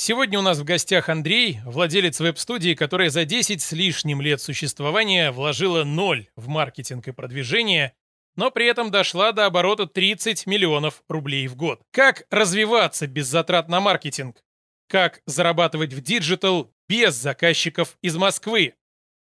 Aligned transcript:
Сегодня 0.00 0.38
у 0.38 0.42
нас 0.42 0.58
в 0.58 0.64
гостях 0.64 1.08
Андрей, 1.08 1.58
владелец 1.64 2.20
веб-студии, 2.20 2.74
которая 2.74 3.10
за 3.10 3.24
10 3.24 3.60
с 3.60 3.72
лишним 3.72 4.20
лет 4.20 4.40
существования 4.40 5.32
вложила 5.32 5.82
ноль 5.82 6.28
в 6.36 6.46
маркетинг 6.46 7.08
и 7.08 7.12
продвижение, 7.12 7.94
но 8.36 8.52
при 8.52 8.66
этом 8.66 8.92
дошла 8.92 9.32
до 9.32 9.46
оборота 9.46 9.88
30 9.88 10.46
миллионов 10.46 11.02
рублей 11.08 11.48
в 11.48 11.56
год. 11.56 11.82
Как 11.90 12.22
развиваться 12.30 13.08
без 13.08 13.26
затрат 13.26 13.68
на 13.68 13.80
маркетинг? 13.80 14.44
Как 14.86 15.20
зарабатывать 15.26 15.92
в 15.92 16.00
digital 16.00 16.70
без 16.88 17.16
заказчиков 17.16 17.98
из 18.00 18.16
Москвы? 18.16 18.74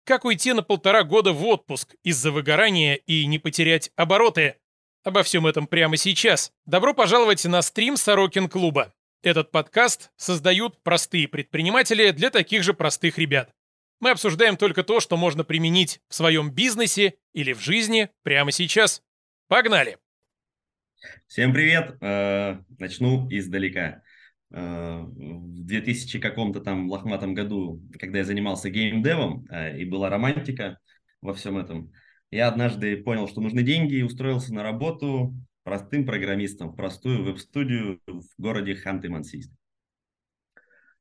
Как 0.06 0.26
уйти 0.26 0.54
на 0.54 0.62
полтора 0.62 1.02
года 1.02 1.34
в 1.34 1.44
отпуск 1.44 1.96
из-за 2.04 2.30
выгорания 2.30 2.98
и 3.08 3.26
не 3.26 3.40
потерять 3.40 3.90
обороты? 3.96 4.58
Обо 5.04 5.24
всем 5.24 5.48
этом 5.48 5.66
прямо 5.66 5.98
сейчас. 5.98 6.54
Добро 6.68 6.94
пожаловать 6.94 7.44
на 7.46 7.64
стрим 7.64 7.98
Сорокин 7.98 8.48
клуба. 8.48 8.94
Этот 9.24 9.52
подкаст 9.52 10.12
создают 10.16 10.82
простые 10.82 11.28
предприниматели 11.28 12.10
для 12.10 12.32
таких 12.32 12.64
же 12.64 12.74
простых 12.74 13.20
ребят. 13.20 13.54
Мы 14.00 14.10
обсуждаем 14.10 14.58
только 14.58 14.84
то, 14.84 15.00
что 15.00 15.16
можно 15.16 15.44
применить 15.44 16.02
в 16.08 16.16
своем 16.16 16.50
бизнесе 16.50 17.14
или 17.32 17.54
в 17.54 17.60
жизни 17.60 18.10
прямо 18.24 18.52
сейчас. 18.52 19.04
Погнали! 19.48 20.00
Всем 21.28 21.54
привет! 21.54 21.98
Э, 22.02 22.62
начну 22.80 23.28
издалека. 23.30 24.02
Э, 24.50 25.02
в 25.04 25.66
2000 25.68 26.18
каком-то 26.18 26.60
там 26.60 26.90
лохматом 26.90 27.36
году, 27.36 27.80
когда 28.00 28.20
я 28.20 28.24
занимался 28.24 28.72
геймдевом 28.72 29.46
э, 29.52 29.78
и 29.78 29.86
была 29.86 30.10
романтика 30.10 30.80
во 31.22 31.36
всем 31.36 31.60
этом, 31.60 31.92
я 32.32 32.48
однажды 32.48 32.98
понял, 32.98 33.28
что 33.28 33.40
нужны 33.40 33.62
деньги 33.62 33.98
и 33.98 34.02
устроился 34.02 34.52
на 34.52 34.64
работу 34.64 35.36
простым 35.64 36.06
программистом 36.06 36.72
в 36.72 36.76
простую 36.76 37.24
веб-студию 37.24 38.00
в 38.08 38.24
городе 38.38 38.74
Ханты-Мансийск. 38.74 39.52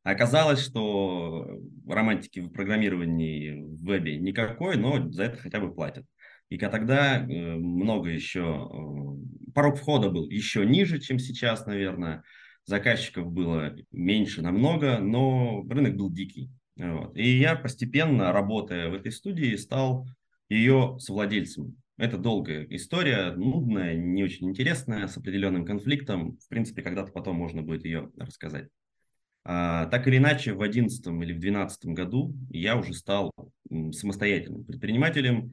Оказалось, 0.03 0.61
что 0.61 1.61
романтики 1.87 2.41
в 2.41 2.51
программировании 2.51 3.61
в 3.61 3.85
вебе 3.85 4.19
никакой, 4.19 4.77
но 4.77 5.11
за 5.11 5.25
это 5.25 5.39
хотя 5.39 5.61
бы 5.61 5.75
платят. 5.75 6.07
И 6.49 6.59
тогда 6.59 7.19
э, 7.19 7.27
много 7.27 8.09
еще, 8.09 8.41
э, 8.41 9.53
порог 9.53 9.77
входа 9.77 10.11
был 10.11 10.29
еще 10.29 10.67
ниже, 10.67 10.99
чем 10.99 11.19
сейчас, 11.19 11.67
наверное. 11.67 12.23
Заказчиков 12.65 13.31
было 13.31 13.75
меньше 13.91 14.43
намного, 14.43 14.99
но 14.99 15.65
рынок 15.69 15.97
был 15.97 16.11
дикий. 16.11 16.51
Вот. 16.77 17.17
И 17.17 17.39
я 17.39 17.57
постепенно, 17.57 18.33
работая 18.33 18.89
в 18.89 18.95
этой 18.95 19.13
студии, 19.13 19.57
стал 19.57 20.07
ее 20.49 20.97
совладельцем. 20.99 21.77
Это 22.01 22.17
долгая 22.17 22.67
история, 22.71 23.33
нудная, 23.33 23.95
не 23.95 24.25
очень 24.25 24.49
интересная, 24.49 25.07
с 25.07 25.19
определенным 25.19 25.67
конфликтом. 25.67 26.39
В 26.39 26.49
принципе, 26.49 26.81
когда-то 26.81 27.13
потом 27.13 27.37
можно 27.37 27.61
будет 27.61 27.85
ее 27.85 28.11
рассказать. 28.17 28.69
А, 29.45 29.85
так 29.85 30.09
или 30.09 30.17
иначе, 30.17 30.55
в 30.55 30.59
2011 30.61 31.07
или 31.09 31.35
в 31.35 31.41
2012 31.41 31.85
году 31.89 32.35
я 32.49 32.79
уже 32.79 32.95
стал 32.95 33.35
самостоятельным 33.93 34.65
предпринимателем, 34.65 35.51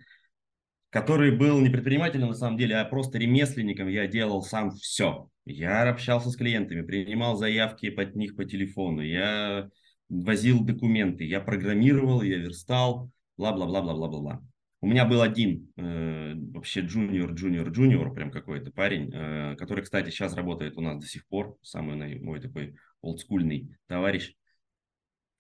который 0.89 1.35
был 1.35 1.59
не 1.59 1.67
предпринимателем 1.67 2.29
на 2.29 2.33
самом 2.33 2.57
деле, 2.57 2.77
а 2.77 2.85
просто 2.85 3.17
ремесленником. 3.17 3.89
Я 3.89 4.07
делал 4.07 4.41
сам 4.41 4.71
все. 4.71 5.27
Я 5.43 5.89
общался 5.89 6.29
с 6.29 6.37
клиентами, 6.37 6.81
принимал 6.81 7.35
заявки 7.35 7.89
под 7.89 8.15
них 8.15 8.37
по 8.37 8.45
телефону, 8.45 9.01
я 9.01 9.67
возил 10.07 10.63
документы, 10.63 11.25
я 11.25 11.41
программировал, 11.41 12.21
я 12.21 12.37
верстал, 12.37 13.11
бла-бла-бла-бла-бла-бла. 13.35 14.41
У 14.79 14.87
меня 14.87 15.05
был 15.05 15.21
один 15.21 15.71
э, 15.75 16.33
вообще 16.35 16.81
джуниор, 16.81 17.31
джуниор, 17.31 17.69
джуниор, 17.69 18.13
прям 18.13 18.29
какой-то 18.29 18.71
парень, 18.71 19.11
э, 19.11 19.55
который, 19.55 19.83
кстати, 19.83 20.11
сейчас 20.11 20.35
работает 20.35 20.77
у 20.77 20.81
нас 20.81 20.99
до 20.99 21.07
сих 21.07 21.25
пор, 21.27 21.57
самый 21.63 22.19
мой 22.19 22.39
такой 22.39 22.75
олдскульный 23.01 23.75
товарищ. 23.87 24.35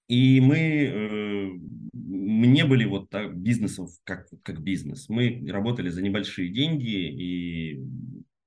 И 0.07 0.39
мы 0.41 0.57
э, 0.57 1.49
не 1.93 2.65
были 2.65 2.85
вот 2.85 3.09
так 3.09 3.37
бизнесов 3.37 3.91
как, 4.03 4.27
как 4.41 4.61
бизнес. 4.63 5.07
Мы 5.07 5.45
работали 5.47 5.89
за 5.89 6.01
небольшие 6.01 6.49
деньги 6.49 6.87
и 6.87 7.83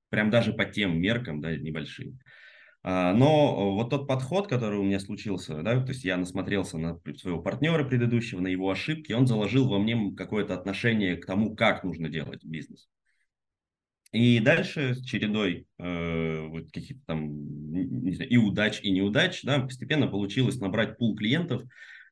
прям 0.09 0.31
даже 0.31 0.53
по 0.53 0.65
тем 0.65 1.01
меркам, 1.01 1.41
да, 1.41 1.55
небольшие. 1.55 2.15
Но 2.83 3.75
вот 3.75 3.91
тот 3.91 4.09
подход, 4.09 4.49
который 4.49 4.79
у 4.79 4.83
меня 4.83 5.01
случился, 5.01 5.63
да, 5.63 5.81
то 5.81 5.93
есть 5.93 6.05
я 6.05 6.17
насмотрелся 6.17 6.79
на 6.79 6.99
своего 7.19 7.43
партнера 7.43 7.85
предыдущего, 7.85 8.41
на 8.41 8.49
его 8.49 8.71
ошибки, 8.71 9.13
он 9.13 9.27
заложил 9.27 9.69
во 9.69 9.79
мне 9.79 10.15
какое-то 10.17 10.55
отношение 10.55 11.17
к 11.17 11.27
тому, 11.27 11.55
как 11.55 11.85
нужно 11.85 12.09
делать 12.09 12.45
бизнес. 12.45 12.89
И 14.13 14.41
дальше 14.41 14.95
с 14.95 15.05
чередой 15.05 15.67
э, 15.79 16.47
вот 16.49 16.73
каких-то 16.73 17.03
там 17.07 17.31
не 17.71 18.13
знаю, 18.13 18.31
и 18.31 18.37
удач, 18.37 18.81
и 18.83 18.91
неудач, 18.91 19.43
да, 19.45 19.61
постепенно 19.61 20.09
получилось 20.09 20.59
набрать 20.59 20.99
пул 20.99 21.15
клиентов, 21.15 21.63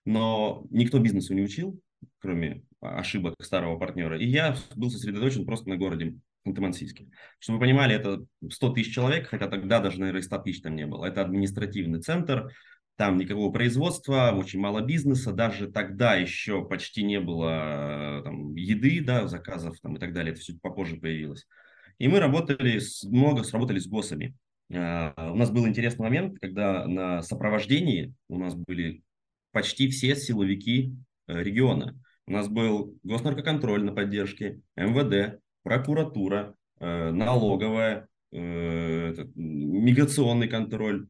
но 0.04 0.64
никто 0.70 1.00
бизнесу 1.00 1.34
не 1.34 1.42
учил, 1.42 1.80
кроме 2.20 2.62
ошибок 2.80 3.34
старого 3.42 3.78
партнера. 3.78 4.18
И 4.18 4.26
я 4.26 4.56
был 4.76 4.90
сосредоточен 4.90 5.44
просто 5.44 5.68
на 5.68 5.76
городе 5.76 6.14
Ханты-Мансийске. 6.48 7.08
Чтобы 7.38 7.58
вы 7.58 7.66
понимали, 7.66 7.94
это 7.94 8.24
100 8.48 8.70
тысяч 8.70 8.94
человек, 8.94 9.28
хотя 9.28 9.48
тогда 9.48 9.80
даже, 9.80 10.00
наверное, 10.00 10.22
100 10.22 10.38
тысяч 10.38 10.62
там 10.62 10.76
не 10.76 10.86
было. 10.86 11.06
Это 11.06 11.22
административный 11.22 12.00
центр, 12.00 12.50
там 12.98 13.16
никакого 13.16 13.52
производства, 13.52 14.32
очень 14.36 14.58
мало 14.58 14.80
бизнеса, 14.80 15.32
даже 15.32 15.70
тогда 15.70 16.16
еще 16.16 16.64
почти 16.64 17.04
не 17.04 17.20
было 17.20 18.22
там, 18.24 18.56
еды, 18.56 19.00
да, 19.00 19.28
заказов 19.28 19.78
там, 19.80 19.96
и 19.96 20.00
так 20.00 20.12
далее, 20.12 20.32
это 20.32 20.40
все 20.40 20.54
попозже 20.60 20.96
появилось. 20.96 21.46
И 21.98 22.08
мы 22.08 22.18
работали, 22.18 22.80
с, 22.80 23.04
много 23.04 23.44
сработали 23.44 23.78
с 23.78 23.86
ГОСами. 23.86 24.34
Uh, 24.70 25.30
у 25.30 25.36
нас 25.36 25.50
был 25.50 25.66
интересный 25.66 26.02
момент, 26.02 26.38
когда 26.40 26.86
на 26.86 27.22
сопровождении 27.22 28.14
у 28.28 28.38
нас 28.38 28.54
были 28.54 29.02
почти 29.52 29.88
все 29.88 30.14
силовики 30.14 30.92
uh, 31.28 31.42
региона. 31.42 31.98
У 32.26 32.32
нас 32.32 32.48
был 32.48 32.98
госнаркоконтроль 33.04 33.84
на 33.84 33.92
поддержке, 33.92 34.60
МВД, 34.76 35.40
прокуратура, 35.62 36.54
э, 36.80 37.10
налоговая, 37.10 38.08
э, 38.32 39.14
миграционный 39.34 40.48
контроль, 40.48 41.08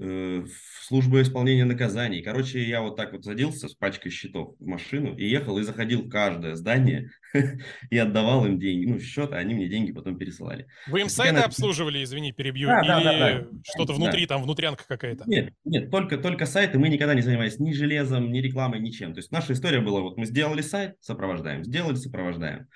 э, 0.00 0.44
служба 0.82 1.22
исполнения 1.22 1.64
наказаний. 1.64 2.22
Короче, 2.22 2.62
я 2.62 2.82
вот 2.82 2.96
так 2.96 3.12
вот 3.12 3.24
садился 3.24 3.68
с 3.68 3.74
пачкой 3.74 4.12
счетов 4.12 4.54
в 4.58 4.66
машину 4.66 5.16
и 5.16 5.28
ехал 5.28 5.58
и 5.58 5.62
заходил 5.62 6.02
в 6.02 6.08
каждое 6.08 6.54
здание 6.54 7.10
и 7.90 7.98
отдавал 7.98 8.46
им 8.46 8.58
деньги, 8.58 8.86
ну, 8.86 9.00
счет, 9.00 9.32
а 9.32 9.38
они 9.38 9.54
мне 9.54 9.68
деньги 9.68 9.92
потом 9.92 10.16
пересылали. 10.16 10.66
Вы 10.86 11.00
им 11.00 11.08
сайты 11.08 11.40
обслуживали, 11.40 12.02
извини, 12.02 12.32
перебью, 12.32 12.68
да, 12.68 12.80
или 12.80 12.88
да, 12.88 13.02
да, 13.02 13.40
да. 13.40 13.46
что-то 13.64 13.92
внутри, 13.92 14.26
да. 14.26 14.34
там, 14.34 14.42
внутрянка 14.44 14.84
какая-то? 14.86 15.24
Нет, 15.26 15.52
нет, 15.64 15.90
только, 15.90 16.16
только 16.16 16.46
сайты, 16.46 16.78
мы 16.78 16.88
никогда 16.88 17.14
не 17.14 17.22
занимались 17.22 17.58
ни 17.58 17.72
железом, 17.72 18.30
ни 18.30 18.38
рекламой, 18.38 18.80
ничем. 18.80 19.14
То 19.14 19.18
есть 19.18 19.32
наша 19.32 19.52
история 19.52 19.80
была, 19.80 20.00
вот 20.00 20.16
мы 20.16 20.26
сделали 20.26 20.62
сайт, 20.62 20.94
сопровождаем, 21.00 21.64
сделали, 21.64 21.96
сопровождаем. 21.96 22.68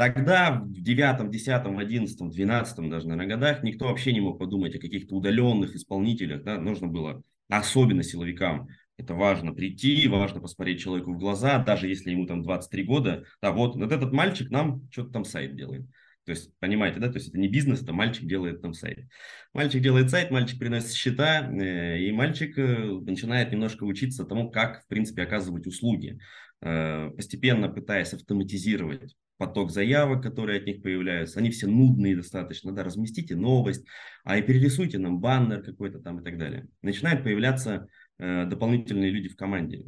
Тогда 0.00 0.52
в 0.52 0.80
девятом, 0.80 1.30
десятом, 1.30 1.76
одиннадцатом, 1.76 2.30
двенадцатом 2.30 2.88
даже, 2.88 3.06
наверное, 3.06 3.36
годах 3.36 3.62
никто 3.62 3.84
вообще 3.84 4.14
не 4.14 4.22
мог 4.22 4.38
подумать 4.38 4.74
о 4.74 4.78
каких-то 4.78 5.14
удаленных 5.14 5.76
исполнителях. 5.76 6.42
Да? 6.42 6.58
Нужно 6.58 6.86
было, 6.86 7.22
особенно 7.50 8.02
силовикам, 8.02 8.68
это 8.96 9.12
важно 9.12 9.52
прийти, 9.52 10.08
важно 10.08 10.40
посмотреть 10.40 10.80
человеку 10.80 11.12
в 11.12 11.18
глаза, 11.18 11.62
даже 11.62 11.86
если 11.86 12.12
ему 12.12 12.24
там 12.24 12.42
23 12.42 12.82
года. 12.84 13.24
Да, 13.42 13.52
вот, 13.52 13.76
вот 13.76 13.92
этот 13.92 14.10
мальчик 14.10 14.48
нам 14.50 14.88
что-то 14.90 15.10
там 15.10 15.26
сайт 15.26 15.54
делает. 15.54 15.84
То 16.24 16.32
есть, 16.32 16.50
понимаете, 16.60 16.98
да, 16.98 17.08
то 17.08 17.18
есть 17.18 17.28
это 17.28 17.38
не 17.38 17.48
бизнес, 17.48 17.82
это 17.82 17.92
мальчик 17.92 18.26
делает 18.26 18.62
там 18.62 18.72
сайт. 18.72 19.06
Мальчик 19.52 19.82
делает 19.82 20.08
сайт, 20.08 20.30
мальчик 20.30 20.58
приносит 20.58 20.94
счета, 20.94 21.46
э, 21.52 21.98
и 21.98 22.10
мальчик 22.10 22.56
э, 22.56 23.00
начинает 23.02 23.52
немножко 23.52 23.84
учиться 23.84 24.24
тому, 24.24 24.50
как, 24.50 24.82
в 24.82 24.86
принципе, 24.86 25.24
оказывать 25.24 25.66
услуги, 25.66 26.18
э, 26.62 27.10
постепенно 27.10 27.68
пытаясь 27.68 28.14
автоматизировать 28.14 29.14
поток 29.40 29.70
заявок, 29.70 30.22
которые 30.22 30.60
от 30.60 30.66
них 30.66 30.82
появляются, 30.82 31.40
они 31.40 31.50
все 31.50 31.66
нудные 31.66 32.14
достаточно, 32.14 32.72
да, 32.72 32.84
разместите 32.84 33.34
новость, 33.34 33.86
а 34.22 34.36
и 34.36 34.42
перерисуйте 34.42 34.98
нам 34.98 35.18
баннер 35.18 35.62
какой-то 35.62 35.98
там 35.98 36.20
и 36.20 36.22
так 36.22 36.36
далее. 36.36 36.68
Начинают 36.82 37.24
появляться 37.24 37.88
э, 38.18 38.44
дополнительные 38.44 39.10
люди 39.10 39.30
в 39.30 39.36
команде, 39.36 39.86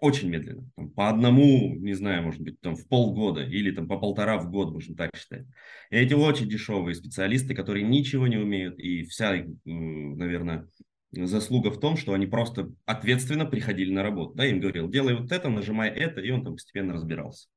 очень 0.00 0.30
медленно, 0.30 0.68
там, 0.74 0.90
по 0.90 1.10
одному, 1.10 1.76
не 1.76 1.92
знаю, 1.92 2.22
может 2.22 2.40
быть, 2.40 2.58
там 2.60 2.74
в 2.74 2.88
полгода 2.88 3.44
или 3.44 3.70
там 3.70 3.86
по 3.86 3.98
полтора 3.98 4.38
в 4.38 4.50
год, 4.50 4.72
можно 4.72 4.96
так 4.96 5.10
считать. 5.14 5.46
И 5.90 5.96
эти 5.96 6.14
очень 6.14 6.48
дешевые 6.48 6.94
специалисты, 6.94 7.54
которые 7.54 7.86
ничего 7.86 8.26
не 8.26 8.38
умеют, 8.38 8.78
и 8.78 9.04
вся, 9.04 9.44
наверное, 9.64 10.66
заслуга 11.12 11.70
в 11.70 11.78
том, 11.78 11.98
что 11.98 12.14
они 12.14 12.26
просто 12.26 12.72
ответственно 12.86 13.44
приходили 13.44 13.92
на 13.92 14.02
работу. 14.02 14.34
Да, 14.34 14.46
им 14.46 14.58
говорил, 14.58 14.88
делай 14.88 15.14
вот 15.14 15.30
это, 15.30 15.50
нажимай 15.50 15.90
это, 15.90 16.22
и 16.22 16.30
он 16.30 16.44
там 16.44 16.54
постепенно 16.54 16.94
разбирался. 16.94 17.48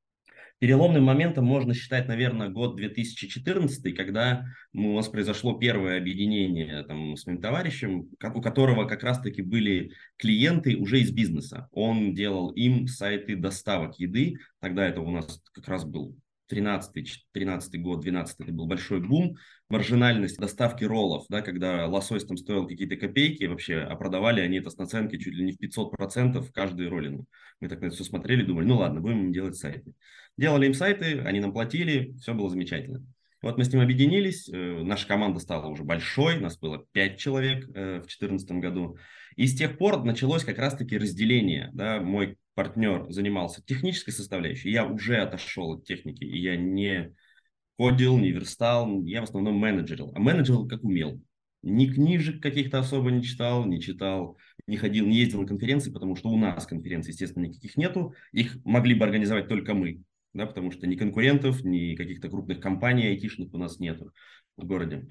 Переломным 0.60 1.04
моментом 1.04 1.46
можно 1.46 1.74
считать, 1.74 2.08
наверное, 2.08 2.48
год 2.48 2.78
2014, 2.78 3.94
когда 3.94 4.46
у 4.74 4.96
нас 4.96 5.10
произошло 5.10 5.54
первое 5.60 5.98
объединение 5.98 6.84
там, 6.84 7.18
с 7.18 7.26
моим 7.26 7.42
товарищем, 7.42 8.10
у 8.34 8.42
которого 8.42 8.86
как 8.86 9.04
раз-таки 9.04 9.42
были 9.42 9.92
клиенты 10.18 10.78
уже 10.78 11.02
из 11.02 11.12
бизнеса. 11.12 11.68
Он 11.72 12.14
делал 12.14 12.52
им 12.52 12.88
сайты 12.88 13.36
доставок 13.36 14.00
еды, 14.00 14.38
тогда 14.62 14.88
это 14.88 15.02
у 15.02 15.12
нас 15.12 15.42
как 15.54 15.68
раз 15.68 15.84
был 15.84 16.18
13-13 16.52 17.78
год, 17.78 18.02
12 18.02 18.40
это 18.40 18.52
был 18.52 18.68
большой 18.68 19.02
бум, 19.02 19.38
маржинальность 19.70 20.38
доставки 20.38 20.84
роллов, 20.84 21.26
да, 21.30 21.42
когда 21.42 21.88
лосось 21.88 22.26
там 22.26 22.38
стоил 22.38 22.68
какие-то 22.68 22.98
копейки 22.98 23.46
вообще, 23.46 23.78
а 23.80 23.96
продавали 23.96 24.42
они 24.42 24.58
это 24.58 24.70
с 24.70 24.78
наценкой 24.78 25.20
чуть 25.20 25.34
ли 25.34 25.46
не 25.46 25.54
в 25.54 25.60
500% 25.60 26.52
каждую 26.54 26.90
роллину. 26.90 27.26
Мы 27.60 27.70
так 27.70 27.82
на 27.82 27.88
это 27.88 27.96
все 27.96 28.04
смотрели, 28.04 28.44
думали, 28.44 28.66
ну 28.66 28.78
ладно, 28.78 29.02
будем 29.02 29.26
им 29.26 29.34
делать 29.34 29.56
сайты. 29.56 29.94
Делали 30.38 30.68
им 30.68 30.74
сайты, 30.74 31.20
они 31.22 31.40
нам 31.40 31.54
платили, 31.54 32.16
все 32.20 32.34
было 32.34 32.50
замечательно. 32.50 33.04
Вот 33.46 33.60
мы 33.60 33.64
с 33.64 33.72
ним 33.72 33.84
объединились, 33.84 34.50
э, 34.50 34.82
наша 34.82 35.08
команда 35.08 35.40
стала 35.40 35.68
уже 35.68 35.84
большой, 35.84 36.40
нас 36.40 36.58
было 36.58 36.84
5 36.94 37.20
человек 37.20 37.66
э, 37.76 37.98
в 38.00 38.08
2014 38.08 38.52
году. 38.54 38.98
И 39.36 39.46
с 39.46 39.56
тех 39.56 39.78
пор 39.78 40.04
началось 40.04 40.44
как 40.44 40.58
раз-таки 40.58 40.98
разделение. 40.98 41.70
Да? 41.72 42.02
Мой 42.02 42.40
партнер 42.56 43.06
занимался 43.12 43.64
технической 43.64 44.16
составляющей, 44.16 44.72
я 44.72 44.84
уже 44.84 45.18
отошел 45.18 45.74
от 45.74 45.86
техники, 45.86 46.24
и 46.24 46.40
я 46.40 46.56
не 46.56 47.14
кодил, 47.78 48.18
не 48.18 48.32
верстал, 48.32 49.04
я 49.04 49.22
в 49.22 49.26
основном 49.26 49.58
менеджерил. 49.58 50.12
А 50.16 50.20
менеджерил 50.20 50.68
как 50.68 50.84
умел. 50.84 51.22
Ни 51.62 51.86
книжек 51.86 52.42
каких-то 52.42 52.80
особо 52.80 53.12
не 53.12 53.22
читал, 53.22 53.64
не 53.66 53.80
читал, 53.80 54.40
не 54.66 54.78
ходил, 54.78 55.06
не 55.06 55.18
ездил 55.18 55.42
на 55.42 55.48
конференции, 55.48 55.92
потому 55.92 56.16
что 56.16 56.30
у 56.30 56.38
нас 56.38 56.66
конференций, 56.66 57.12
естественно, 57.12 57.44
никаких 57.44 57.78
нету. 57.78 58.16
Их 58.32 58.58
могли 58.66 58.96
бы 58.96 59.06
организовать 59.06 59.48
только 59.48 59.76
мы, 59.76 60.02
да, 60.36 60.46
потому 60.46 60.72
что 60.72 60.86
ни 60.86 60.96
конкурентов, 60.96 61.64
ни 61.64 61.96
каких-то 61.96 62.30
крупных 62.30 62.60
компаний 62.60 63.08
айтишных 63.08 63.54
у 63.54 63.58
нас 63.58 63.80
нету 63.80 64.12
в 64.58 64.66
городе. 64.66 65.08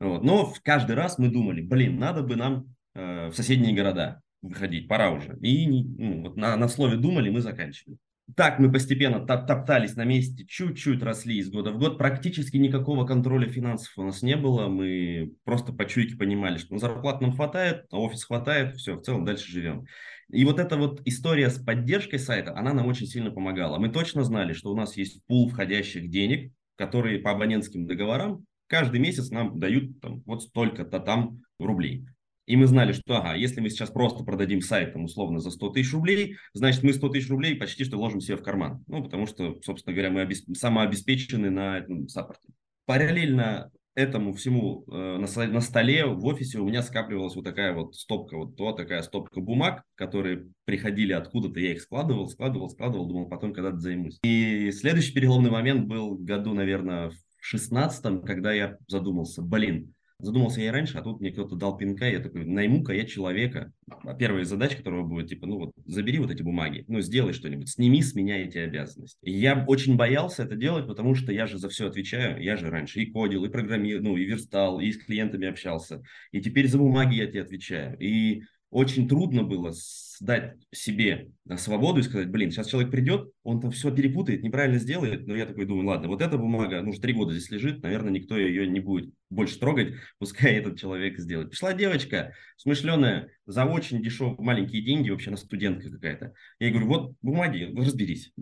Вот. 0.00 0.24
Но 0.24 0.52
каждый 0.64 0.96
раз 0.96 1.18
мы 1.18 1.28
думали, 1.28 1.60
блин, 1.60 1.98
надо 1.98 2.22
бы 2.22 2.36
нам 2.36 2.74
э, 2.94 3.28
в 3.28 3.34
соседние 3.34 3.74
города 3.74 4.20
выходить, 4.40 4.88
пора 4.88 5.12
уже. 5.12 5.38
И 5.40 5.68
ну, 5.68 6.22
вот 6.22 6.36
на, 6.36 6.56
на 6.56 6.68
слове 6.68 6.96
думали, 6.96 7.30
мы 7.30 7.40
заканчивали. 7.40 7.98
Так 8.34 8.58
мы 8.58 8.72
постепенно 8.72 9.20
топтались 9.26 9.94
на 9.94 10.04
месте, 10.04 10.46
чуть-чуть 10.46 11.02
росли 11.02 11.36
из 11.36 11.50
года 11.50 11.70
в 11.70 11.78
год. 11.78 11.98
Практически 11.98 12.56
никакого 12.56 13.04
контроля 13.04 13.46
финансов 13.46 13.92
у 13.96 14.04
нас 14.04 14.22
не 14.22 14.36
было. 14.36 14.68
Мы 14.68 15.34
просто 15.44 15.72
по 15.72 15.84
чуйке 15.84 16.16
понимали, 16.16 16.56
что 16.56 16.72
ну, 16.72 16.78
зарплат 16.78 17.20
нам 17.20 17.32
хватает, 17.32 17.84
а 17.90 17.98
офис 17.98 18.24
хватает, 18.24 18.76
все, 18.76 18.96
в 18.96 19.02
целом 19.02 19.24
дальше 19.26 19.50
живем. 19.50 19.84
И 20.32 20.44
вот 20.44 20.58
эта 20.58 20.76
вот 20.76 21.02
история 21.04 21.50
с 21.50 21.62
поддержкой 21.62 22.18
сайта, 22.18 22.56
она 22.56 22.72
нам 22.72 22.86
очень 22.86 23.06
сильно 23.06 23.30
помогала. 23.30 23.78
Мы 23.78 23.90
точно 23.90 24.24
знали, 24.24 24.54
что 24.54 24.72
у 24.72 24.76
нас 24.76 24.96
есть 24.96 25.24
пул 25.26 25.48
входящих 25.48 26.08
денег, 26.08 26.52
которые 26.76 27.18
по 27.18 27.30
абонентским 27.30 27.86
договорам 27.86 28.46
каждый 28.66 28.98
месяц 28.98 29.28
нам 29.30 29.60
дают 29.60 30.00
там, 30.00 30.22
вот 30.24 30.42
столько-то 30.42 30.98
там 31.00 31.42
рублей. 31.58 32.06
И 32.46 32.56
мы 32.56 32.66
знали, 32.66 32.92
что 32.92 33.18
ага, 33.18 33.34
если 33.34 33.60
мы 33.60 33.68
сейчас 33.68 33.90
просто 33.90 34.24
продадим 34.24 34.62
сайт 34.62 34.94
там, 34.94 35.04
условно 35.04 35.38
за 35.38 35.50
100 35.50 35.68
тысяч 35.70 35.92
рублей, 35.92 36.36
значит 36.54 36.82
мы 36.82 36.94
100 36.94 37.10
тысяч 37.10 37.28
рублей 37.28 37.54
почти 37.54 37.84
что 37.84 37.98
ложим 37.98 38.20
себе 38.20 38.38
в 38.38 38.42
карман. 38.42 38.82
Ну, 38.88 39.04
потому 39.04 39.26
что, 39.26 39.60
собственно 39.62 39.94
говоря, 39.94 40.10
мы 40.10 40.22
обесп... 40.22 40.48
самообеспечены 40.56 41.50
на 41.50 41.78
этом 41.78 42.08
саппорте. 42.08 42.48
Параллельно 42.86 43.70
этому 43.94 44.32
всему 44.32 44.84
э, 44.90 45.18
на, 45.18 45.46
на 45.46 45.60
столе 45.60 46.06
в 46.06 46.24
офисе 46.24 46.58
у 46.58 46.66
меня 46.66 46.82
скапливалась 46.82 47.34
вот 47.34 47.44
такая 47.44 47.74
вот 47.74 47.94
стопка, 47.94 48.36
вот 48.36 48.56
то, 48.56 48.72
такая 48.72 49.02
стопка 49.02 49.40
бумаг, 49.40 49.82
которые 49.94 50.48
приходили 50.64 51.12
откуда-то, 51.12 51.60
я 51.60 51.72
их 51.72 51.82
складывал, 51.82 52.28
складывал, 52.28 52.70
складывал, 52.70 53.06
думал, 53.06 53.28
потом 53.28 53.52
когда-то 53.52 53.78
займусь. 53.78 54.18
И 54.22 54.70
следующий 54.72 55.12
переломный 55.12 55.50
момент 55.50 55.86
был 55.86 56.16
году, 56.16 56.54
наверное, 56.54 57.10
в 57.10 57.16
шестнадцатом, 57.40 58.22
когда 58.22 58.52
я 58.52 58.78
задумался, 58.88 59.42
блин, 59.42 59.94
Задумался 60.22 60.60
я 60.60 60.68
и 60.68 60.70
раньше, 60.70 60.98
а 60.98 61.02
тут 61.02 61.20
мне 61.20 61.32
кто-то 61.32 61.56
дал 61.56 61.76
пинка, 61.76 62.08
я 62.08 62.20
такой, 62.20 62.44
найму-ка 62.44 62.92
я 62.92 63.04
человека. 63.04 63.72
А 64.04 64.14
первая 64.14 64.44
задача, 64.44 64.76
которого 64.76 65.04
будет, 65.04 65.28
типа, 65.28 65.48
ну 65.48 65.58
вот, 65.58 65.72
забери 65.84 66.20
вот 66.20 66.30
эти 66.30 66.42
бумаги, 66.42 66.84
ну, 66.86 67.00
сделай 67.00 67.32
что-нибудь, 67.32 67.68
сними 67.68 68.00
с 68.02 68.14
меня 68.14 68.38
эти 68.38 68.58
обязанности. 68.58 69.18
И 69.22 69.32
я 69.32 69.64
очень 69.66 69.96
боялся 69.96 70.44
это 70.44 70.54
делать, 70.54 70.86
потому 70.86 71.16
что 71.16 71.32
я 71.32 71.48
же 71.48 71.58
за 71.58 71.68
все 71.68 71.88
отвечаю, 71.88 72.40
я 72.40 72.56
же 72.56 72.70
раньше 72.70 73.00
и 73.00 73.10
кодил, 73.10 73.44
и 73.44 73.50
программировал, 73.50 74.10
ну, 74.10 74.16
и 74.16 74.24
верстал, 74.24 74.78
и 74.78 74.92
с 74.92 74.98
клиентами 75.04 75.48
общался, 75.48 76.02
и 76.30 76.40
теперь 76.40 76.68
за 76.68 76.78
бумаги 76.78 77.16
я 77.16 77.26
тебе 77.26 77.42
отвечаю. 77.42 77.98
И 77.98 78.42
очень 78.72 79.06
трудно 79.06 79.42
было 79.42 79.72
дать 80.20 80.54
себе 80.72 81.30
свободу 81.58 82.00
и 82.00 82.02
сказать, 82.02 82.30
блин, 82.30 82.50
сейчас 82.50 82.68
человек 82.68 82.90
придет, 82.90 83.30
он 83.42 83.60
там 83.60 83.70
все 83.70 83.94
перепутает, 83.94 84.42
неправильно 84.42 84.78
сделает, 84.78 85.26
но 85.26 85.36
я 85.36 85.44
такой 85.44 85.66
думаю, 85.66 85.88
ладно, 85.88 86.08
вот 86.08 86.22
эта 86.22 86.38
бумага, 86.38 86.80
ну, 86.80 86.90
уже 86.90 87.00
три 87.00 87.12
года 87.12 87.32
здесь 87.34 87.50
лежит, 87.50 87.82
наверное, 87.82 88.10
никто 88.10 88.36
ее 88.36 88.66
не 88.66 88.80
будет 88.80 89.12
больше 89.28 89.58
трогать, 89.58 89.94
пускай 90.18 90.54
этот 90.54 90.80
человек 90.80 91.18
сделает. 91.18 91.50
Пришла 91.50 91.74
девочка, 91.74 92.32
смышленая, 92.56 93.28
за 93.44 93.66
очень 93.66 94.02
дешевые, 94.02 94.36
маленькие 94.38 94.82
деньги, 94.82 95.10
вообще 95.10 95.28
она 95.28 95.36
студентка 95.36 95.90
какая-то. 95.90 96.32
Я 96.58 96.66
ей 96.68 96.72
говорю, 96.72 96.88
вот 96.88 97.14
бумаги, 97.20 97.70
разберись. 97.76 98.32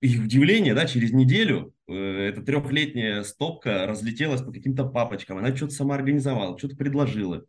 И 0.00 0.16
удивление, 0.16 0.74
да, 0.74 0.86
через 0.86 1.12
неделю 1.12 1.74
э, 1.88 1.94
эта 1.94 2.42
трехлетняя 2.42 3.24
стопка 3.24 3.86
разлетелась 3.86 4.42
по 4.42 4.52
каким-то 4.52 4.84
папочкам, 4.84 5.38
она 5.38 5.54
что-то 5.56 5.72
сама 5.72 5.96
организовала, 5.96 6.56
что-то 6.56 6.76
предложила 6.76 7.44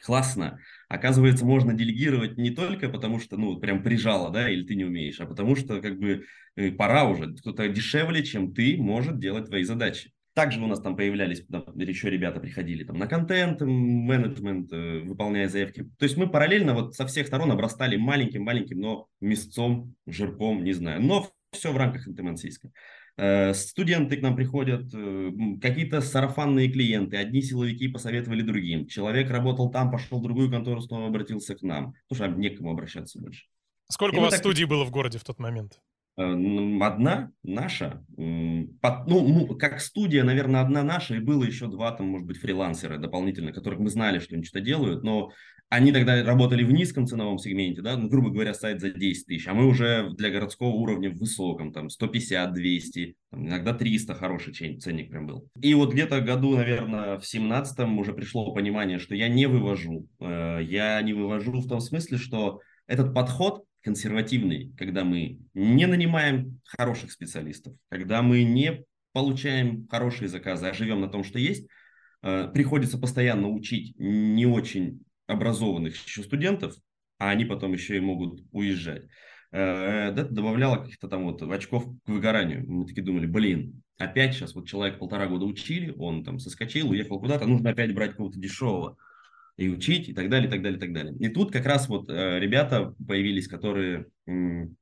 классно. 0.00 0.58
Оказывается, 0.90 1.46
можно 1.46 1.72
делегировать 1.72 2.36
не 2.36 2.50
только 2.50 2.88
потому, 2.88 3.20
что, 3.20 3.36
ну, 3.36 3.60
прям 3.60 3.84
прижало, 3.84 4.30
да, 4.32 4.50
или 4.50 4.64
ты 4.64 4.74
не 4.74 4.84
умеешь, 4.84 5.20
а 5.20 5.24
потому 5.24 5.54
что, 5.54 5.80
как 5.80 6.00
бы, 6.00 6.24
э, 6.56 6.72
пора 6.72 7.04
уже. 7.04 7.32
Кто-то 7.32 7.68
дешевле, 7.68 8.24
чем 8.24 8.52
ты, 8.52 8.76
может 8.76 9.20
делать 9.20 9.46
твои 9.46 9.62
задачи. 9.62 10.10
Также 10.34 10.60
у 10.60 10.66
нас 10.66 10.80
там 10.80 10.96
появлялись, 10.96 11.46
там, 11.46 11.62
еще 11.78 12.10
ребята 12.10 12.40
приходили 12.40 12.82
там 12.82 12.98
на 12.98 13.06
контент, 13.06 13.60
менеджмент, 13.60 14.72
э, 14.72 15.02
выполняя 15.04 15.48
заявки. 15.48 15.88
То 15.96 16.06
есть 16.06 16.16
мы 16.16 16.28
параллельно 16.28 16.74
вот 16.74 16.96
со 16.96 17.06
всех 17.06 17.28
сторон 17.28 17.52
обрастали 17.52 17.96
маленьким-маленьким, 17.96 18.80
но 18.80 19.06
мясцом, 19.20 19.94
жирком, 20.08 20.64
не 20.64 20.72
знаю. 20.72 21.00
Но 21.02 21.30
все 21.52 21.72
в 21.72 21.76
рамках 21.76 22.08
интемансийска. 22.08 22.72
Э, 23.22 23.52
студенты 23.52 24.16
к 24.16 24.22
нам 24.22 24.34
приходят, 24.34 24.94
э, 24.94 25.30
какие-то 25.60 26.00
сарафанные 26.00 26.72
клиенты, 26.72 27.18
одни 27.18 27.42
силовики 27.42 27.86
посоветовали 27.86 28.40
другим. 28.40 28.86
Человек 28.86 29.30
работал 29.30 29.70
там, 29.70 29.90
пошел 29.90 30.20
в 30.20 30.22
другую 30.22 30.50
контору, 30.50 30.80
снова 30.80 31.08
обратился 31.08 31.54
к 31.54 31.60
нам. 31.60 31.92
Потому 32.08 32.30
что 32.30 32.40
некому 32.40 32.70
обращаться 32.70 33.20
больше. 33.20 33.44
Сколько 33.90 34.16
И 34.16 34.18
у 34.20 34.22
вас 34.22 34.30
так... 34.30 34.40
студий 34.40 34.64
было 34.64 34.86
в 34.86 34.90
городе 34.90 35.18
в 35.18 35.24
тот 35.24 35.38
момент? 35.38 35.82
Э, 36.16 36.22
одна 36.22 37.30
наша, 37.42 38.02
ну, 38.16 39.46
как 39.58 39.82
студия, 39.82 40.24
наверное, 40.24 40.62
одна 40.62 40.82
наша, 40.82 41.16
и 41.16 41.20
было 41.20 41.44
еще 41.44 41.66
два, 41.66 41.92
там, 41.92 42.06
может 42.06 42.26
быть, 42.26 42.38
фрилансера 42.38 42.96
дополнительно, 42.96 43.52
которых 43.52 43.80
мы 43.80 43.90
знали, 43.90 44.18
что 44.18 44.34
они 44.34 44.44
что-то 44.44 44.64
делают, 44.64 45.02
но 45.02 45.30
они 45.70 45.92
тогда 45.92 46.24
работали 46.24 46.64
в 46.64 46.72
низком 46.72 47.06
ценовом 47.06 47.38
сегменте, 47.38 47.80
да, 47.80 47.96
ну, 47.96 48.08
грубо 48.08 48.30
говоря, 48.30 48.54
сайт 48.54 48.80
за 48.80 48.90
10 48.90 49.26
тысяч, 49.26 49.46
а 49.46 49.54
мы 49.54 49.66
уже 49.68 50.10
для 50.18 50.28
городского 50.30 50.70
уровня 50.70 51.10
в 51.10 51.18
высоком, 51.18 51.72
там, 51.72 51.88
150, 51.88 52.52
200, 52.52 53.14
там, 53.30 53.46
иногда 53.46 53.72
300 53.72 54.14
хороший 54.14 54.52
ценник 54.52 55.10
прям 55.10 55.28
был. 55.28 55.48
И 55.62 55.72
вот 55.74 55.92
где-то 55.92 56.20
году, 56.22 56.56
наверное, 56.56 57.18
в 57.18 57.22
17-м 57.22 57.98
уже 58.00 58.12
пришло 58.12 58.52
понимание, 58.52 58.98
что 58.98 59.14
я 59.14 59.28
не 59.28 59.46
вывожу. 59.46 60.08
Э, 60.18 60.58
я 60.60 61.00
не 61.02 61.12
вывожу 61.12 61.52
в 61.60 61.68
том 61.68 61.78
смысле, 61.78 62.18
что 62.18 62.60
этот 62.88 63.14
подход 63.14 63.64
консервативный, 63.82 64.72
когда 64.76 65.04
мы 65.04 65.38
не 65.54 65.86
нанимаем 65.86 66.60
хороших 66.64 67.12
специалистов, 67.12 67.74
когда 67.88 68.22
мы 68.22 68.42
не 68.42 68.84
получаем 69.12 69.86
хорошие 69.88 70.26
заказы, 70.26 70.66
а 70.66 70.74
живем 70.74 71.00
на 71.00 71.08
том, 71.08 71.22
что 71.22 71.38
есть, 71.38 71.68
э, 72.22 72.50
приходится 72.52 72.98
постоянно 72.98 73.48
учить 73.48 73.94
не 73.98 74.46
очень 74.46 75.04
образованных 75.30 75.94
еще 76.06 76.22
студентов, 76.22 76.74
а 77.18 77.30
они 77.30 77.44
потом 77.44 77.72
еще 77.72 77.96
и 77.96 78.00
могут 78.00 78.42
уезжать. 78.52 79.04
Э, 79.52 80.10
это 80.10 80.24
добавляло 80.28 80.76
каких-то 80.76 81.08
там 81.08 81.24
вот 81.24 81.42
очков 81.42 81.84
к 82.04 82.08
выгоранию. 82.08 82.64
Мы 82.68 82.86
такие 82.86 83.02
думали, 83.02 83.26
блин, 83.26 83.82
опять 83.98 84.34
сейчас 84.34 84.54
вот 84.54 84.68
человек 84.68 84.98
полтора 84.98 85.26
года 85.26 85.44
учили, 85.44 85.94
он 85.98 86.24
там 86.24 86.38
соскочил, 86.38 86.90
уехал 86.90 87.20
куда-то, 87.20 87.46
нужно 87.46 87.70
опять 87.70 87.94
брать 87.94 88.16
кого-то 88.16 88.38
дешевого 88.38 88.96
и 89.56 89.68
учить, 89.68 90.08
и 90.08 90.14
так 90.14 90.30
далее, 90.30 90.48
и 90.48 90.50
так 90.50 90.62
далее, 90.62 90.78
и 90.78 90.80
так 90.80 90.92
далее. 90.92 91.14
И 91.18 91.28
тут 91.28 91.52
как 91.52 91.66
раз 91.66 91.88
вот 91.88 92.08
э, 92.08 92.38
ребята 92.38 92.94
появились, 93.06 93.48
которые 93.48 94.06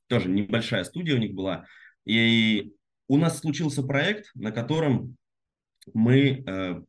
тоже 0.06 0.28
небольшая 0.28 0.84
студия 0.84 1.14
у 1.14 1.18
них 1.18 1.32
была, 1.32 1.66
и 2.04 2.72
у 3.08 3.16
нас 3.16 3.38
случился 3.38 3.82
проект, 3.82 4.30
на 4.34 4.52
котором 4.52 5.16
мы 5.94 6.44
э, 6.46 6.82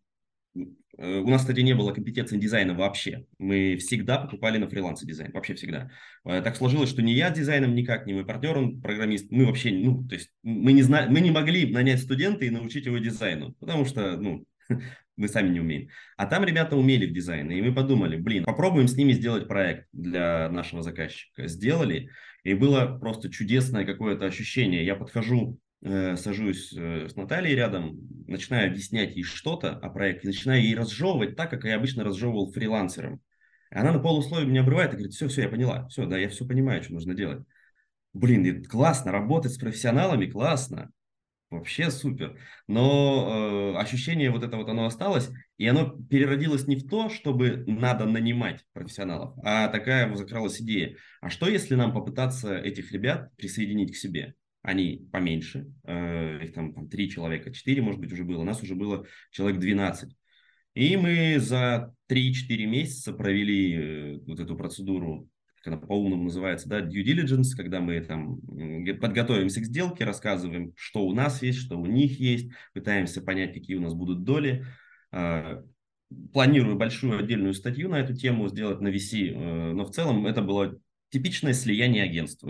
у 1.01 1.29
нас, 1.29 1.41
кстати, 1.41 1.61
не 1.61 1.73
было 1.73 1.93
компетенции 1.93 2.37
дизайна 2.37 2.73
вообще. 2.73 3.25
Мы 3.37 3.77
всегда 3.77 4.17
покупали 4.17 4.57
на 4.57 4.67
фрилансе 4.67 5.05
дизайн, 5.05 5.31
вообще 5.31 5.53
всегда. 5.53 5.89
Э, 6.25 6.41
так 6.41 6.57
сложилось, 6.57 6.89
что 6.89 7.01
не 7.01 7.13
я 7.13 7.29
дизайном 7.29 7.73
никак, 7.73 8.05
не 8.05 8.13
мой 8.13 8.25
партнер, 8.25 8.57
он 8.57 8.81
программист. 8.81 9.31
Мы 9.31 9.45
вообще, 9.45 9.71
ну, 9.71 10.05
то 10.05 10.15
есть 10.15 10.29
мы 10.43 10.73
не, 10.73 10.81
знали, 10.81 11.09
мы 11.09 11.21
не 11.21 11.31
могли 11.31 11.71
нанять 11.71 12.01
студента 12.01 12.43
и 12.43 12.49
научить 12.49 12.85
его 12.85 12.97
дизайну, 12.97 13.53
потому 13.61 13.85
что, 13.85 14.17
ну, 14.17 14.43
мы 15.15 15.29
сами 15.29 15.47
не 15.49 15.61
умеем. 15.61 15.87
А 16.17 16.25
там 16.25 16.43
ребята 16.43 16.75
умели 16.75 17.05
в 17.05 17.13
дизайне, 17.13 17.57
и 17.57 17.61
мы 17.61 17.73
подумали, 17.73 18.17
блин, 18.17 18.43
попробуем 18.43 18.89
с 18.89 18.97
ними 18.97 19.13
сделать 19.13 19.47
проект 19.47 19.87
для 19.93 20.49
нашего 20.49 20.83
заказчика. 20.83 21.47
Сделали, 21.47 22.09
и 22.43 22.53
было 22.53 22.97
просто 22.99 23.29
чудесное 23.31 23.85
какое-то 23.85 24.25
ощущение. 24.25 24.85
Я 24.85 24.95
подхожу 24.95 25.59
Э, 25.59 25.68
сажусь 25.81 26.73
э, 26.73 27.07
с 27.09 27.15
Натальей 27.15 27.55
рядом, 27.55 27.99
начинаю 28.27 28.69
объяснять 28.69 29.15
ей 29.15 29.23
что-то 29.23 29.71
о 29.71 29.89
проекте, 29.89 30.27
начинаю 30.27 30.61
ей 30.61 30.75
разжевывать 30.75 31.35
так, 31.35 31.49
как 31.49 31.63
я 31.63 31.75
обычно 31.75 32.03
разжевывал 32.03 32.51
фрилансером. 32.51 33.21
Она 33.71 33.93
на 33.93 33.99
полусловие 33.99 34.49
меня 34.49 34.61
обрывает 34.61 34.91
и 34.91 34.97
говорит, 34.97 35.13
все, 35.13 35.27
все, 35.27 35.43
я 35.43 35.49
поняла, 35.49 35.87
все, 35.87 36.05
да, 36.05 36.17
я 36.17 36.27
все 36.29 36.45
понимаю, 36.45 36.83
что 36.83 36.93
нужно 36.93 37.13
делать. 37.13 37.45
Блин, 38.13 38.63
классно, 38.65 39.11
работать 39.11 39.53
с 39.53 39.57
профессионалами 39.57 40.25
классно. 40.25 40.91
Вообще 41.49 41.89
супер. 41.89 42.39
Но 42.67 43.73
э, 43.73 43.79
ощущение 43.79 44.29
вот 44.29 44.43
это 44.43 44.55
вот 44.57 44.69
оно 44.69 44.85
осталось, 44.85 45.31
и 45.57 45.65
оно 45.65 45.89
переродилось 45.89 46.67
не 46.67 46.75
в 46.75 46.87
то, 46.87 47.09
чтобы 47.09 47.63
надо 47.65 48.05
нанимать 48.05 48.65
профессионалов, 48.73 49.33
а 49.43 49.67
такая 49.69 50.13
закралась 50.15 50.61
идея. 50.61 50.95
А 51.21 51.29
что 51.29 51.47
если 51.47 51.73
нам 51.73 51.91
попытаться 51.91 52.55
этих 52.55 52.91
ребят 52.91 53.35
присоединить 53.35 53.93
к 53.93 53.95
себе? 53.95 54.35
Они 54.61 55.07
поменьше, 55.11 55.71
э, 55.85 56.43
их 56.43 56.53
там, 56.53 56.73
там 56.73 56.89
3 56.89 57.09
человека, 57.09 57.51
4, 57.51 57.81
может 57.81 58.01
быть, 58.01 58.11
уже 58.11 58.23
было. 58.23 58.43
Нас 58.43 58.61
уже 58.61 58.75
было 58.75 59.05
человек 59.31 59.59
12. 59.59 60.15
И 60.75 60.97
мы 60.97 61.39
за 61.39 61.93
3-4 62.07 62.65
месяца 62.65 63.13
провели 63.13 63.73
э, 63.73 64.19
вот 64.25 64.39
эту 64.39 64.55
процедуру 64.55 65.29
как 65.61 65.73
она 65.73 65.77
по-умному 65.77 66.23
называется, 66.23 66.69
да, 66.69 66.79
due 66.79 67.03
diligence, 67.03 67.55
когда 67.55 67.81
мы 67.81 67.99
там 68.01 68.39
подготовимся 69.01 69.59
к 69.59 69.65
сделке, 69.65 70.05
рассказываем, 70.05 70.73
что 70.77 71.05
у 71.05 71.13
нас 71.13 71.41
есть, 71.41 71.59
что 71.59 71.77
у 71.77 71.85
них 71.85 72.19
есть, 72.19 72.49
пытаемся 72.73 73.21
понять, 73.21 73.53
какие 73.53 73.75
у 73.75 73.81
нас 73.81 73.93
будут 73.93 74.23
доли. 74.23 74.65
А, 75.11 75.61
планирую 76.31 76.77
большую 76.77 77.19
отдельную 77.19 77.53
статью 77.53 77.89
на 77.89 77.99
эту 77.99 78.15
тему 78.15 78.47
сделать 78.47 78.79
на 78.79 78.87
VC, 78.87 79.31
э, 79.31 79.73
но 79.73 79.83
в 79.83 79.91
целом 79.91 80.25
это 80.25 80.41
было 80.41 80.79
типичное 81.09 81.53
слияние 81.53 82.03
агентств. 82.03 82.43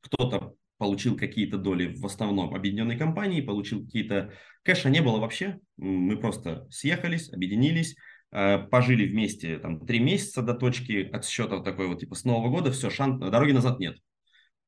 Кто-то 0.00 0.56
получил 0.78 1.16
какие-то 1.16 1.58
доли 1.58 1.94
в 1.96 2.06
основном 2.06 2.54
объединенной 2.54 2.98
компании, 2.98 3.40
получил 3.40 3.84
какие-то... 3.84 4.32
Кэша 4.62 4.90
не 4.90 5.02
было 5.02 5.18
вообще, 5.18 5.58
мы 5.76 6.16
просто 6.16 6.66
съехались, 6.70 7.32
объединились, 7.32 7.96
Э, 8.34 8.58
пожили 8.58 9.06
вместе 9.06 9.58
там 9.60 9.86
три 9.86 10.00
месяца 10.00 10.42
до 10.42 10.54
точки 10.54 11.08
отсчета 11.12 11.60
такой 11.60 11.86
вот 11.86 12.00
типа 12.00 12.16
с 12.16 12.24
Нового 12.24 12.50
года, 12.50 12.72
все, 12.72 12.90
шан, 12.90 13.20
дороги 13.20 13.52
назад 13.52 13.78
нет. 13.78 13.96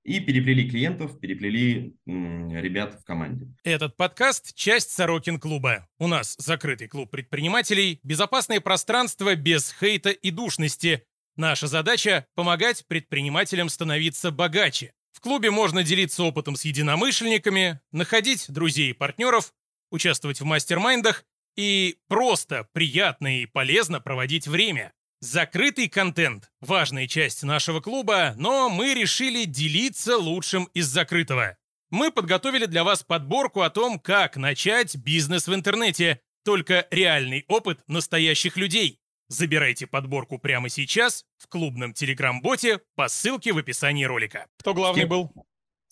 И 0.04 0.20
переплели 0.20 0.70
клиентов, 0.70 1.18
переплели 1.18 1.96
ребят 2.06 2.94
в 2.94 3.04
команде. 3.04 3.48
Этот 3.64 3.96
подкаст– 3.96 4.54
часть 4.54 4.92
Сорокин 4.92 5.40
клуба. 5.40 5.88
У 5.98 6.06
нас 6.06 6.36
закрытый 6.38 6.86
клуб 6.86 7.10
предпринимателей, 7.10 7.98
безопасное 8.04 8.60
пространство 8.60 9.34
без 9.34 9.74
хейта 9.80 10.10
и 10.10 10.30
душности. 10.30 11.02
Наша 11.34 11.66
задача– 11.66 12.24
помогать 12.36 12.86
предпринимателям 12.86 13.68
становиться 13.68 14.30
богаче. 14.30 14.92
Клубе 15.26 15.50
можно 15.50 15.82
делиться 15.82 16.22
опытом 16.22 16.54
с 16.54 16.64
единомышленниками, 16.64 17.80
находить 17.90 18.44
друзей 18.46 18.90
и 18.90 18.92
партнеров, 18.92 19.52
участвовать 19.90 20.40
в 20.40 20.44
мастер-майндах 20.44 21.24
и 21.56 21.96
просто 22.06 22.68
приятно 22.72 23.40
и 23.40 23.46
полезно 23.46 24.00
проводить 24.00 24.46
время. 24.46 24.92
Закрытый 25.20 25.88
контент– 25.88 26.52
важная 26.60 27.08
часть 27.08 27.42
нашего 27.42 27.80
клуба, 27.80 28.34
но 28.36 28.68
мы 28.68 28.94
решили 28.94 29.46
делиться 29.46 30.16
лучшим 30.16 30.66
из 30.74 30.86
закрытого. 30.86 31.56
Мы 31.90 32.12
подготовили 32.12 32.66
для 32.66 32.84
вас 32.84 33.02
подборку 33.02 33.62
о 33.62 33.70
том, 33.70 33.98
как 33.98 34.36
начать 34.36 34.94
бизнес 34.94 35.48
в 35.48 35.54
интернете, 35.54 36.20
только 36.44 36.86
реальный 36.92 37.44
опыт 37.48 37.80
настоящих 37.88 38.56
людей. 38.56 39.00
Забирайте 39.28 39.88
подборку 39.88 40.38
прямо 40.38 40.68
сейчас 40.68 41.24
в 41.36 41.48
клубном 41.48 41.92
телеграм-боте 41.92 42.80
по 42.94 43.08
ссылке 43.08 43.52
в 43.52 43.58
описании 43.58 44.04
ролика. 44.04 44.46
Кто 44.58 44.72
главный 44.72 45.04
был? 45.04 45.32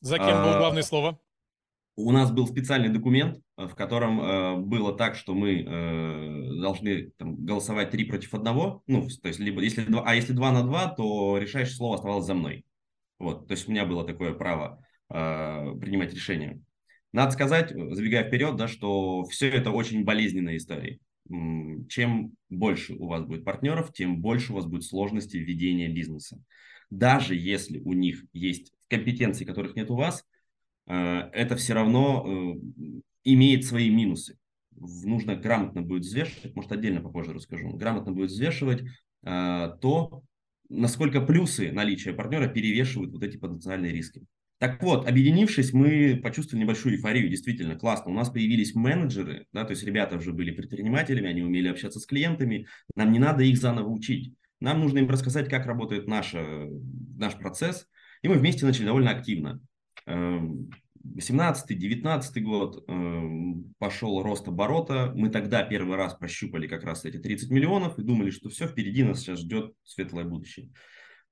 За 0.01 0.19
кем 0.19 0.27
было 0.27 0.57
а, 0.57 0.59
главное 0.59 0.83
слово? 0.83 1.19
У 1.97 2.13
нас 2.13 2.31
был 2.31 2.47
специальный 2.47 2.91
документ, 2.91 3.39
э, 3.57 3.67
в 3.67 3.75
котором 3.75 4.21
э, 4.21 4.57
было 4.59 4.97
так, 4.97 5.17
что 5.17 5.35
мы 5.35 5.63
э, 5.63 6.61
должны 6.61 7.11
там, 7.17 7.45
голосовать 7.45 7.91
три 7.91 8.05
против 8.05 8.35
одного. 8.35 8.83
Ну, 8.87 9.09
то 9.09 9.29
есть, 9.29 9.41
либо 9.41 9.61
если 9.63 9.83
два, 9.83 10.05
а 10.07 10.15
если 10.15 10.33
два 10.33 10.53
на 10.53 10.63
два, 10.63 10.89
то 10.89 11.37
решающее 11.39 11.75
слово 11.75 11.97
оставалось 11.97 12.27
за 12.27 12.35
мной. 12.35 12.65
Вот, 13.19 13.49
то 13.49 13.53
есть 13.55 13.67
у 13.69 13.73
меня 13.73 13.85
было 13.85 14.07
такое 14.07 14.33
право 14.33 14.85
э, 15.11 15.15
принимать 15.81 16.15
решение. 16.15 16.61
Надо 17.13 17.33
сказать, 17.33 17.71
забегая 17.71 18.29
вперед, 18.29 18.57
да, 18.57 18.69
что 18.69 19.25
все 19.25 19.49
это 19.49 19.71
очень 19.71 20.05
болезненная 20.05 20.57
история. 20.57 20.99
Чем 21.89 22.33
больше 22.51 22.95
у 22.95 23.07
вас 23.07 23.25
будет 23.25 23.45
партнеров, 23.45 23.93
тем 23.93 24.21
больше 24.21 24.53
у 24.53 24.57
вас 24.57 24.67
будет 24.67 24.85
сложностей 24.85 25.41
ведения 25.41 25.89
бизнеса. 25.89 26.39
Даже 26.91 27.35
если 27.35 27.79
у 27.79 27.93
них 27.93 28.25
есть 28.33 28.73
компетенции, 28.89 29.45
которых 29.45 29.75
нет 29.75 29.91
у 29.91 29.97
вас, 29.97 30.25
Э, 30.87 31.31
это 31.33 31.57
все 31.57 31.75
равно 31.75 32.25
э, 32.27 33.01
имеет 33.25 33.65
свои 33.65 33.91
минусы. 33.91 34.39
Нужно 34.77 35.37
грамотно 35.37 35.83
будет 35.83 36.03
взвешивать, 36.03 36.55
может 36.55 36.73
отдельно 36.73 37.01
попозже 37.01 37.33
расскажу, 37.33 37.71
грамотно 37.71 38.13
будет 38.13 38.31
взвешивать 38.31 38.83
э, 39.23 39.77
то, 39.81 40.23
насколько 40.69 41.21
плюсы 41.21 41.73
наличия 41.73 42.13
партнера 42.13 42.49
перевешивают 42.49 43.13
вот 43.13 43.23
эти 43.23 43.37
потенциальные 43.37 43.93
риски. 43.93 44.25
Так 44.65 44.83
вот, 44.83 45.07
объединившись, 45.07 45.75
мы 45.75 46.19
почувствовали 46.23 46.65
небольшую 46.65 46.95
эйфорию, 46.95 47.29
действительно 47.29 47.77
классно. 47.77 48.13
У 48.13 48.15
нас 48.15 48.31
появились 48.31 48.75
менеджеры, 48.75 49.47
да, 49.53 49.65
то 49.65 49.73
есть 49.73 49.85
ребята 49.85 50.17
уже 50.17 50.33
были 50.33 50.53
предпринимателями, 50.53 51.29
они 51.29 51.43
умели 51.43 51.69
общаться 51.69 52.01
с 52.01 52.07
клиентами, 52.07 52.67
нам 52.97 53.13
не 53.13 53.19
надо 53.19 53.45
их 53.45 53.59
заново 53.59 53.91
учить. 53.91 54.33
Нам 54.61 54.81
нужно 54.81 55.01
им 55.01 55.11
рассказать, 55.11 55.51
как 55.51 55.67
работает 55.67 56.09
наша, 56.09 56.67
наш 57.15 57.35
процесс, 57.35 57.87
и 58.23 58.29
мы 58.29 58.37
вместе 58.37 58.65
начали 58.65 58.87
довольно 58.87 59.11
активно. 59.11 59.61
18-19 60.07 60.87
эм, 61.05 62.45
год 62.45 62.85
эм, 62.89 63.75
пошел 63.79 64.23
рост 64.23 64.49
оборота. 64.49 65.13
Мы 65.15 65.29
тогда 65.29 65.63
первый 65.63 65.99
раз 65.99 66.15
прощупали 66.15 66.67
как 66.69 66.85
раз 66.85 67.05
эти 67.05 67.19
30 67.19 67.51
миллионов 67.51 67.99
и 67.99 68.03
думали, 68.03 68.31
что 68.31 68.49
все, 68.49 68.67
впереди 68.67 69.03
нас 69.03 69.21
сейчас 69.21 69.41
ждет 69.41 69.75
светлое 69.85 70.25
будущее. 70.25 70.71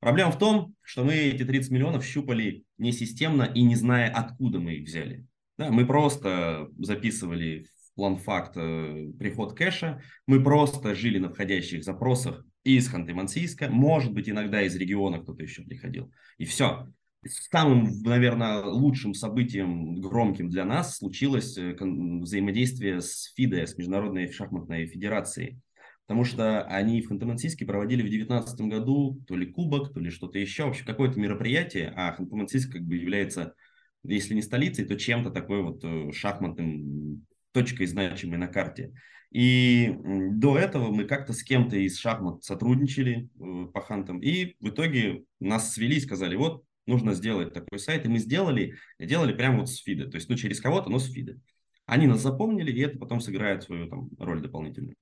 Проблема 0.02 0.32
в 0.32 0.38
том, 0.38 0.74
что 0.82 1.04
мы 1.04 1.14
эти 1.14 1.44
30 1.44 1.70
миллионов 1.70 2.04
щупали 2.04 2.64
не 2.76 2.90
системно 2.90 3.44
и 3.44 3.62
не 3.62 3.76
зная, 3.76 4.10
откуда 4.10 4.58
мы 4.58 4.74
их 4.74 4.88
взяли. 4.88 5.24
Да, 5.56 5.70
мы 5.70 5.86
просто 5.86 6.66
записывали 6.76 7.68
в 7.76 7.94
план 7.94 8.16
факт 8.16 8.56
э, 8.56 9.12
приход 9.16 9.56
кэша, 9.56 10.02
мы 10.26 10.42
просто 10.42 10.96
жили 10.96 11.18
на 11.18 11.28
входящих 11.28 11.84
запросах 11.84 12.44
из 12.64 12.92
Ханты-Мансийска, 12.92 13.68
может 13.68 14.12
быть, 14.12 14.28
иногда 14.28 14.62
из 14.62 14.74
региона 14.74 15.20
кто-то 15.20 15.44
еще 15.44 15.62
приходил. 15.62 16.10
И 16.36 16.46
все 16.46 16.88
самым, 17.24 18.02
наверное, 18.02 18.64
лучшим 18.64 19.14
событием, 19.14 20.00
громким 20.00 20.48
для 20.48 20.64
нас, 20.64 20.96
случилось 20.96 21.56
э, 21.56 21.76
взаимодействие 21.80 23.00
с 23.02 23.32
ФИДЕ, 23.36 23.68
с 23.68 23.78
Международной 23.78 24.32
шахматной 24.32 24.86
федерацией. 24.86 25.60
Потому 26.06 26.24
что 26.24 26.62
они 26.64 27.00
в 27.00 27.10
Ханты-Мансийске 27.10 27.64
проводили 27.64 28.00
в 28.00 28.10
2019 28.10 28.60
году 28.62 29.22
то 29.26 29.36
ли 29.36 29.46
кубок, 29.46 29.92
то 29.94 30.00
ли 30.00 30.10
что-то 30.10 30.38
еще, 30.38 30.64
вообще 30.64 30.84
какое-то 30.84 31.18
мероприятие, 31.18 31.92
а 31.96 32.16
Ханты-Мансийск 32.18 32.70
как 32.70 32.82
бы 32.82 32.96
является, 32.96 33.54
если 34.02 34.34
не 34.34 34.42
столицей, 34.42 34.84
то 34.84 34.96
чем-то 34.96 35.30
такой 35.30 35.62
вот 35.62 35.82
э, 35.84 36.10
шахматным 36.12 37.24
точкой 37.52 37.86
значимой 37.86 38.38
на 38.38 38.48
карте. 38.48 38.92
И 39.30 39.96
до 40.04 40.58
этого 40.58 40.92
мы 40.92 41.04
как-то 41.04 41.32
с 41.32 41.42
кем-то 41.42 41.76
из 41.76 41.98
шахмат 41.98 42.44
сотрудничали 42.44 43.30
э, 43.40 43.66
по 43.72 43.80
хантам, 43.80 44.20
и 44.20 44.56
в 44.60 44.68
итоге 44.68 45.24
нас 45.40 45.72
свели 45.72 45.96
и 45.96 46.00
сказали, 46.00 46.36
вот 46.36 46.64
нужно 46.86 47.14
сделать 47.14 47.54
такой 47.54 47.78
сайт, 47.78 48.04
и 48.04 48.08
мы 48.08 48.18
сделали, 48.18 48.74
делали 48.98 49.32
прямо 49.32 49.60
вот 49.60 49.70
с 49.70 49.76
фида, 49.76 50.10
то 50.10 50.16
есть, 50.16 50.28
ну, 50.28 50.36
через 50.36 50.60
кого-то, 50.60 50.90
но 50.90 50.98
с 50.98 51.10
фида. 51.10 51.38
Они 51.86 52.06
нас 52.06 52.20
запомнили, 52.20 52.72
и 52.72 52.80
это 52.80 52.98
потом 52.98 53.20
сыграет 53.20 53.62
свою 53.62 53.88
там 53.88 54.10
роль 54.18 54.42
дополнительную. 54.42 54.96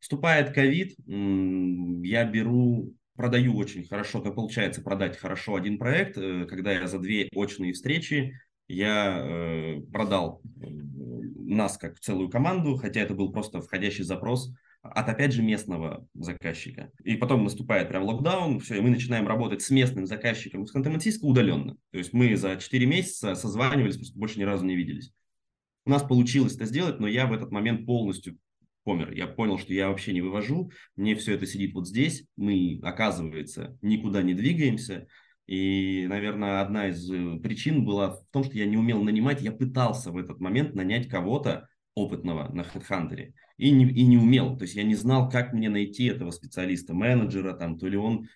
Вступает 0.00 0.52
ковид, 0.52 0.96
я 1.06 2.24
беру, 2.24 2.94
продаю 3.14 3.56
очень 3.56 3.86
хорошо, 3.86 4.20
как 4.20 4.34
получается 4.34 4.82
продать 4.82 5.18
хорошо 5.18 5.54
один 5.54 5.78
проект, 5.78 6.16
э, 6.16 6.46
когда 6.46 6.72
я 6.72 6.86
за 6.86 6.98
две 6.98 7.28
очные 7.32 7.74
встречи 7.74 8.34
я 8.70 9.18
э, 9.18 9.80
продал 9.92 10.40
э, 10.44 10.66
нас 10.68 11.76
как 11.76 11.98
целую 11.98 12.28
команду, 12.28 12.76
хотя 12.76 13.00
это 13.00 13.14
был 13.14 13.32
просто 13.32 13.60
входящий 13.60 14.04
запрос 14.04 14.52
от, 14.82 15.08
опять 15.08 15.32
же, 15.32 15.42
местного 15.42 16.06
заказчика. 16.14 16.90
И 17.02 17.16
потом 17.16 17.42
наступает 17.42 17.88
прям 17.88 18.04
локдаун, 18.04 18.60
все, 18.60 18.76
и 18.76 18.80
мы 18.80 18.90
начинаем 18.90 19.26
работать 19.26 19.60
с 19.62 19.70
местным 19.70 20.06
заказчиком 20.06 20.66
с 20.66 20.74
Ханты-Мансийска 20.74 21.22
удаленно. 21.22 21.76
То 21.90 21.98
есть 21.98 22.12
мы 22.12 22.36
за 22.36 22.56
4 22.56 22.86
месяца 22.86 23.34
созванивались, 23.34 23.96
просто 23.96 24.18
больше 24.18 24.38
ни 24.38 24.44
разу 24.44 24.64
не 24.64 24.76
виделись. 24.76 25.12
У 25.84 25.90
нас 25.90 26.02
получилось 26.04 26.54
это 26.54 26.66
сделать, 26.66 27.00
но 27.00 27.08
я 27.08 27.26
в 27.26 27.32
этот 27.32 27.50
момент 27.50 27.84
полностью 27.86 28.38
помер. 28.84 29.12
Я 29.12 29.26
понял, 29.26 29.58
что 29.58 29.72
я 29.72 29.88
вообще 29.88 30.12
не 30.12 30.20
вывожу, 30.20 30.70
мне 30.96 31.14
все 31.14 31.34
это 31.34 31.46
сидит 31.46 31.74
вот 31.74 31.88
здесь, 31.88 32.24
мы, 32.36 32.80
оказывается, 32.82 33.78
никуда 33.82 34.22
не 34.22 34.34
двигаемся. 34.34 35.06
И, 35.46 36.06
наверное, 36.08 36.60
одна 36.60 36.88
из 36.88 37.10
э, 37.10 37.38
причин 37.42 37.84
была 37.84 38.10
в 38.10 38.24
том, 38.30 38.44
что 38.44 38.56
я 38.56 38.66
не 38.66 38.76
умел 38.76 39.02
нанимать, 39.02 39.42
я 39.42 39.50
пытался 39.50 40.12
в 40.12 40.16
этот 40.16 40.38
момент 40.40 40.74
нанять 40.74 41.08
кого-то 41.08 41.68
опытного 41.94 42.48
на 42.52 42.60
HeadHunter 42.60 43.32
и 43.56 43.70
не, 43.72 43.84
и 43.86 44.06
не 44.06 44.16
умел. 44.16 44.56
То 44.56 44.62
есть 44.62 44.76
я 44.76 44.84
не 44.84 44.94
знал, 44.94 45.28
как 45.28 45.52
мне 45.52 45.68
найти 45.68 46.06
этого 46.06 46.30
специалиста, 46.30 46.94
менеджера, 46.94 47.52
там, 47.54 47.78
то 47.78 47.88
ли 47.88 47.96
он 47.96 48.28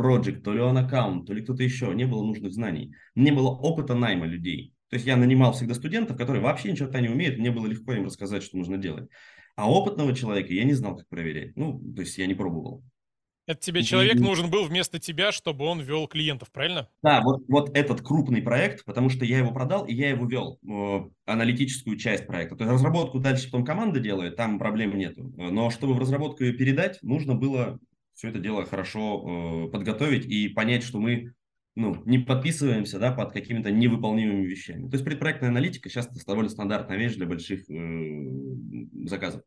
project, 0.00 0.40
то 0.40 0.52
ли 0.52 0.60
он 0.60 0.78
аккаунт, 0.78 1.26
то 1.26 1.34
ли 1.34 1.42
кто-то 1.42 1.62
еще. 1.62 1.92
Не 1.94 2.06
было 2.06 2.24
нужных 2.24 2.52
знаний. 2.52 2.94
Не 3.14 3.30
было 3.30 3.48
опыта 3.50 3.94
найма 3.94 4.26
людей. 4.26 4.74
То 4.88 4.96
есть 4.96 5.06
я 5.06 5.16
нанимал 5.16 5.52
всегда 5.52 5.74
студентов, 5.74 6.18
которые 6.18 6.42
вообще 6.42 6.70
ничего 6.70 6.90
не 6.98 7.08
умеют, 7.08 7.38
мне 7.38 7.50
было 7.50 7.66
легко 7.66 7.94
им 7.94 8.04
рассказать, 8.04 8.42
что 8.42 8.58
нужно 8.58 8.76
делать. 8.76 9.08
А 9.56 9.70
опытного 9.70 10.14
человека 10.14 10.52
я 10.52 10.64
не 10.64 10.74
знал, 10.74 10.96
как 10.96 11.08
проверять. 11.08 11.56
Ну, 11.56 11.80
то 11.94 12.02
есть 12.02 12.16
я 12.18 12.26
не 12.26 12.34
пробовал. 12.34 12.82
Это 13.46 13.60
тебе 13.60 13.82
человек 13.82 14.20
нужен 14.20 14.50
был 14.50 14.64
вместо 14.64 15.00
тебя, 15.00 15.32
чтобы 15.32 15.64
он 15.64 15.80
вел 15.80 16.06
клиентов, 16.06 16.52
правильно? 16.52 16.88
Да, 17.02 17.20
вот, 17.22 17.42
вот 17.48 17.76
этот 17.76 18.00
крупный 18.00 18.40
проект, 18.40 18.84
потому 18.84 19.08
что 19.08 19.24
я 19.24 19.38
его 19.38 19.52
продал, 19.52 19.84
и 19.84 19.92
я 19.92 20.10
его 20.10 20.26
вел, 20.26 20.60
э, 20.62 21.10
аналитическую 21.26 21.96
часть 21.96 22.26
проекта. 22.26 22.54
То 22.54 22.64
есть 22.64 22.72
разработку 22.72 23.18
дальше 23.18 23.46
потом 23.46 23.64
команда 23.64 23.98
делает, 23.98 24.36
там 24.36 24.60
проблем 24.60 24.96
нету. 24.96 25.32
Но 25.36 25.70
чтобы 25.70 25.94
в 25.94 25.98
разработку 25.98 26.44
ее 26.44 26.52
передать, 26.52 27.02
нужно 27.02 27.34
было 27.34 27.80
все 28.14 28.28
это 28.28 28.38
дело 28.38 28.64
хорошо 28.64 29.66
э, 29.66 29.70
подготовить 29.70 30.24
и 30.26 30.48
понять, 30.48 30.84
что 30.84 31.00
мы 31.00 31.32
ну, 31.74 32.02
не 32.04 32.18
подписываемся 32.18 32.98
да, 32.98 33.12
под 33.12 33.32
какими-то 33.32 33.70
невыполнимыми 33.70 34.46
вещами. 34.46 34.88
То 34.88 34.94
есть 34.94 35.04
предпроектная 35.04 35.48
аналитика 35.48 35.88
сейчас 35.88 36.08
довольно 36.24 36.50
стандартная 36.50 36.98
вещь 36.98 37.14
для 37.14 37.26
больших 37.26 37.68
э, 37.70 39.06
заказов. 39.06 39.42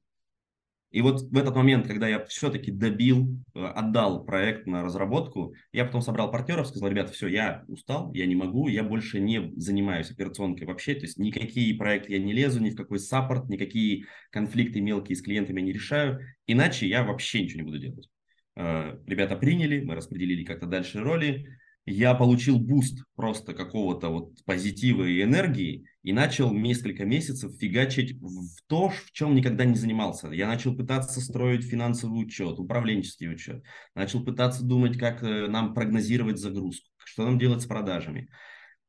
И 0.96 1.01
вот 1.01 1.24
в 1.24 1.38
этот 1.38 1.53
момент, 1.55 1.88
когда 1.88 2.08
я 2.08 2.24
все-таки 2.25 2.72
добил, 2.72 3.38
э, 3.53 3.60
отдал 3.60 4.24
проект 4.24 4.65
на 4.65 4.82
разработку, 4.82 5.53
я 5.72 5.86
потом 5.86 6.01
собрал 6.01 6.32
партнеров, 6.32 6.67
сказал, 6.67 6.89
ребята, 6.89 7.12
все, 7.12 7.27
я 7.27 7.63
устал, 7.67 8.13
я 8.13 8.25
не 8.25 8.36
могу, 8.36 8.70
я 8.70 8.82
больше 8.82 9.20
не 9.20 9.51
занимаюсь 9.58 10.10
операционкой 10.10 10.65
вообще, 10.67 10.96
то 10.96 11.01
есть 11.01 11.20
никакие 11.20 11.75
проекты 11.75 12.13
я 12.13 12.20
не 12.20 12.34
лезу, 12.34 12.62
ни 12.62 12.70
в 12.70 12.75
какой 12.75 13.00
support, 13.00 13.50
никакие 13.50 14.05
конфликты 14.32 14.82
мелкие 14.82 15.15
с 15.15 15.22
клиентами 15.22 15.60
я 15.60 15.65
не 15.65 15.74
решаю, 15.74 16.22
иначе 16.48 16.88
я 16.88 17.03
вообще 17.03 17.44
ничего 17.44 17.60
не 17.60 17.65
буду 17.65 17.79
делать. 17.79 18.10
Э, 18.55 18.98
ребята 19.05 19.36
приняли, 19.36 19.82
мы 19.82 19.96
распределили 19.96 20.44
как-то 20.44 20.65
дальше 20.65 21.01
роли, 21.01 21.46
я 21.86 22.15
получил 22.15 22.58
boost 22.58 23.04
просто 23.15 23.54
какого-то 23.54 24.10
вот 24.10 24.44
позитива 24.46 25.04
и 25.04 25.22
энергии 25.22 25.86
и 26.01 26.13
начал 26.13 26.51
несколько 26.51 27.06
месяцев 27.06 27.56
фигачить 27.60 28.20
в 28.20 28.62
то, 28.68 28.89
в 28.89 29.12
чем 29.12 29.36
никогда 29.36 29.65
не 29.65 29.75
занимался. 29.75 30.30
Я 30.30 30.48
начал 30.48 30.75
пытаться 30.75 31.22
строить 31.22 31.63
финансовый 31.63 32.24
учет, 32.24 32.58
управленческий 32.58 33.32
учет. 33.32 33.63
Начал 33.94 34.25
пытаться 34.25 34.63
думать, 34.63 34.98
как 34.98 35.22
э, 35.22 35.48
нам 35.48 35.75
прогнозировать 35.75 36.39
загрузку, 36.39 36.89
что 36.98 37.24
нам 37.24 37.38
делать 37.38 37.62
с 37.62 37.68
продажами. 37.68 38.30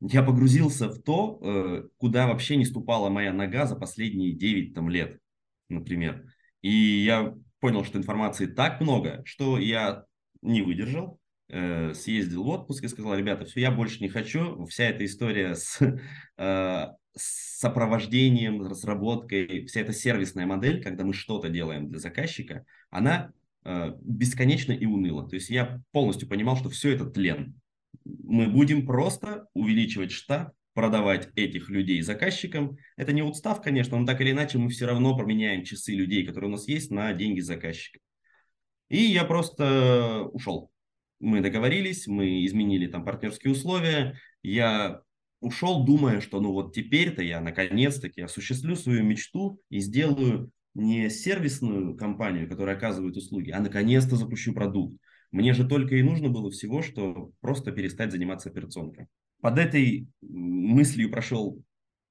Я 0.01 0.23
погрузился 0.23 0.89
в 0.89 1.03
то, 1.03 1.39
э, 1.43 1.89
куда 1.99 2.27
вообще 2.27 2.57
не 2.57 2.65
ступала 2.65 3.11
моя 3.11 3.33
нога 3.33 3.67
за 3.67 3.77
последние 3.77 4.33
9 4.33 4.75
там, 4.75 4.89
лет, 4.89 5.19
например. 5.69 6.25
И 6.63 6.71
я 6.71 7.35
понял, 7.61 7.85
что 7.85 7.99
информации 7.99 8.47
так 8.47 8.81
много, 8.81 9.23
что 9.27 9.59
я 9.59 10.05
не 10.41 10.63
выдержал, 10.63 11.21
э, 11.49 11.95
съездил 11.95 12.45
в 12.45 12.49
отпуск 12.49 12.85
и 12.85 12.89
сказал, 12.89 13.15
ребята, 13.17 13.45
все, 13.45 13.61
я 13.61 13.71
больше 13.71 14.01
не 14.01 14.09
хочу, 14.09 14.65
вся 14.67 14.85
эта 14.85 15.05
история 15.05 15.55
с, 15.55 15.81
э, 15.81 16.87
с 17.17 17.59
сопровождением, 17.59 18.63
разработкой, 18.63 19.67
вся 19.67 19.81
эта 19.81 19.93
сервисная 19.93 20.47
модель, 20.47 20.83
когда 20.83 21.05
мы 21.05 21.15
что-то 21.15 21.49
делаем 21.49 21.89
для 21.89 21.99
заказчика, 21.99 22.65
она 22.91 23.33
э, 23.65 23.93
бесконечна 24.01 24.73
и 24.73 24.87
уныла. 24.87 25.29
То 25.29 25.37
есть 25.37 25.51
я 25.51 25.81
полностью 25.93 26.29
понимал, 26.29 26.57
что 26.57 26.69
все 26.69 26.91
это 26.91 27.07
тлен. 27.07 27.61
Мы 28.05 28.49
будем 28.49 28.87
просто 28.87 29.47
увеличивать 29.55 30.13
штат, 30.13 30.53
продавать 30.75 31.31
этих 31.37 31.71
людей 31.71 32.03
заказчикам. 32.03 32.77
Это 32.97 33.13
не 33.13 33.23
устав, 33.23 33.63
конечно, 33.63 33.99
но 33.99 34.05
так 34.05 34.21
или 34.21 34.33
иначе 34.33 34.59
мы 34.59 34.69
все 34.69 34.85
равно 34.85 35.17
променяем 35.17 35.65
часы 35.65 35.95
людей, 35.95 36.27
которые 36.27 36.51
у 36.51 36.53
нас 36.53 36.69
есть, 36.69 36.91
на 36.91 37.15
деньги 37.15 37.41
заказчика. 37.41 37.99
И 38.91 38.99
я 38.99 39.25
просто 39.25 40.29
ушел 40.33 40.71
мы 41.21 41.41
договорились, 41.41 42.07
мы 42.07 42.45
изменили 42.45 42.87
там 42.87 43.05
партнерские 43.05 43.53
условия, 43.53 44.19
я 44.43 45.01
ушел, 45.41 45.85
думая, 45.85 46.21
что 46.21 46.41
ну 46.41 46.53
вот 46.53 46.75
теперь-то 46.75 47.23
я 47.23 47.41
наконец-таки 47.41 48.21
осуществлю 48.21 48.77
свою 48.77 49.05
мечту 49.05 49.61
и 49.71 49.81
сделаю 49.81 50.51
не 50.75 51.09
сервисную 51.09 51.97
компанию, 51.97 52.49
которая 52.49 52.77
оказывает 52.77 53.17
услуги, 53.17 53.51
а 53.51 53.61
наконец-то 53.61 54.17
запущу 54.17 54.53
продукт. 54.53 54.99
Мне 55.31 55.55
же 55.55 55.67
только 55.67 55.97
и 55.97 56.03
нужно 56.03 56.29
было 56.29 56.51
всего, 56.51 56.83
что 56.83 57.33
просто 57.41 57.73
перестать 57.73 58.13
заниматься 58.13 58.51
операционкой. 58.51 59.07
Под 59.41 59.59
этой 59.59 60.07
мыслью 60.21 61.11
прошел 61.11 61.63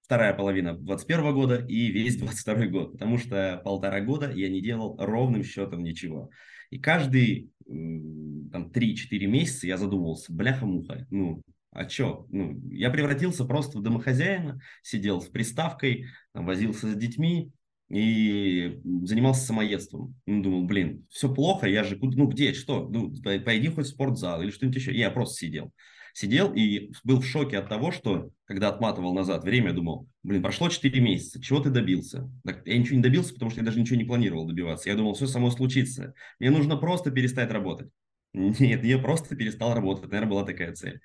вторая 0.03 0.33
половина 0.33 0.73
2021 0.73 1.33
года 1.33 1.65
и 1.67 1.87
весь 1.91 2.17
2022 2.17 2.67
год, 2.67 2.91
потому 2.93 3.17
что 3.17 3.61
полтора 3.63 4.01
года 4.01 4.31
я 4.31 4.49
не 4.49 4.61
делал 4.61 4.95
ровным 4.99 5.43
счетом 5.43 5.83
ничего. 5.83 6.29
И 6.69 6.79
каждый 6.79 7.49
там 7.67 8.71
3-4 8.71 9.25
месяца 9.27 9.67
я 9.67 9.77
задумывался, 9.77 10.33
бляха-муха, 10.33 11.07
ну, 11.09 11.41
а 11.71 11.85
чё? 11.85 12.25
Ну, 12.29 12.59
я 12.71 12.89
превратился 12.89 13.43
просто 13.45 13.79
в 13.79 13.81
домохозяина, 13.81 14.61
сидел 14.81 15.21
с 15.21 15.27
приставкой, 15.27 16.05
возился 16.33 16.89
с 16.91 16.95
детьми 16.95 17.51
и 17.89 18.79
занимался 19.03 19.45
самоедством. 19.45 20.15
Ну, 20.25 20.41
думал, 20.41 20.65
блин, 20.65 21.05
все 21.09 21.33
плохо, 21.33 21.67
я 21.67 21.83
же, 21.83 21.97
ну, 22.01 22.27
где, 22.27 22.53
что? 22.53 22.87
Ну, 22.87 23.13
пойди 23.43 23.67
хоть 23.67 23.87
в 23.87 23.89
спортзал 23.89 24.41
или 24.41 24.51
что-нибудь 24.51 24.77
еще. 24.77 24.95
я 24.95 25.11
просто 25.11 25.45
сидел 25.45 25.71
сидел 26.15 26.53
и 26.53 26.91
был 27.03 27.19
в 27.19 27.25
шоке 27.25 27.57
от 27.57 27.67
того, 27.67 27.91
что, 27.91 28.29
когда 28.45 28.69
отматывал 28.69 29.13
назад 29.13 29.43
время, 29.43 29.73
думал, 29.73 30.07
блин, 30.23 30.41
прошло 30.41 30.69
4 30.69 31.01
месяца, 31.01 31.41
чего 31.41 31.59
ты 31.59 31.69
добился? 31.69 32.29
Так, 32.45 32.65
я 32.65 32.77
ничего 32.77 32.95
не 32.95 33.03
добился, 33.03 33.33
потому 33.33 33.51
что 33.51 33.59
я 33.59 33.65
даже 33.65 33.79
ничего 33.79 33.97
не 33.97 34.05
планировал 34.05 34.47
добиваться. 34.47 34.89
Я 34.89 34.95
думал, 34.95 35.13
все 35.13 35.27
само 35.27 35.51
случится. 35.51 36.13
Мне 36.39 36.51
нужно 36.51 36.77
просто 36.77 37.11
перестать 37.11 37.51
работать. 37.51 37.89
Нет, 38.33 38.83
я 38.85 38.97
просто 38.97 39.35
перестал 39.35 39.73
работать. 39.73 40.05
Наверное, 40.05 40.29
была 40.29 40.45
такая 40.45 40.73
цель. 40.73 41.01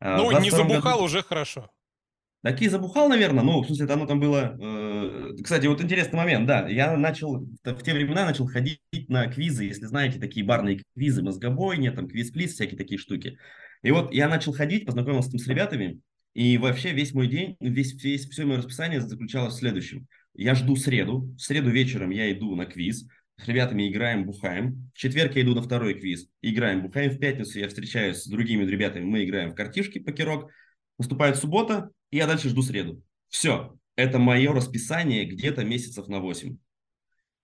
А, 0.00 0.16
ну, 0.16 0.40
не 0.40 0.50
забухал 0.50 0.94
году... 0.94 1.04
уже 1.04 1.22
хорошо. 1.22 1.70
Так 2.42 2.62
и 2.62 2.68
забухал, 2.68 3.08
наверное, 3.08 3.44
ну, 3.44 3.60
в 3.60 3.66
смысле, 3.66 3.86
оно 3.92 4.06
там 4.06 4.20
было... 4.20 4.56
Э, 4.58 5.32
кстати, 5.42 5.66
вот 5.66 5.82
интересный 5.82 6.16
момент, 6.16 6.46
да, 6.46 6.68
я 6.68 6.96
начал, 6.96 7.40
в 7.40 7.82
те 7.82 7.92
времена 7.92 8.24
начал 8.24 8.46
ходить 8.46 8.80
на 9.08 9.26
квизы, 9.26 9.64
если 9.64 9.84
знаете, 9.86 10.18
такие 10.18 10.46
барные 10.46 10.82
квизы, 10.94 11.22
мозгобойня, 11.22 11.92
там, 11.92 12.08
квиз-плиз, 12.08 12.54
всякие 12.54 12.78
такие 12.78 12.98
штуки. 12.98 13.38
И 13.86 13.92
вот 13.92 14.12
я 14.12 14.28
начал 14.28 14.52
ходить, 14.52 14.84
познакомился 14.84 15.30
там 15.30 15.38
с 15.38 15.46
ребятами, 15.46 16.00
и 16.34 16.58
вообще 16.58 16.90
весь 16.90 17.14
мой 17.14 17.28
день, 17.28 17.56
весь, 17.60 17.94
весь, 18.02 18.28
все 18.28 18.44
мое 18.44 18.58
расписание 18.58 19.00
заключалось 19.00 19.54
в 19.54 19.58
следующем. 19.58 20.08
Я 20.34 20.56
жду 20.56 20.74
среду, 20.74 21.32
в 21.36 21.40
среду 21.40 21.70
вечером 21.70 22.10
я 22.10 22.32
иду 22.32 22.56
на 22.56 22.66
квиз, 22.66 23.06
с 23.36 23.46
ребятами 23.46 23.88
играем, 23.88 24.24
бухаем. 24.26 24.90
В 24.92 24.98
четверг 24.98 25.36
я 25.36 25.42
иду 25.42 25.54
на 25.54 25.62
второй 25.62 25.94
квиз, 25.94 26.26
играем, 26.42 26.82
бухаем. 26.82 27.12
В 27.12 27.20
пятницу 27.20 27.60
я 27.60 27.68
встречаюсь 27.68 28.24
с 28.24 28.26
другими 28.26 28.64
ребятами, 28.64 29.04
мы 29.04 29.22
играем 29.22 29.52
в 29.52 29.54
картишки, 29.54 30.00
покерок. 30.00 30.50
Наступает 30.98 31.36
суббота, 31.36 31.90
и 32.10 32.16
я 32.16 32.26
дальше 32.26 32.48
жду 32.48 32.62
среду. 32.62 33.00
Все, 33.28 33.78
это 33.94 34.18
мое 34.18 34.52
расписание 34.52 35.26
где-то 35.26 35.64
месяцев 35.64 36.08
на 36.08 36.18
8. 36.18 36.58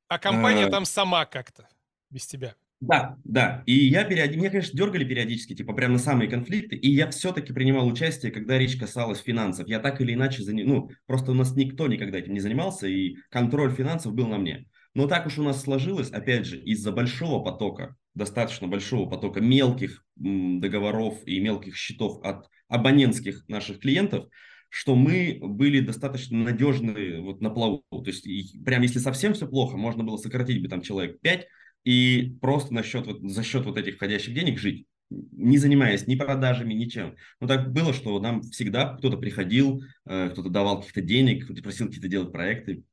А 0.09 0.19
компания 0.19 0.67
а... 0.67 0.71
там 0.71 0.87
сама 0.87 1.25
как-то, 1.25 1.69
без 2.11 2.27
тебя? 2.27 2.57
Да, 2.83 3.17
да. 3.23 3.63
И 3.65 3.75
я 3.75 4.03
периодически, 4.03 4.39
меня, 4.41 4.51
конечно, 4.51 4.77
дергали 4.77 5.05
периодически, 5.05 5.55
типа 5.55 5.73
прям 5.73 5.93
на 5.93 5.99
самые 6.01 6.29
конфликты, 6.29 6.75
и 6.75 6.91
я 6.91 7.09
все-таки 7.11 7.53
принимал 7.53 7.87
участие, 7.87 8.33
когда 8.33 8.59
речь 8.59 8.77
касалась 8.77 9.21
финансов. 9.21 9.69
Я 9.69 9.79
так 9.79 10.01
или 10.01 10.15
иначе, 10.15 10.43
заним... 10.43 10.67
ну, 10.67 10.91
просто 11.07 11.31
у 11.31 11.35
нас 11.35 11.55
никто 11.55 11.87
никогда 11.87 12.19
этим 12.19 12.35
не 12.35 12.41
занимался, 12.41 12.89
и 12.89 13.15
контроль 13.31 13.73
финансов 13.73 14.15
был 14.15 14.27
на 14.27 14.39
мне. 14.39 14.67
Но 14.95 15.07
так 15.07 15.27
уж 15.27 15.39
у 15.39 15.45
нас 15.45 15.63
сложилось, 15.63 16.11
опять 16.11 16.45
же, 16.45 16.59
из-за 16.59 16.91
большого 16.91 17.45
потока, 17.45 17.95
достаточно 18.15 18.67
большого 18.67 19.09
потока 19.09 19.41
мелких 19.41 20.05
договоров 20.17 21.19
и 21.25 21.39
мелких 21.39 21.77
счетов 21.77 22.21
от 22.25 22.49
абонентских 22.67 23.45
наших 23.47 23.79
клиентов, 23.79 24.27
что 24.69 24.97
мы 24.97 25.39
были 25.41 25.79
достаточно 25.79 26.37
надежны 26.37 27.21
вот 27.21 27.41
на 27.43 27.51
плаву. 27.51 27.85
То 27.91 28.07
есть, 28.07 28.27
прям 28.65 28.83
если 28.83 28.99
совсем 28.99 29.35
все 29.35 29.47
плохо, 29.47 29.77
можно 29.77 30.03
было 30.03 30.17
сократить 30.17 30.61
бы 30.61 30.69
там 30.69 30.83
человек 30.83 31.21
5, 31.21 31.47
и 31.85 32.37
просто 32.41 32.75
на 32.75 32.83
счет, 32.83 33.07
вот, 33.07 33.23
за 33.23 33.43
счет 33.43 33.65
вот 33.65 33.79
этих 33.79 33.97
входящих 33.97 34.35
денег 34.35 34.59
жить, 34.59 34.87
не 35.11 35.59
занимаясь 35.59 36.07
ни 36.07 36.17
продажами, 36.17 36.75
ничем. 36.75 37.17
Но 37.41 37.47
так 37.47 37.73
было, 37.73 37.93
что 37.93 38.19
нам 38.21 38.43
всегда 38.43 38.97
кто-то 38.97 39.17
приходил, 39.17 39.83
э, 40.07 40.31
кто-то 40.31 40.49
давал 40.49 40.79
каких-то 40.79 41.03
денег, 41.03 41.45
кто-то 41.45 41.63
просил 41.63 41.87
какие-то 41.87 42.09
делать 42.09 42.33
проекты. 42.33 42.85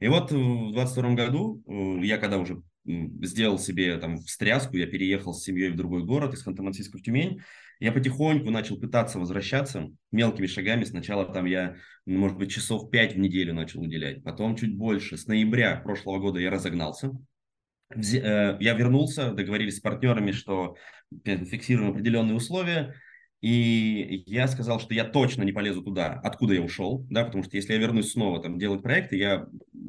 И 0.00 0.08
вот 0.08 0.32
в 0.32 0.72
22 0.72 1.14
году 1.14 1.62
э, 1.66 2.04
я 2.04 2.18
когда 2.18 2.38
уже 2.38 2.62
сделал 2.84 3.58
себе 3.58 3.98
там 3.98 4.18
встряску, 4.18 4.76
я 4.76 4.86
переехал 4.86 5.34
с 5.34 5.44
семьей 5.44 5.70
в 5.70 5.76
другой 5.76 6.04
город, 6.04 6.34
из 6.34 6.46
Ханты-Мансийска 6.46 6.98
в 6.98 7.02
Тюмень, 7.02 7.40
я 7.78 7.92
потихоньку 7.92 8.50
начал 8.50 8.78
пытаться 8.78 9.18
возвращаться 9.18 9.90
мелкими 10.12 10.46
шагами. 10.46 10.84
Сначала 10.84 11.24
там 11.24 11.46
я, 11.46 11.76
может 12.04 12.36
быть, 12.36 12.50
часов 12.50 12.90
5 12.90 13.14
в 13.14 13.18
неделю 13.18 13.54
начал 13.54 13.80
уделять, 13.80 14.22
потом 14.22 14.54
чуть 14.56 14.76
больше. 14.76 15.16
С 15.16 15.26
ноября 15.26 15.76
прошлого 15.76 16.18
года 16.18 16.40
я 16.40 16.50
разогнался, 16.50 17.10
я 17.94 18.74
вернулся, 18.74 19.32
договорились 19.32 19.78
с 19.78 19.80
партнерами, 19.80 20.32
что 20.32 20.76
фиксируем 21.24 21.90
определенные 21.90 22.36
условия, 22.36 22.94
и 23.40 24.22
я 24.26 24.46
сказал, 24.48 24.80
что 24.80 24.92
я 24.92 25.04
точно 25.04 25.44
не 25.44 25.52
полезу 25.52 25.82
туда, 25.82 26.20
откуда 26.22 26.52
я 26.52 26.60
ушел, 26.60 27.06
да, 27.08 27.24
потому 27.24 27.42
что 27.42 27.56
если 27.56 27.72
я 27.72 27.78
вернусь 27.78 28.12
снова 28.12 28.42
там 28.42 28.58
делать 28.58 28.82
проекты, 28.82 29.16
я 29.16 29.46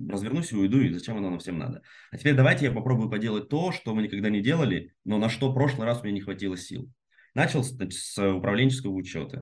развернусь 0.10 0.54
и 0.54 0.56
уйду, 0.56 0.80
и 0.80 0.94
зачем 0.94 1.18
оно 1.18 1.30
нам 1.30 1.40
всем 1.40 1.60
надо. 1.60 1.82
А 2.12 2.18
теперь 2.18 2.34
давайте 2.34 2.66
я 2.66 2.72
попробую 2.72 3.10
поделать 3.10 3.50
то, 3.50 3.74
что 3.74 3.94
мы 3.94 4.04
никогда 4.04 4.30
не 4.30 4.42
делали, 4.42 4.94
но 5.04 5.18
на 5.18 5.28
что 5.28 5.52
в 5.52 5.54
прошлый 5.54 5.86
раз 5.86 6.00
у 6.00 6.06
меня 6.06 6.14
не 6.14 6.22
хватило 6.22 6.56
сил. 6.56 6.90
Начал 7.36 7.64
с, 7.64 7.78
с 7.78 8.34
управленческого 8.34 8.94
учета. 8.94 9.42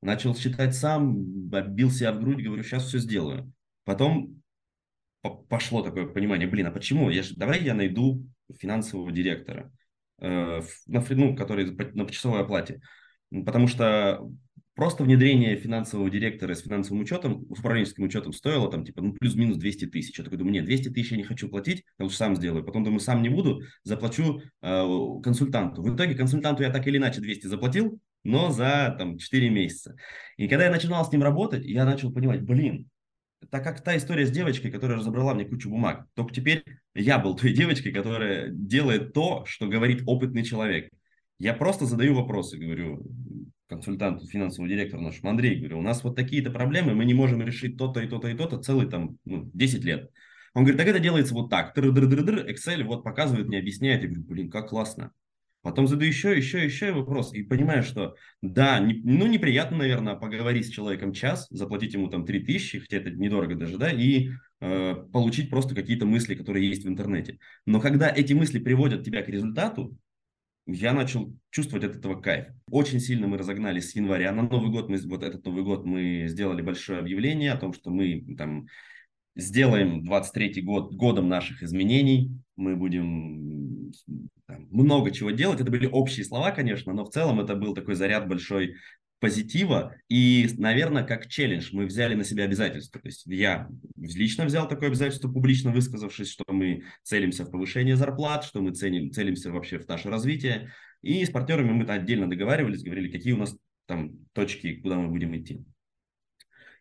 Начал 0.00 0.36
считать 0.36 0.76
сам, 0.76 1.24
бил 1.24 1.90
себя 1.90 2.12
в 2.12 2.20
грудь, 2.20 2.44
говорю, 2.44 2.62
сейчас 2.62 2.86
все 2.86 2.98
сделаю. 2.98 3.52
Потом 3.84 4.40
пошло 5.22 5.82
такое 5.82 6.06
понимание, 6.06 6.48
блин, 6.48 6.66
а 6.66 6.70
почему? 6.70 7.10
Я 7.10 7.22
же, 7.22 7.34
давай 7.34 7.62
я 7.62 7.74
найду 7.74 8.24
финансового 8.58 9.10
директора. 9.12 9.70
э, 10.20 10.62
на, 10.86 11.04
ну, 11.10 11.36
которые 11.36 11.70
на 11.94 12.04
почасовой 12.04 12.40
оплате. 12.40 12.80
Потому 13.30 13.66
что 13.68 14.20
просто 14.74 15.04
внедрение 15.04 15.56
финансового 15.56 16.08
директора 16.08 16.54
с 16.54 16.62
финансовым 16.62 17.02
учетом, 17.02 17.46
с 17.54 17.58
управленческим 17.58 18.04
учетом 18.04 18.32
стоило 18.32 18.70
там 18.70 18.84
типа 18.84 19.02
ну, 19.02 19.12
плюс-минус 19.12 19.56
200 19.56 19.86
тысяч. 19.86 20.16
Я 20.18 20.24
такой 20.24 20.38
думаю, 20.38 20.54
нет, 20.54 20.64
200 20.64 20.90
тысяч 20.90 21.10
я 21.10 21.16
не 21.16 21.24
хочу 21.24 21.48
платить, 21.48 21.84
я 21.98 22.04
лучше 22.04 22.16
сам 22.16 22.36
сделаю. 22.36 22.64
Потом 22.64 22.84
думаю, 22.84 23.00
сам 23.00 23.22
не 23.22 23.28
буду, 23.28 23.60
заплачу 23.82 24.40
э, 24.62 24.84
консультанту. 25.22 25.82
В 25.82 25.94
итоге 25.94 26.14
консультанту 26.14 26.62
я 26.62 26.70
так 26.70 26.86
или 26.86 26.96
иначе 26.98 27.20
200 27.20 27.46
заплатил, 27.46 28.00
но 28.24 28.50
за 28.50 28.94
там 28.98 29.18
4 29.18 29.50
месяца. 29.50 29.96
И 30.36 30.48
когда 30.48 30.64
я 30.64 30.70
начинал 30.70 31.04
с 31.04 31.12
ним 31.12 31.22
работать, 31.22 31.64
я 31.64 31.84
начал 31.84 32.12
понимать, 32.12 32.42
блин, 32.42 32.88
так 33.50 33.64
как 33.64 33.82
та 33.82 33.96
история 33.96 34.26
с 34.26 34.30
девочкой, 34.30 34.70
которая 34.70 34.98
разобрала 34.98 35.34
мне 35.34 35.44
кучу 35.44 35.70
бумаг. 35.70 36.06
Только 36.14 36.34
теперь 36.34 36.64
я 36.94 37.18
был 37.18 37.34
той 37.34 37.52
девочкой, 37.52 37.92
которая 37.92 38.48
делает 38.50 39.12
то, 39.12 39.44
что 39.46 39.66
говорит 39.66 40.02
опытный 40.06 40.44
человек. 40.44 40.90
Я 41.38 41.54
просто 41.54 41.86
задаю 41.86 42.14
вопросы, 42.14 42.58
говорю 42.58 43.06
консультанту, 43.68 44.26
финансовому 44.26 44.68
директору 44.68 45.02
нашему, 45.02 45.30
Андрей, 45.30 45.58
говорю, 45.58 45.78
у 45.78 45.82
нас 45.82 46.02
вот 46.02 46.16
такие-то 46.16 46.50
проблемы, 46.50 46.94
мы 46.94 47.04
не 47.04 47.14
можем 47.14 47.42
решить 47.42 47.76
то-то 47.76 48.00
и 48.00 48.08
то-то 48.08 48.28
и 48.28 48.34
то-то 48.34 48.58
целый 48.58 48.88
там 48.88 49.18
ну, 49.24 49.50
10 49.52 49.84
лет. 49.84 50.10
Он 50.54 50.64
говорит, 50.64 50.78
так 50.78 50.88
это 50.88 50.98
делается 50.98 51.34
вот 51.34 51.50
так. 51.50 51.76
Excel 51.76 52.82
вот 52.84 53.04
показывает 53.04 53.46
мне, 53.46 53.58
объясняет. 53.58 54.02
Я 54.02 54.08
говорю, 54.08 54.24
блин, 54.24 54.50
как 54.50 54.70
классно. 54.70 55.12
Потом 55.68 55.86
задаю 55.86 56.10
еще, 56.10 56.34
еще, 56.34 56.64
еще 56.64 56.92
вопрос 56.92 57.34
и 57.34 57.42
понимаю, 57.42 57.82
что 57.82 58.14
да, 58.40 58.78
не, 58.78 59.02
ну 59.04 59.26
неприятно, 59.26 59.76
наверное, 59.76 60.14
поговорить 60.14 60.66
с 60.66 60.70
человеком 60.70 61.12
час, 61.12 61.46
заплатить 61.50 61.92
ему 61.92 62.08
там 62.08 62.24
3000, 62.24 62.78
хотя 62.80 62.96
это 62.96 63.10
недорого 63.10 63.54
даже, 63.54 63.76
да, 63.76 63.90
и 63.92 64.30
э, 64.60 64.94
получить 65.12 65.50
просто 65.50 65.74
какие-то 65.74 66.06
мысли, 66.06 66.34
которые 66.34 66.66
есть 66.66 66.86
в 66.86 66.88
интернете. 66.88 67.38
Но 67.66 67.80
когда 67.80 68.08
эти 68.08 68.32
мысли 68.32 68.58
приводят 68.58 69.04
тебя 69.04 69.22
к 69.22 69.28
результату, 69.28 69.94
я 70.64 70.94
начал 70.94 71.34
чувствовать 71.50 71.84
от 71.84 71.96
этого 71.96 72.18
кайф. 72.18 72.46
Очень 72.70 73.00
сильно 73.00 73.26
мы 73.26 73.36
разогнались 73.36 73.90
с 73.90 73.94
января. 73.94 74.32
На 74.32 74.42
Новый 74.42 74.70
год, 74.70 74.88
мы, 74.88 74.96
вот 74.98 75.22
этот 75.22 75.44
Новый 75.44 75.64
год 75.64 75.84
мы 75.84 76.28
сделали 76.28 76.62
большое 76.62 76.98
объявление 76.98 77.52
о 77.52 77.58
том, 77.58 77.74
что 77.74 77.90
мы 77.90 78.24
там 78.38 78.68
сделаем 79.36 80.02
23 80.02 80.62
год 80.62 80.94
годом 80.94 81.28
наших 81.28 81.62
изменений. 81.62 82.32
Мы 82.58 82.74
будем 82.74 83.92
там, 84.46 84.66
много 84.70 85.12
чего 85.12 85.30
делать. 85.30 85.60
Это 85.60 85.70
были 85.70 85.86
общие 85.86 86.24
слова, 86.24 86.50
конечно, 86.50 86.92
но 86.92 87.04
в 87.04 87.10
целом 87.10 87.40
это 87.40 87.54
был 87.54 87.72
такой 87.72 87.94
заряд 87.94 88.28
большой 88.28 88.74
позитива. 89.20 89.94
И, 90.08 90.48
наверное, 90.58 91.04
как 91.04 91.28
челлендж 91.28 91.70
мы 91.72 91.86
взяли 91.86 92.16
на 92.16 92.24
себя 92.24 92.44
обязательство. 92.44 93.00
То 93.00 93.08
есть 93.08 93.26
я 93.26 93.68
лично 93.96 94.44
взял 94.44 94.68
такое 94.68 94.88
обязательство, 94.88 95.30
публично 95.30 95.70
высказавшись, 95.70 96.30
что 96.30 96.44
мы 96.48 96.82
целимся 97.04 97.44
в 97.44 97.50
повышение 97.50 97.96
зарплат, 97.96 98.44
что 98.44 98.60
мы 98.60 98.72
ценим, 98.72 99.12
целимся 99.12 99.52
вообще 99.52 99.78
в 99.78 99.86
наше 99.86 100.10
развитие. 100.10 100.72
И 101.02 101.24
с 101.24 101.30
партнерами 101.30 101.70
мы 101.70 101.84
отдельно 101.84 102.28
договаривались, 102.28 102.82
говорили, 102.82 103.10
какие 103.12 103.34
у 103.34 103.38
нас 103.38 103.56
там 103.86 104.10
точки, 104.32 104.80
куда 104.80 104.98
мы 104.98 105.08
будем 105.08 105.36
идти. 105.36 105.64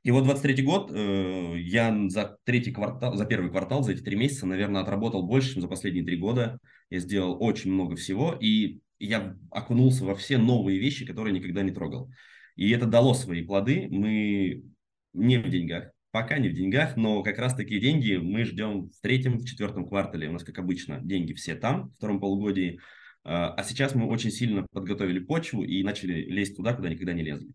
И 0.07 0.11
вот 0.11 0.23
23 0.23 0.63
год 0.63 0.89
э, 0.93 1.55
я 1.59 1.93
за 2.07 2.37
третий 2.45 2.71
квартал, 2.71 3.17
за 3.17 3.25
первый 3.25 3.51
квартал, 3.51 3.83
за 3.83 3.91
эти 3.91 3.99
три 3.99 4.15
месяца, 4.15 4.45
наверное, 4.45 4.81
отработал 4.81 5.21
больше, 5.23 5.51
чем 5.51 5.61
за 5.61 5.67
последние 5.67 6.05
три 6.05 6.15
года. 6.15 6.59
Я 6.89 6.99
сделал 6.99 7.35
очень 7.43 7.73
много 7.73 7.97
всего, 7.97 8.33
и 8.39 8.79
я 8.99 9.35
окунулся 9.51 10.05
во 10.05 10.15
все 10.15 10.37
новые 10.37 10.79
вещи, 10.79 11.05
которые 11.05 11.33
никогда 11.33 11.61
не 11.61 11.71
трогал. 11.71 12.09
И 12.55 12.71
это 12.71 12.85
дало 12.85 13.13
свои 13.15 13.43
плоды. 13.43 13.89
Мы 13.91 14.63
не 15.11 15.39
в 15.39 15.49
деньгах, 15.49 15.91
пока 16.11 16.37
не 16.37 16.47
в 16.47 16.53
деньгах, 16.53 16.95
но 16.95 17.21
как 17.21 17.37
раз 17.37 17.53
такие 17.53 17.81
деньги 17.81 18.15
мы 18.15 18.45
ждем 18.45 18.89
в 18.89 19.01
третьем, 19.01 19.39
в 19.39 19.45
четвертом 19.45 19.89
квартале. 19.89 20.29
У 20.29 20.31
нас, 20.31 20.45
как 20.45 20.57
обычно, 20.57 21.01
деньги 21.01 21.33
все 21.33 21.53
там, 21.53 21.89
в 21.89 21.95
втором 21.95 22.21
полугодии. 22.21 22.79
А, 23.25 23.53
а 23.55 23.63
сейчас 23.65 23.93
мы 23.93 24.07
очень 24.07 24.31
сильно 24.31 24.65
подготовили 24.71 25.19
почву 25.19 25.65
и 25.65 25.83
начали 25.83 26.13
лезть 26.13 26.55
туда, 26.55 26.73
куда 26.73 26.87
никогда 26.87 27.11
не 27.11 27.23
лезли. 27.23 27.49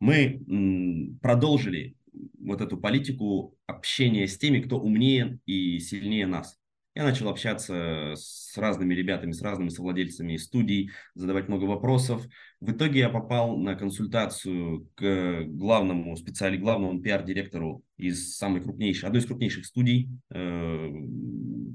Мы 0.00 1.16
продолжили 1.20 1.97
вот 2.40 2.60
эту 2.60 2.76
политику 2.76 3.56
общения 3.66 4.26
с 4.26 4.38
теми, 4.38 4.60
кто 4.60 4.78
умнее 4.78 5.38
и 5.46 5.78
сильнее 5.78 6.26
нас. 6.26 6.58
Я 6.98 7.04
начал 7.04 7.28
общаться 7.28 8.14
с 8.16 8.56
разными 8.56 8.92
ребятами, 8.92 9.30
с 9.30 9.40
разными 9.40 9.68
совладельцами 9.68 10.36
студий, 10.36 10.90
задавать 11.14 11.46
много 11.46 11.62
вопросов. 11.64 12.26
В 12.60 12.72
итоге 12.72 12.98
я 12.98 13.08
попал 13.08 13.56
на 13.56 13.76
консультацию 13.76 14.90
к 14.96 15.44
главному 15.46 16.16
специалисту, 16.16 16.64
главному 16.64 17.00
пиар-директору 17.00 17.84
из 17.96 18.36
самой 18.36 18.62
крупнейшей, 18.62 19.06
одной 19.06 19.22
из 19.22 19.26
крупнейших 19.26 19.64
студий, 19.64 20.10
э, 20.30 20.88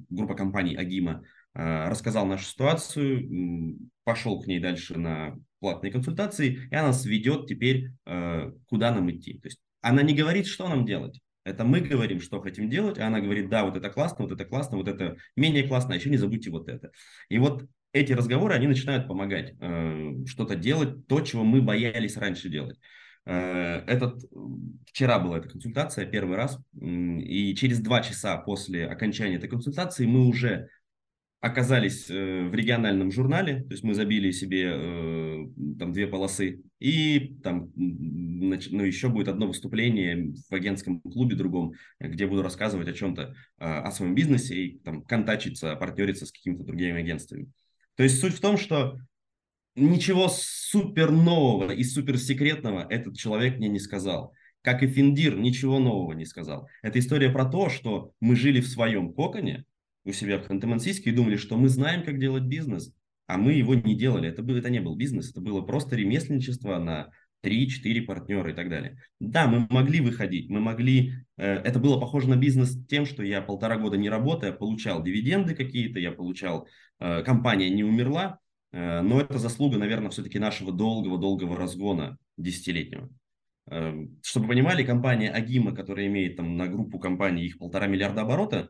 группа 0.09 0.35
компаний 0.35 0.75
Агима. 0.75 1.23
Э, 1.55 1.87
рассказал 1.87 2.25
нашу 2.25 2.43
ситуацию, 2.43 3.79
пошел 4.03 4.41
к 4.41 4.47
ней 4.47 4.59
дальше 4.59 4.99
на 4.99 5.39
платные 5.59 5.93
консультации, 5.93 6.67
и 6.69 6.75
она 6.75 6.87
нас 6.87 7.05
ведет 7.05 7.47
теперь, 7.47 7.91
э, 8.05 8.51
куда 8.67 8.91
нам 8.91 9.09
идти. 9.09 9.39
То 9.39 9.47
есть 9.47 9.61
она 9.83 10.01
не 10.01 10.15
говорит, 10.15 10.47
что 10.47 10.67
нам 10.67 10.85
делать. 10.85 11.19
Это 11.43 11.65
мы 11.65 11.81
говорим, 11.81 12.21
что 12.21 12.41
хотим 12.41 12.69
делать, 12.69 12.97
а 12.97 13.07
она 13.07 13.19
говорит, 13.19 13.49
да, 13.49 13.65
вот 13.65 13.75
это 13.75 13.89
классно, 13.89 14.23
вот 14.23 14.31
это 14.31 14.45
классно, 14.45 14.77
вот 14.77 14.87
это 14.87 15.17
менее 15.35 15.67
классно, 15.67 15.93
а 15.93 15.97
еще 15.97 16.09
не 16.09 16.17
забудьте 16.17 16.49
вот 16.49 16.69
это. 16.69 16.91
И 17.29 17.37
вот 17.37 17.65
эти 17.91 18.13
разговоры, 18.13 18.53
они 18.53 18.67
начинают 18.67 19.07
помогать 19.07 19.53
э, 19.59 20.25
что-то 20.25 20.55
делать, 20.55 21.05
то, 21.07 21.19
чего 21.19 21.43
мы 21.43 21.61
боялись 21.61 22.15
раньше 22.15 22.49
делать. 22.49 22.79
Э, 23.25 23.83
этот, 23.87 24.23
вчера 24.87 25.19
была 25.19 25.39
эта 25.39 25.49
консультация 25.49 26.05
первый 26.05 26.37
раз, 26.37 26.57
и 26.79 27.53
через 27.55 27.81
два 27.81 28.01
часа 28.01 28.37
после 28.37 28.87
окончания 28.87 29.35
этой 29.35 29.49
консультации 29.49 30.05
мы 30.05 30.25
уже 30.25 30.69
оказались 31.43 32.09
э, 32.09 32.47
в 32.47 32.55
региональном 32.55 33.11
журнале, 33.11 33.63
то 33.63 33.71
есть 33.71 33.83
мы 33.83 33.93
забили 33.93 34.31
себе 34.31 34.63
э, 34.63 35.45
там 35.77 35.91
две 35.91 36.07
полосы, 36.07 36.61
и 36.79 37.35
там 37.43 37.69
ну, 37.75 38.55
еще 38.85 39.09
будет 39.09 39.27
одно 39.27 39.47
выступление 39.47 40.33
в 40.49 40.55
агентском 40.55 41.01
клубе 41.01 41.35
другом, 41.35 41.73
где 41.99 42.27
буду 42.27 42.43
рассказывать 42.43 42.87
о 42.87 42.93
чем-то, 42.93 43.35
э, 43.59 43.65
о 43.65 43.91
своем 43.91 44.15
бизнесе 44.15 44.55
и 44.55 44.79
там 44.79 45.03
контачиться, 45.03 45.75
партнериться 45.75 46.25
с 46.25 46.31
какими-то 46.31 46.63
другими 46.63 47.01
агентствами. 47.01 47.51
То 47.97 48.03
есть 48.03 48.21
суть 48.21 48.35
в 48.35 48.39
том, 48.39 48.57
что 48.57 48.97
ничего 49.75 50.29
супер 50.29 51.11
нового 51.11 51.71
и 51.71 51.83
супер 51.83 52.19
секретного 52.19 52.87
этот 52.89 53.17
человек 53.17 53.57
мне 53.57 53.67
не 53.67 53.79
сказал. 53.79 54.31
Как 54.61 54.81
и 54.81 54.87
Финдир, 54.87 55.37
ничего 55.37 55.79
нового 55.79 56.13
не 56.13 56.23
сказал. 56.23 56.69
Это 56.83 56.99
история 56.99 57.29
про 57.29 57.43
то, 57.43 57.67
что 57.67 58.13
мы 58.21 58.37
жили 58.37 58.61
в 58.61 58.67
своем 58.69 59.11
коконе, 59.11 59.65
у 60.05 60.11
себя 60.11 60.39
в 60.39 60.49
Ханты-Мансийске 60.49 61.09
и 61.09 61.11
думали, 61.11 61.37
что 61.37 61.57
мы 61.57 61.69
знаем, 61.69 62.03
как 62.03 62.19
делать 62.19 62.43
бизнес, 62.43 62.93
а 63.27 63.37
мы 63.37 63.53
его 63.53 63.73
не 63.73 63.95
делали. 63.95 64.29
Это, 64.29 64.43
был, 64.43 64.55
это 64.55 64.69
не 64.69 64.79
был 64.79 64.95
бизнес, 64.95 65.31
это 65.31 65.41
было 65.41 65.61
просто 65.61 65.95
ремесленничество 65.95 66.77
на 66.77 67.09
3-4 67.43 68.01
партнера 68.01 68.51
и 68.51 68.53
так 68.53 68.69
далее. 68.69 68.97
Да, 69.19 69.47
мы 69.47 69.67
могли 69.69 70.01
выходить, 70.01 70.49
мы 70.49 70.59
могли... 70.59 71.13
Э, 71.37 71.55
это 71.55 71.79
было 71.79 71.99
похоже 71.99 72.29
на 72.29 72.35
бизнес 72.35 72.77
тем, 72.87 73.05
что 73.05 73.23
я 73.23 73.41
полтора 73.41 73.77
года 73.77 73.97
не 73.97 74.09
работая, 74.09 74.51
получал 74.51 75.03
дивиденды 75.03 75.55
какие-то, 75.55 75.99
я 75.99 76.11
получал... 76.11 76.67
Э, 76.99 77.21
компания 77.23 77.69
не 77.69 77.83
умерла, 77.83 78.39
э, 78.71 79.01
но 79.01 79.19
это 79.19 79.37
заслуга, 79.37 79.77
наверное, 79.77 80.09
все-таки 80.09 80.39
нашего 80.39 80.71
долгого-долгого 80.71 81.57
разгона 81.57 82.17
десятилетнего. 82.37 83.09
Э, 83.69 83.93
чтобы 84.21 84.47
понимали, 84.47 84.85
компания 84.85 85.29
Агима, 85.29 85.75
которая 85.75 86.07
имеет 86.07 86.37
там 86.37 86.55
на 86.55 86.67
группу 86.67 86.99
компаний 86.99 87.45
их 87.45 87.57
полтора 87.57 87.87
миллиарда 87.87 88.21
оборота, 88.21 88.69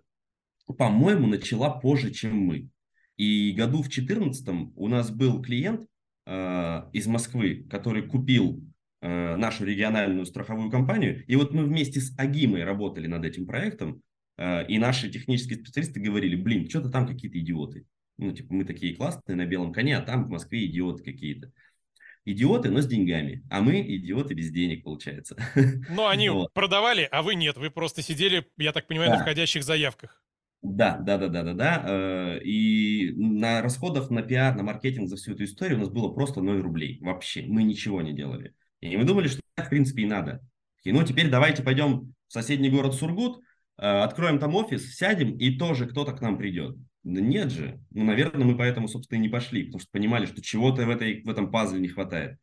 по-моему, 0.65 1.27
начала 1.27 1.69
позже, 1.69 2.11
чем 2.11 2.37
мы. 2.37 2.69
И 3.17 3.51
году 3.51 3.77
в 3.77 3.89
2014 3.89 4.71
у 4.75 4.87
нас 4.87 5.11
был 5.11 5.41
клиент 5.41 5.85
э, 6.25 6.81
из 6.93 7.07
Москвы, 7.07 7.65
который 7.69 8.03
купил 8.03 8.63
э, 9.01 9.35
нашу 9.35 9.65
региональную 9.65 10.25
страховую 10.25 10.71
компанию. 10.71 11.23
И 11.27 11.35
вот 11.35 11.53
мы 11.53 11.65
вместе 11.65 11.99
с 11.99 12.17
Агимой 12.17 12.63
работали 12.63 13.07
над 13.07 13.25
этим 13.25 13.45
проектом, 13.45 14.01
э, 14.37 14.65
и 14.67 14.79
наши 14.79 15.09
технические 15.11 15.59
специалисты 15.59 15.99
говорили, 15.99 16.35
блин, 16.35 16.69
что-то 16.69 16.89
там 16.89 17.07
какие-то 17.07 17.39
идиоты. 17.39 17.85
Ну, 18.17 18.31
типа, 18.31 18.53
мы 18.53 18.65
такие 18.65 18.95
классные 18.95 19.35
на 19.35 19.45
белом 19.45 19.73
коне, 19.73 19.97
а 19.97 20.01
там 20.01 20.25
в 20.25 20.29
Москве 20.29 20.65
идиоты 20.65 21.03
какие-то. 21.03 21.51
Идиоты, 22.25 22.69
но 22.69 22.79
с 22.79 22.87
деньгами, 22.87 23.43
а 23.49 23.61
мы 23.61 23.81
идиоты 23.81 24.33
без 24.33 24.49
денег, 24.49 24.83
получается. 24.83 25.35
Но 25.89 26.07
они 26.07 26.29
вот. 26.29 26.53
продавали, 26.53 27.07
а 27.11 27.21
вы 27.21 27.35
нет, 27.35 27.57
вы 27.57 27.69
просто 27.69 28.01
сидели, 28.01 28.47
я 28.57 28.71
так 28.71 28.87
понимаю, 28.87 29.11
да. 29.11 29.17
на 29.17 29.23
входящих 29.23 29.63
заявках. 29.63 30.22
Да, 30.63 30.97
да, 30.97 31.17
да, 31.17 31.27
да, 31.27 31.43
да, 31.43 31.53
да. 31.53 32.39
И 32.41 33.11
на 33.15 33.61
расходах 33.61 34.09
на 34.09 34.21
пиар, 34.21 34.55
на 34.55 34.63
маркетинг 34.63 35.09
за 35.09 35.17
всю 35.17 35.33
эту 35.33 35.43
историю 35.43 35.77
у 35.77 35.81
нас 35.81 35.89
было 35.89 36.09
просто 36.09 36.41
0 36.41 36.61
рублей. 36.61 36.99
Вообще. 37.01 37.43
Мы 37.45 37.63
ничего 37.63 38.01
не 38.01 38.13
делали. 38.13 38.53
И 38.79 38.95
мы 38.95 39.03
думали, 39.03 39.27
что 39.27 39.41
в 39.57 39.69
принципе 39.69 40.03
и 40.03 40.05
надо. 40.05 40.41
И 40.83 40.91
ну 40.93 41.03
теперь 41.03 41.29
давайте 41.29 41.63
пойдем 41.63 42.13
в 42.27 42.33
соседний 42.33 42.69
город 42.69 42.93
Сургут, 42.95 43.41
э, 43.77 43.85
откроем 43.85 44.39
там 44.39 44.55
офис, 44.55 44.95
сядем, 44.95 45.37
и 45.37 45.57
тоже 45.57 45.85
кто-то 45.85 46.13
к 46.13 46.21
нам 46.21 46.37
придет. 46.37 46.77
Да 47.03 47.19
нет 47.19 47.51
же. 47.51 47.81
Ну, 47.91 48.05
наверное, 48.05 48.45
мы 48.45 48.57
поэтому, 48.57 48.87
собственно, 48.87 49.19
и 49.19 49.21
не 49.21 49.29
пошли, 49.29 49.63
потому 49.65 49.81
что 49.81 49.91
понимали, 49.91 50.25
что 50.25 50.41
чего-то 50.41 50.85
в, 50.85 50.89
этой, 50.89 51.21
в 51.23 51.29
этом 51.29 51.51
пазле 51.51 51.81
не 51.81 51.89
хватает. 51.89 52.37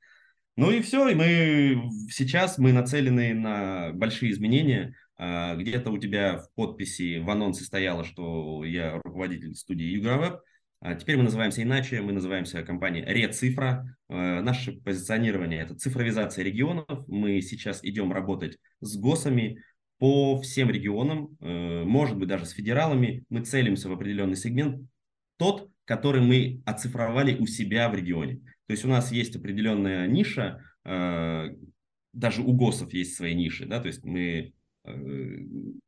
Ну 0.56 0.70
и 0.70 0.83
все, 0.83 1.09
и 1.09 1.14
мы 1.14 1.90
сейчас 2.11 2.59
мы 2.59 2.72
нацелены 2.72 3.33
на 3.33 3.92
большие 3.94 4.33
изменения. 4.33 4.94
А, 5.22 5.54
где-то 5.54 5.90
у 5.90 5.98
тебя 5.98 6.38
в 6.38 6.50
подписи 6.54 7.18
в 7.18 7.28
анонсе 7.28 7.64
стояло, 7.64 8.04
что 8.04 8.64
я 8.64 8.98
руководитель 9.04 9.54
студии 9.54 9.85
Югровеб. 9.85 10.40
А 10.80 10.94
теперь 10.94 11.18
мы 11.18 11.24
называемся 11.24 11.62
иначе, 11.62 12.00
мы 12.00 12.12
называемся 12.12 12.62
компанией 12.62 13.04
Рецифра. 13.04 13.85
Э, 14.09 14.40
наше 14.40 14.80
позиционирование– 14.80 15.61
это 15.62 15.74
цифровизация 15.74 16.42
регионов. 16.42 17.06
Мы 17.06 17.42
сейчас 17.42 17.85
идем 17.85 18.14
работать 18.14 18.56
с 18.80 18.96
ГОСами 18.96 19.62
по 19.98 20.40
всем 20.40 20.70
регионам, 20.70 21.37
э, 21.40 21.85
может 21.85 22.16
быть, 22.16 22.28
даже 22.28 22.46
с 22.46 22.52
федералами. 22.52 23.26
Мы 23.28 23.44
целимся 23.44 23.90
в 23.90 23.92
определенный 23.92 24.37
сегмент, 24.37 24.88
тот, 25.37 25.68
который 25.85 26.22
мы 26.22 26.62
оцифровали 26.64 27.37
у 27.37 27.46
себя 27.46 27.90
в 27.90 27.94
регионе. 27.94 28.37
То 28.68 28.72
есть 28.72 28.87
у 28.87 28.88
нас 28.88 29.12
есть 29.12 29.37
определенная 29.37 30.06
ниша, 30.06 30.62
даже 30.83 32.42
у 32.42 32.52
ГОСов 32.52 32.92
есть 32.94 33.16
свои 33.16 33.35
ниши, 33.35 33.66
да, 33.66 33.80
то 33.80 33.88
есть 33.88 34.04
мы 34.04 34.54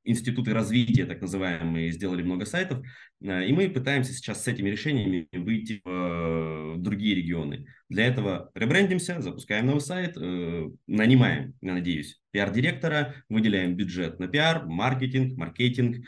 институты 0.05 0.53
развития, 0.53 1.07
так 1.07 1.21
называемые, 1.21 1.93
сделали 1.93 2.23
много 2.23 2.45
сайтов, 2.45 2.85
э, 3.23 3.47
и 3.47 3.53
мы 3.53 3.69
пытаемся 3.69 4.13
сейчас 4.13 4.45
с 4.45 4.49
этими 4.49 4.69
решениями 4.69 5.29
выйти 5.33 5.81
в 5.85 5.89
э, 5.89 6.75
другие 6.79 7.15
регионы. 7.15 7.67
Для 7.89 8.07
этого 8.07 8.51
ребрендимся, 8.55 9.21
запускаем 9.21 9.67
новый 9.67 9.81
сайт, 9.81 10.17
нанимаем, 10.17 11.55
я 11.61 11.75
надеюсь, 11.75 12.21
пиар-директора, 12.31 13.15
выделяем 13.29 13.77
бюджет 13.77 14.19
на 14.19 14.29
пиар, 14.29 14.67
маркетинг, 14.67 15.37
маркетинг, 15.37 16.07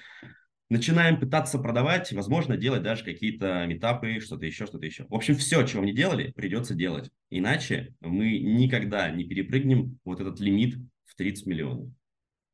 начинаем 0.70 1.20
пытаться 1.20 1.58
продавать, 1.58 2.12
возможно, 2.12 2.56
делать 2.56 2.82
даже 2.82 3.04
какие-то 3.04 3.66
метапы, 3.66 4.20
что-то 4.20 4.46
еще, 4.46 4.66
что-то 4.66 4.86
еще. 4.86 5.04
В 5.08 5.14
общем, 5.14 5.36
все, 5.36 5.62
чего 5.66 5.82
мы 5.82 5.88
не 5.88 5.94
делали, 5.94 6.32
придется 6.32 6.74
делать. 6.74 7.10
Иначе 7.30 7.94
мы 8.00 8.38
никогда 8.38 9.10
не 9.10 9.24
перепрыгнем 9.24 9.98
вот 10.04 10.20
этот 10.20 10.40
лимит 10.40 10.76
в 11.04 11.14
30 11.16 11.46
миллионов 11.46 11.90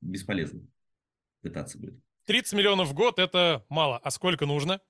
бесполезно 0.01 0.63
пытаться 1.43 1.79
будет. 1.79 1.95
30 2.27 2.53
миллионов 2.55 2.89
в 2.89 2.95
год– 2.95 3.19
это 3.19 3.65
мало. 3.69 3.99
А 3.99 4.11
сколько 4.11 4.47
нужно? 4.47 4.81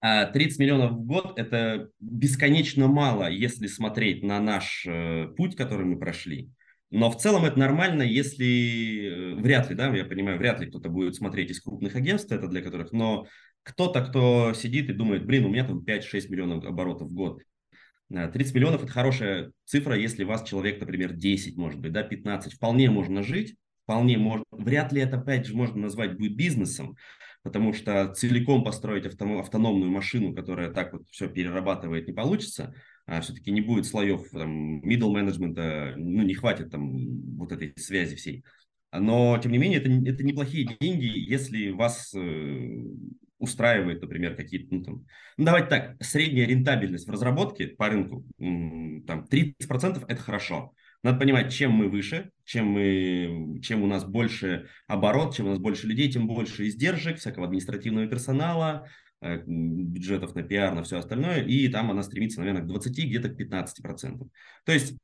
30 0.00 0.58
а 0.58 0.62
миллионов 0.62 0.92
в 0.92 1.04
год– 1.04 1.34
это 1.38 1.90
бесконечно 2.00 2.88
мало, 2.88 3.30
если 3.30 3.66
смотреть 3.66 4.22
на 4.22 4.40
наш 4.40 4.86
э, 4.86 5.28
путь, 5.36 5.56
который 5.56 5.84
мы 5.84 5.98
прошли. 5.98 6.50
Но 6.90 7.10
в 7.10 7.18
целом 7.18 7.44
это 7.44 7.58
нормально, 7.58 8.02
если... 8.02 9.34
Э, 9.34 9.34
вряд 9.34 9.68
ли, 9.68 9.76
да, 9.76 9.94
я 9.94 10.04
понимаю, 10.04 10.38
вряд 10.38 10.58
ли 10.60 10.66
кто-то 10.66 10.88
будет 10.88 11.14
смотреть 11.14 11.50
из 11.50 11.60
крупных 11.60 11.96
агентств, 11.96 12.32
это 12.32 12.48
для 12.48 12.62
которых... 12.62 12.92
Но 12.92 13.26
кто-то, 13.62 14.02
кто 14.02 14.54
сидит 14.54 14.88
и 14.88 14.94
думает, 14.94 15.26
блин, 15.26 15.44
у 15.44 15.50
меня 15.50 15.66
там 15.66 15.84
5-6 15.84 16.28
миллионов 16.30 16.64
оборотов 16.64 17.08
в 17.08 17.14
год. 17.14 17.42
30 18.08 18.36
э, 18.52 18.58
миллионов– 18.58 18.82
это 18.84 18.90
хорошая 18.90 19.52
цифра, 19.66 19.96
если 19.96 20.24
вас 20.24 20.48
человек, 20.48 20.80
например, 20.80 21.12
10, 21.12 21.56
может 21.56 21.78
быть, 21.78 21.92
да, 21.92 22.02
15. 22.02 22.54
Вполне 22.54 22.90
можно 22.90 23.22
жить, 23.22 23.54
вполне 23.90 24.18
можно, 24.18 24.44
вряд 24.52 24.92
ли 24.92 25.00
это 25.00 25.18
опять 25.18 25.46
же 25.46 25.56
можно 25.56 25.80
назвать 25.80 26.16
будет 26.16 26.36
бизнесом, 26.36 26.96
потому 27.42 27.72
что 27.72 28.14
целиком 28.14 28.62
построить 28.62 29.04
автономную 29.04 29.90
машину, 29.90 30.32
которая 30.32 30.70
так 30.70 30.92
вот 30.92 31.08
все 31.10 31.28
перерабатывает, 31.28 32.06
не 32.06 32.12
получится, 32.12 32.72
а 33.06 33.20
все-таки 33.20 33.50
не 33.50 33.60
будет 33.60 33.86
слоев 33.86 34.30
там, 34.30 34.80
middle 34.82 35.10
менеджмента, 35.10 35.94
ну 35.96 36.22
не 36.22 36.34
хватит 36.34 36.70
там 36.70 37.36
вот 37.36 37.50
этой 37.50 37.74
связи 37.78 38.14
всей. 38.14 38.44
Но, 38.92 39.36
тем 39.38 39.50
не 39.50 39.58
менее, 39.58 39.80
это, 39.80 39.90
это 40.08 40.22
неплохие 40.22 40.68
деньги, 40.80 41.06
если 41.06 41.70
вас 41.70 42.14
э, 42.14 42.84
устраивает, 43.38 44.02
например, 44.02 44.36
какие-то, 44.36 44.72
ну, 44.72 44.84
там, 44.84 45.06
ну, 45.36 45.44
давайте 45.44 45.68
так, 45.68 45.96
средняя 46.00 46.46
рентабельность 46.46 47.08
в 47.08 47.10
разработке 47.10 47.66
по 47.66 47.88
рынку, 47.88 48.24
там, 48.38 49.26
30% 49.28 50.04
это 50.06 50.22
хорошо. 50.22 50.74
Надо 51.02 51.18
понимать, 51.18 51.52
чем 51.52 51.72
мы 51.72 51.88
выше, 51.88 52.30
чем, 52.44 52.66
мы, 52.66 53.60
чем 53.62 53.82
у 53.82 53.86
нас 53.86 54.04
больше 54.04 54.68
оборот, 54.86 55.34
чем 55.34 55.46
у 55.46 55.48
нас 55.50 55.58
больше 55.58 55.86
людей, 55.86 56.10
тем 56.12 56.26
больше 56.26 56.68
издержек, 56.68 57.18
всякого 57.18 57.46
административного 57.46 58.06
персонала, 58.06 58.86
э, 59.22 59.42
бюджетов 59.46 60.34
на 60.34 60.42
пиар, 60.42 60.74
на 60.74 60.82
все 60.82 60.98
остальное, 60.98 61.42
и 61.42 61.68
там 61.68 61.90
она 61.90 62.02
стремится, 62.02 62.40
наверное, 62.40 62.62
к 62.62 62.66
20, 62.66 62.98
где-то 63.06 63.30
к 63.30 63.36
15%. 63.36 64.28
То 64.66 64.72
есть, 64.72 64.98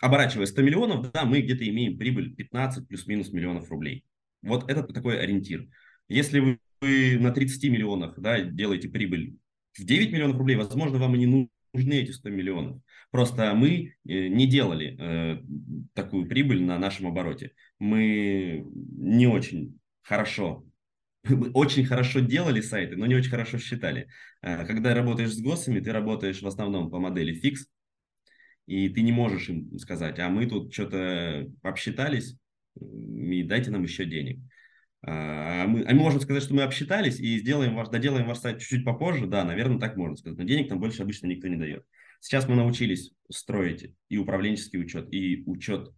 оборачивая 0.00 0.46
100 0.46 0.62
миллионов, 0.62 1.12
да, 1.12 1.24
мы 1.24 1.40
где-то 1.40 1.66
имеем 1.66 1.96
прибыль 1.96 2.34
15 2.34 2.86
плюс-минус 2.86 3.32
миллионов 3.32 3.70
рублей. 3.70 4.04
Вот 4.42 4.70
это 4.70 4.82
такой 4.82 5.18
ориентир. 5.18 5.66
Если 6.08 6.58
вы 6.82 7.18
на 7.18 7.30
30 7.30 7.64
миллионах 7.70 8.18
да, 8.18 8.40
делаете 8.40 8.90
прибыль 8.90 9.36
в 9.72 9.84
9 9.84 10.12
миллионов 10.12 10.36
рублей, 10.36 10.56
возможно, 10.56 10.98
вам 10.98 11.14
и 11.14 11.18
не 11.18 11.26
нужны 11.26 11.94
эти 11.94 12.10
100 12.10 12.28
миллионов. 12.28 12.82
Просто 13.14 13.54
мы 13.54 13.94
э, 14.08 14.26
не 14.26 14.48
делали 14.48 14.96
э, 14.98 15.38
такую 15.92 16.26
прибыль 16.26 16.64
на 16.64 16.80
нашем 16.80 17.06
обороте. 17.06 17.52
Мы 17.78 18.66
не 18.74 19.28
очень 19.28 19.78
хорошо 20.02 20.66
очень 21.54 21.84
хорошо 21.84 22.18
делали 22.18 22.60
сайты, 22.60 22.96
но 22.96 23.06
не 23.06 23.14
очень 23.14 23.30
хорошо 23.30 23.58
считали. 23.58 24.08
Э, 24.42 24.66
когда 24.66 24.94
работаешь 24.94 25.32
с 25.32 25.40
ГОСами, 25.40 25.78
ты 25.78 25.92
работаешь 25.92 26.42
в 26.42 26.46
основном 26.48 26.90
по 26.90 26.98
модели 26.98 27.34
фикс, 27.34 27.68
и 28.66 28.88
ты 28.88 29.02
не 29.02 29.12
можешь 29.12 29.48
им 29.48 29.78
сказать, 29.78 30.18
а 30.18 30.28
мы 30.28 30.46
тут 30.46 30.74
что-то 30.74 31.48
обсчитались, 31.62 32.36
и 32.80 33.44
дайте 33.44 33.70
нам 33.70 33.84
еще 33.84 34.06
денег. 34.06 34.40
А 35.06 35.68
мы, 35.68 35.84
а 35.84 35.94
мы 35.94 36.00
можем 36.00 36.20
сказать, 36.20 36.42
что 36.42 36.54
мы 36.54 36.62
обсчитались 36.62 37.20
и 37.20 37.38
сделаем 37.38 37.76
ваш, 37.76 37.90
доделаем 37.90 38.26
ваш 38.26 38.38
сайт 38.38 38.58
чуть-чуть 38.58 38.84
попозже. 38.84 39.28
Да, 39.28 39.44
наверное, 39.44 39.78
так 39.78 39.96
можно 39.96 40.16
сказать. 40.16 40.36
Но 40.36 40.42
денег 40.42 40.68
там 40.68 40.80
больше 40.80 41.02
обычно 41.02 41.28
никто 41.28 41.46
не 41.46 41.56
дает. 41.56 41.84
Сейчас 42.24 42.48
мы 42.48 42.54
научились 42.56 43.10
строить 43.30 43.92
и 44.08 44.16
управленческий 44.16 44.80
учет, 44.80 45.12
и 45.12 45.42
учет 45.44 45.90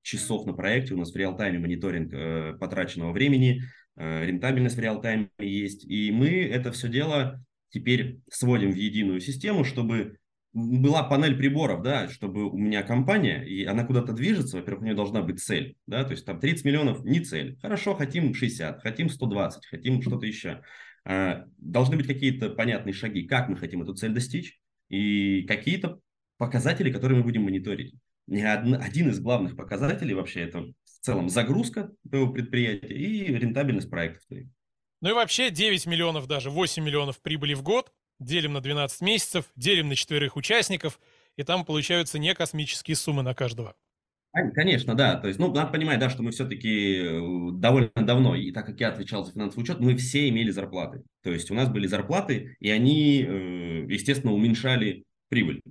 часов 0.00 0.46
на 0.46 0.54
проекте. 0.54 0.94
У 0.94 0.96
нас 0.96 1.12
в 1.12 1.16
реал-тайме 1.16 1.58
мониторинг 1.58 2.14
э, 2.14 2.54
потраченного 2.58 3.12
времени, 3.12 3.60
э, 3.94 4.24
рентабельность 4.24 4.76
в 4.76 4.80
реал-тайме 4.80 5.28
есть. 5.38 5.84
И 5.84 6.10
мы 6.12 6.28
это 6.28 6.72
все 6.72 6.88
дело 6.88 7.44
теперь 7.68 8.20
сводим 8.30 8.72
в 8.72 8.74
единую 8.74 9.20
систему, 9.20 9.64
чтобы 9.64 10.16
была 10.54 11.02
панель 11.02 11.36
приборов, 11.36 11.82
да, 11.82 12.08
чтобы 12.08 12.50
у 12.50 12.56
меня 12.56 12.82
компания, 12.82 13.44
и 13.44 13.66
она 13.66 13.84
куда-то 13.84 14.14
движется, 14.14 14.56
во-первых, 14.56 14.80
у 14.80 14.86
нее 14.86 14.94
должна 14.94 15.20
быть 15.20 15.42
цель, 15.42 15.76
да, 15.86 16.04
то 16.04 16.12
есть 16.12 16.24
там 16.24 16.40
30 16.40 16.64
миллионов 16.64 17.04
не 17.04 17.20
цель. 17.20 17.58
Хорошо, 17.60 17.94
хотим 17.94 18.32
60, 18.32 18.80
хотим 18.80 19.10
120, 19.10 19.66
хотим 19.66 20.00
что-то 20.00 20.24
еще. 20.24 20.62
А, 21.04 21.44
должны 21.58 21.98
быть 21.98 22.06
какие-то 22.06 22.48
понятные 22.48 22.94
шаги, 22.94 23.26
как 23.26 23.50
мы 23.50 23.56
хотим 23.58 23.82
эту 23.82 23.92
цель 23.92 24.14
достичь, 24.14 24.58
и 24.88 25.42
какие-то 25.42 26.00
показатели, 26.38 26.92
которые 26.92 27.18
мы 27.18 27.24
будем 27.24 27.42
мониторить. 27.42 27.94
Один 28.28 29.08
из 29.08 29.20
главных 29.20 29.56
показателей 29.56 30.14
вообще 30.14 30.40
это 30.40 30.62
в 30.62 31.00
целом 31.00 31.28
загрузка 31.28 31.92
твоего 32.08 32.32
предприятия 32.32 32.94
и 32.94 33.26
рентабельность 33.26 33.88
проектов. 33.88 34.24
Ну 35.00 35.10
и 35.10 35.12
вообще 35.12 35.50
9 35.50 35.86
миллионов, 35.86 36.26
даже 36.26 36.50
8 36.50 36.82
миллионов 36.82 37.20
прибыли 37.20 37.54
в 37.54 37.62
год 37.62 37.92
делим 38.18 38.54
на 38.54 38.60
12 38.60 39.00
месяцев, 39.02 39.44
делим 39.56 39.88
на 39.88 39.94
четверых 39.94 40.36
участников, 40.36 40.98
и 41.36 41.42
там 41.42 41.64
получаются 41.64 42.18
не 42.18 42.34
космические 42.34 42.96
суммы 42.96 43.22
на 43.22 43.34
каждого. 43.34 43.76
Конечно, 44.54 44.94
да. 44.94 45.14
То 45.16 45.28
есть, 45.28 45.40
ну, 45.40 45.50
надо 45.52 45.72
понимать, 45.72 45.98
да, 45.98 46.10
что 46.10 46.22
мы 46.22 46.30
все-таки 46.30 46.96
э, 46.98 47.50
довольно 47.52 47.90
давно, 47.94 48.34
и 48.36 48.52
так 48.52 48.66
как 48.66 48.78
я 48.80 48.88
отвечал 48.88 49.24
за 49.24 49.32
финансовый 49.32 49.62
учет, 49.62 49.80
мы 49.80 49.96
все 49.96 50.28
имели 50.28 50.50
зарплаты. 50.50 51.02
То 51.22 51.30
есть 51.30 51.50
у 51.50 51.54
нас 51.54 51.70
были 51.70 51.86
зарплаты, 51.86 52.54
и 52.60 52.70
они, 52.70 53.22
э, 53.22 53.86
естественно, 53.88 54.34
уменьшали 54.34 55.04
прибыль. 55.30 55.62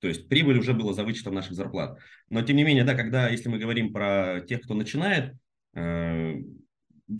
То 0.00 0.08
есть 0.08 0.28
прибыль 0.28 0.58
уже 0.58 0.74
была 0.74 0.94
за 0.94 1.04
вычетом 1.04 1.34
наших 1.34 1.52
зарплат. 1.52 1.96
Но 2.28 2.42
тем 2.42 2.56
не 2.56 2.64
менее, 2.64 2.82
да, 2.82 2.94
когда, 2.94 3.28
если 3.28 3.48
мы 3.48 3.58
говорим 3.58 3.92
про 3.92 4.40
тех, 4.48 4.62
кто 4.62 4.74
начинает, 4.74 5.34
э, 5.74 6.34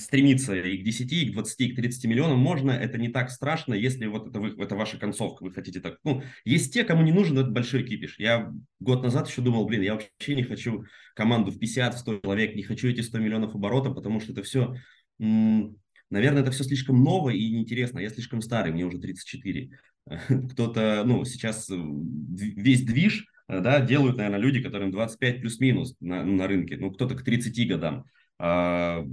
стремиться 0.00 0.55
и 0.55 0.78
к 0.78 0.85
10, 0.85 1.12
и 1.12 1.31
к 1.31 1.33
20, 1.33 1.61
и 1.61 1.72
к 1.72 1.76
30 1.76 2.05
миллионам 2.07 2.38
можно, 2.38 2.70
это 2.70 2.98
не 2.98 3.09
так 3.09 3.31
страшно, 3.31 3.74
если 3.74 4.07
вот 4.07 4.28
это, 4.28 4.40
вы, 4.40 4.62
это 4.62 4.76
ваша 4.76 4.98
концовка, 4.98 5.42
вы 5.42 5.52
хотите 5.52 5.81
так. 5.81 5.98
Ну, 6.05 6.22
есть 6.44 6.72
те, 6.72 6.85
кому 6.85 7.02
не 7.02 7.12
нужен 7.12 7.38
этот 7.38 7.52
большой 7.52 7.85
кипиш. 7.85 8.18
Я 8.18 8.52
год 8.81 9.02
назад 9.02 9.28
еще 9.28 9.42
думал, 9.42 9.66
блин, 9.66 9.83
я 9.83 9.94
вообще 9.94 10.35
не 10.35 10.42
хочу 10.42 10.85
команду 11.14 11.50
в 11.50 11.59
50, 11.59 11.94
в 11.94 11.98
100 11.98 12.20
человек, 12.20 12.55
не 12.55 12.62
хочу 12.62 12.88
эти 12.88 13.00
100 13.00 13.18
миллионов 13.18 13.55
оборотов, 13.55 13.94
потому 13.94 14.20
что 14.20 14.33
это 14.33 14.42
все, 14.42 14.74
наверное, 15.18 16.42
это 16.42 16.50
все 16.50 16.64
слишком 16.64 17.02
ново 17.02 17.31
и 17.31 17.50
неинтересно. 17.50 17.98
Я 17.98 18.11
слишком 18.11 18.40
старый, 18.40 18.72
мне 18.72 18.85
уже 18.85 18.98
34. 18.98 19.70
Кто-то, 20.52 21.02
ну, 21.07 21.24
сейчас 21.24 21.70
э, 21.70 21.74
весь 21.76 22.85
движ, 22.85 23.26
э, 23.48 23.61
да, 23.61 23.81
делают, 23.81 24.16
наверное, 24.16 24.40
люди, 24.40 24.62
которым 24.62 24.90
25 24.90 25.40
плюс-минус 25.40 25.96
на, 26.00 26.24
на 26.24 26.46
рынке, 26.46 26.76
ну, 26.76 26.90
кто-то 26.90 27.14
к 27.14 27.22
30 27.22 27.68
годам. 27.68 28.05
А, 28.38 29.05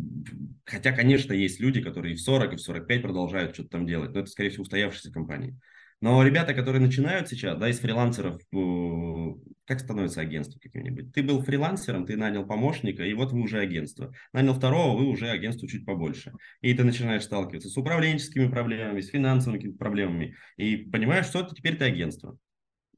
хотя, 0.66 0.92
конечно, 0.92 1.34
есть 1.34 1.60
люди, 1.60 1.82
которые 1.82 2.14
и 2.14 2.18
в 2.18 2.22
40, 2.22 2.54
и 2.54 2.56
в 2.56 2.62
45 2.62 3.02
продолжают 3.02 3.54
что-то 3.54 3.70
там 3.70 3.86
делать, 3.86 4.12
но 4.12 4.22
это, 4.22 4.30
скорее 4.30 4.50
всего, 4.50 4.64
устоявшиеся 4.64 5.12
компании. 5.12 5.58
Но 6.02 6.24
ребята, 6.24 6.54
которые 6.54 6.82
начинают 6.82 7.28
сейчас, 7.28 7.58
да, 7.60 7.70
из 7.70 7.80
фрилансеров, 7.80 8.40
э, 8.54 9.34
как 9.66 9.82
становится 9.82 10.22
агентство 10.22 10.58
каким-нибудь? 10.58 11.14
Ты 11.14 11.24
был 11.24 11.42
фрилансером, 11.42 12.06
ты 12.06 12.16
нанял 12.16 12.46
помощника, 12.46 13.04
и 13.04 13.14
вот 13.14 13.34
вы 13.34 13.42
уже 13.42 13.60
агентство. 13.60 14.14
Нанял 14.32 14.54
второго, 14.54 14.98
вы 14.98 15.08
уже 15.08 15.30
агентство 15.30 15.68
чуть 15.68 15.86
побольше. 15.86 16.32
И 16.62 16.74
ты 16.74 16.86
начинаешь 16.86 17.24
сталкиваться 17.24 17.70
с 17.70 17.76
управленческими 17.76 18.48
проблемами, 18.48 19.02
с 19.02 19.10
финансовыми 19.10 19.72
проблемами, 19.72 20.36
и 20.56 20.78
понимаешь, 20.78 21.26
что 21.26 21.42
это 21.42 21.54
теперь 21.54 21.76
ты 21.76 21.84
агентство. 21.84 22.38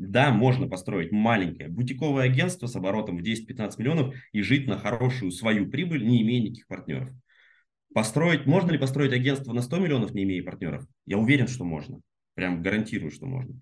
Да, 0.02 0.32
можно 0.32 0.68
построить 0.68 1.12
маленькое 1.12 1.70
бутиковое 1.70 2.24
агентство 2.24 2.66
с 2.66 2.76
оборотом 2.76 3.18
в 3.18 3.22
10-15 3.22 3.74
миллионов 3.78 4.16
и 4.32 4.42
жить 4.42 4.66
на 4.66 4.80
хорошую 4.80 5.32
свою 5.32 5.70
прибыль, 5.70 6.04
не 6.08 6.24
имея 6.24 6.42
никаких 6.42 6.66
партнеров. 6.66 7.12
Построить, 7.94 8.48
можно 8.48 8.72
ли 8.72 8.80
построить 8.80 9.14
агентство 9.14 9.54
на 9.54 9.62
100 9.62 9.78
миллионов, 9.78 10.14
не 10.16 10.24
имея 10.24 10.44
партнеров? 10.44 10.88
Я 11.06 11.20
уверен, 11.20 11.48
что 11.48 11.66
можно. 11.66 12.02
Прям 12.34 12.64
гарантирую, 12.64 13.12
что 13.12 13.28
можно. 13.28 13.60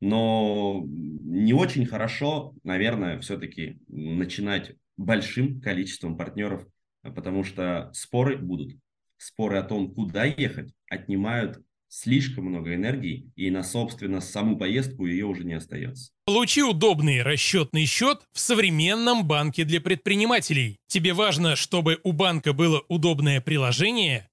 Но 0.00 0.82
не 0.86 1.52
очень 1.52 1.84
хорошо, 1.84 2.54
наверное, 2.64 3.20
все-таки 3.20 3.78
начинать 3.88 4.72
большим 4.96 5.60
количеством 5.60 6.16
партнеров, 6.16 6.66
потому 7.02 7.44
что 7.44 7.90
споры 7.92 8.38
будут. 8.38 8.78
Споры 9.18 9.58
о 9.58 9.62
том, 9.62 9.92
куда 9.92 10.24
ехать, 10.24 10.72
отнимают 10.88 11.62
слишком 11.92 12.46
много 12.46 12.74
энергии, 12.74 13.30
и 13.36 13.50
на, 13.50 13.62
собственно, 13.62 14.22
саму 14.22 14.56
поездку 14.56 15.04
ее 15.04 15.26
уже 15.26 15.44
не 15.44 15.52
остается. 15.52 16.10
Получи 16.24 16.62
удобный 16.62 17.22
расчетный 17.22 17.84
счет 17.84 18.22
в 18.32 18.40
современном 18.40 19.26
банке 19.26 19.64
для 19.64 19.78
предпринимателей. 19.78 20.78
Тебе 20.86 21.12
важно, 21.12 21.54
чтобы 21.54 22.00
у 22.02 22.12
банка 22.12 22.54
было 22.54 22.82
удобное 22.88 23.42
приложение, 23.42 24.30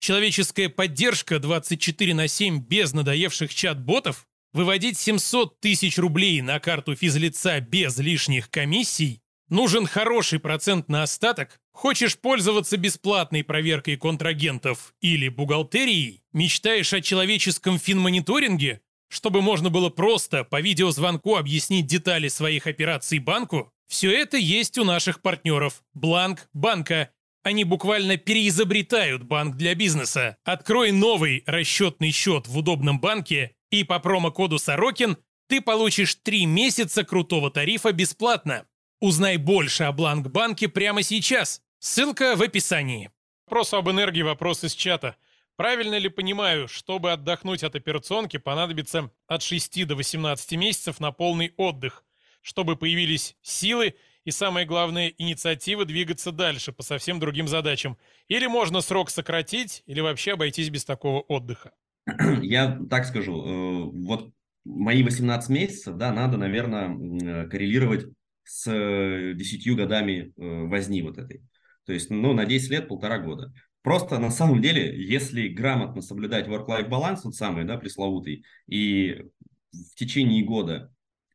человеческая 0.00 0.70
поддержка 0.70 1.38
24 1.38 2.14
на 2.14 2.26
7 2.26 2.64
без 2.66 2.94
надоевших 2.94 3.54
чат-ботов, 3.54 4.26
выводить 4.54 4.96
700 4.96 5.60
тысяч 5.60 5.98
рублей 5.98 6.40
на 6.40 6.58
карту 6.58 6.96
физлица 6.96 7.60
без 7.60 7.98
лишних 7.98 8.48
комиссий, 8.48 9.20
нужен 9.50 9.86
хороший 9.86 10.40
процент 10.40 10.88
на 10.88 11.02
остаток, 11.02 11.60
Хочешь 11.74 12.16
пользоваться 12.16 12.76
бесплатной 12.76 13.42
проверкой 13.42 13.96
контрагентов 13.96 14.94
или 15.00 15.28
бухгалтерией? 15.28 16.22
Мечтаешь 16.32 16.92
о 16.92 17.00
человеческом 17.00 17.80
финмониторинге? 17.80 18.80
Чтобы 19.08 19.42
можно 19.42 19.70
было 19.70 19.90
просто 19.90 20.44
по 20.44 20.60
видеозвонку 20.60 21.36
объяснить 21.36 21.86
детали 21.86 22.28
своих 22.28 22.68
операций 22.68 23.18
банку? 23.18 23.72
Все 23.88 24.10
это 24.12 24.36
есть 24.36 24.78
у 24.78 24.84
наших 24.84 25.20
партнеров. 25.20 25.82
Бланк 25.94 26.48
банка. 26.54 27.10
Они 27.42 27.64
буквально 27.64 28.16
переизобретают 28.16 29.24
банк 29.24 29.56
для 29.56 29.74
бизнеса. 29.74 30.38
Открой 30.44 30.92
новый 30.92 31.42
расчетный 31.44 32.12
счет 32.12 32.46
в 32.46 32.56
удобном 32.56 33.00
банке 33.00 33.56
и 33.70 33.82
по 33.82 33.98
промокоду 33.98 34.58
Сорокин 34.60 35.18
ты 35.48 35.60
получишь 35.60 36.14
3 36.14 36.46
месяца 36.46 37.04
крутого 37.04 37.50
тарифа 37.50 37.92
бесплатно. 37.92 38.64
Узнай 39.00 39.36
больше 39.36 39.84
о 39.84 39.92
Бланк-банке 39.92 40.68
прямо 40.68 41.02
сейчас. 41.02 41.60
Ссылка 41.86 42.34
в 42.34 42.40
описании. 42.40 43.10
Вопрос 43.44 43.74
об 43.74 43.90
энергии, 43.90 44.22
вопрос 44.22 44.64
из 44.64 44.72
чата. 44.72 45.16
Правильно 45.56 45.98
ли 45.98 46.08
понимаю, 46.08 46.66
чтобы 46.66 47.12
отдохнуть 47.12 47.62
от 47.62 47.76
операционки, 47.76 48.38
понадобится 48.38 49.10
от 49.26 49.42
6 49.42 49.86
до 49.86 49.94
18 49.94 50.52
месяцев 50.52 50.98
на 50.98 51.12
полный 51.12 51.52
отдых, 51.58 52.02
чтобы 52.40 52.76
появились 52.76 53.36
силы 53.42 53.96
и, 54.24 54.30
самое 54.30 54.64
главное, 54.64 55.12
инициатива 55.18 55.84
двигаться 55.84 56.32
дальше 56.32 56.72
по 56.72 56.82
совсем 56.82 57.20
другим 57.20 57.48
задачам? 57.48 57.98
Или 58.28 58.46
можно 58.46 58.80
срок 58.80 59.10
сократить, 59.10 59.82
или 59.84 60.00
вообще 60.00 60.32
обойтись 60.32 60.70
без 60.70 60.86
такого 60.86 61.20
отдыха? 61.20 61.72
Я 62.40 62.80
так 62.88 63.04
скажу, 63.04 63.44
э, 63.44 63.90
вот 64.06 64.32
мои 64.64 65.02
18 65.02 65.50
месяцев, 65.50 65.96
да, 65.98 66.14
надо, 66.14 66.38
наверное, 66.38 67.46
коррелировать 67.46 68.06
с 68.44 68.64
10 69.34 69.66
э, 69.66 69.74
годами 69.74 70.32
э, 70.34 70.66
возни 70.66 71.02
вот 71.02 71.18
этой. 71.18 71.42
То 71.84 71.92
есть, 71.92 72.10
ну, 72.10 72.32
на 72.32 72.44
10 72.44 72.70
лет, 72.70 72.88
полтора 72.88 73.18
года. 73.18 73.52
Просто 73.82 74.18
на 74.18 74.30
самом 74.30 74.62
деле, 74.62 74.94
если 75.06 75.48
грамотно 75.48 76.00
соблюдать 76.00 76.48
work-life 76.48 76.88
баланс, 76.88 77.22
тот 77.22 77.34
самый, 77.34 77.64
да, 77.64 77.76
пресловутый, 77.76 78.44
и 78.66 79.24
в 79.72 79.94
течение 79.94 80.42
года 80.44 80.92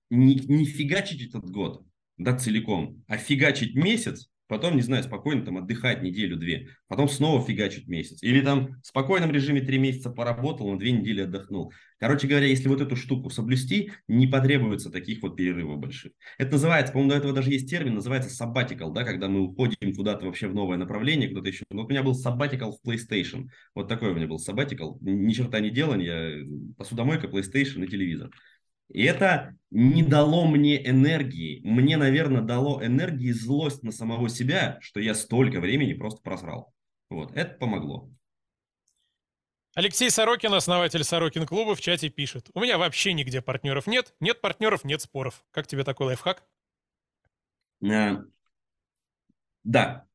не, 0.09 0.35
не 0.35 0.65
фигачить 0.65 1.21
этот 1.29 1.49
год, 1.51 1.85
да, 2.17 2.35
целиком, 2.35 3.03
а 3.07 3.17
фигачить 3.17 3.75
месяц, 3.75 4.29
потом, 4.49 4.75
не 4.75 4.81
знаю, 4.81 5.03
спокойно 5.03 5.45
там 5.45 5.59
отдыхать 5.59 6.01
неделю-две, 6.01 6.69
потом 6.87 7.07
снова 7.07 7.45
фигачить 7.45 7.87
месяц. 7.87 8.21
Или 8.23 8.41
там 8.41 8.81
в 8.81 8.87
спокойном 8.87 9.31
режиме 9.31 9.61
три 9.61 9.77
месяца 9.77 10.09
поработал, 10.09 10.69
на 10.69 10.77
две 10.77 10.91
недели 10.91 11.21
отдохнул. 11.21 11.71
Короче 11.99 12.27
говоря, 12.27 12.47
если 12.47 12.67
вот 12.67 12.81
эту 12.81 12.95
штуку 12.95 13.29
соблюсти, 13.29 13.91
не 14.07 14.25
потребуется 14.25 14.89
таких 14.89 15.21
вот 15.21 15.35
перерывов 15.35 15.79
больших. 15.79 16.13
Это 16.37 16.53
называется, 16.53 16.91
по-моему, 16.91 17.11
до 17.11 17.17
этого 17.17 17.33
даже 17.33 17.51
есть 17.51 17.69
термин, 17.69 17.93
называется 17.93 18.29
sabbatical, 18.29 18.91
да, 18.91 19.03
когда 19.03 19.27
мы 19.27 19.41
уходим 19.41 19.93
куда-то 19.93 20.25
вообще 20.25 20.47
в 20.47 20.55
новое 20.55 20.77
направление, 20.77 21.29
куда-то 21.29 21.49
еще. 21.49 21.63
Вот 21.69 21.85
у 21.85 21.89
меня 21.89 22.01
был 22.01 22.13
sabbatical 22.13 22.71
в 22.71 22.87
PlayStation. 22.87 23.49
Вот 23.75 23.87
такой 23.87 24.11
у 24.11 24.15
меня 24.15 24.27
был 24.27 24.37
sabbatical. 24.37 24.97
Ни 25.01 25.31
черта 25.31 25.59
не 25.59 25.69
делания, 25.69 26.47
посудомойка, 26.77 27.27
PlayStation 27.27 27.85
и 27.85 27.87
телевизор. 27.87 28.31
И 28.89 29.03
это 29.03 29.55
не 29.71 30.03
дало 30.03 30.47
мне 30.47 30.85
энергии. 30.87 31.61
Мне, 31.63 31.97
наверное, 31.97 32.41
дало 32.41 32.83
энергии 32.83 33.31
злость 33.31 33.83
на 33.83 33.91
самого 33.91 34.29
себя, 34.29 34.77
что 34.81 34.99
я 34.99 35.13
столько 35.13 35.59
времени 35.59 35.93
просто 35.93 36.21
просрал. 36.21 36.73
Вот, 37.09 37.35
это 37.35 37.57
помогло. 37.57 38.09
Алексей 39.75 40.09
Сорокин, 40.09 40.53
основатель 40.53 41.03
Сорокин 41.03 41.45
клуба, 41.45 41.75
в 41.75 41.81
чате 41.81 42.09
пишет. 42.09 42.49
У 42.53 42.59
меня 42.59 42.77
вообще 42.77 43.13
нигде 43.13 43.41
партнеров 43.41 43.85
нет. 43.85 44.15
Нет 44.19 44.41
партнеров, 44.41 44.83
нет 44.83 45.01
споров. 45.01 45.45
Как 45.51 45.67
тебе 45.67 45.83
такой 45.83 46.07
лайфхак? 46.07 46.43
А, 47.83 48.23
да, 49.63 50.05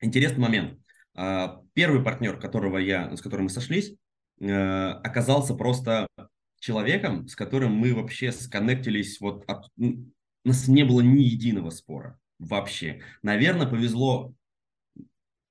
интересный 0.00 0.38
момент. 0.40 0.80
А, 1.14 1.62
первый 1.74 2.02
партнер, 2.02 2.38
которого 2.38 2.78
я, 2.78 3.14
с 3.16 3.20
которым 3.20 3.44
мы 3.44 3.50
сошлись, 3.50 3.96
а, 4.40 5.00
оказался 5.02 5.54
просто 5.54 6.06
человеком, 6.64 7.28
с 7.28 7.36
которым 7.36 7.72
мы 7.72 7.94
вообще 7.94 8.32
сконнектились, 8.32 9.20
вот 9.20 9.44
от, 9.46 9.66
у 9.76 10.08
нас 10.44 10.66
не 10.66 10.84
было 10.84 11.02
ни 11.02 11.20
единого 11.22 11.70
спора 11.70 12.18
вообще. 12.38 13.02
Наверное, 13.22 13.66
повезло 13.66 14.34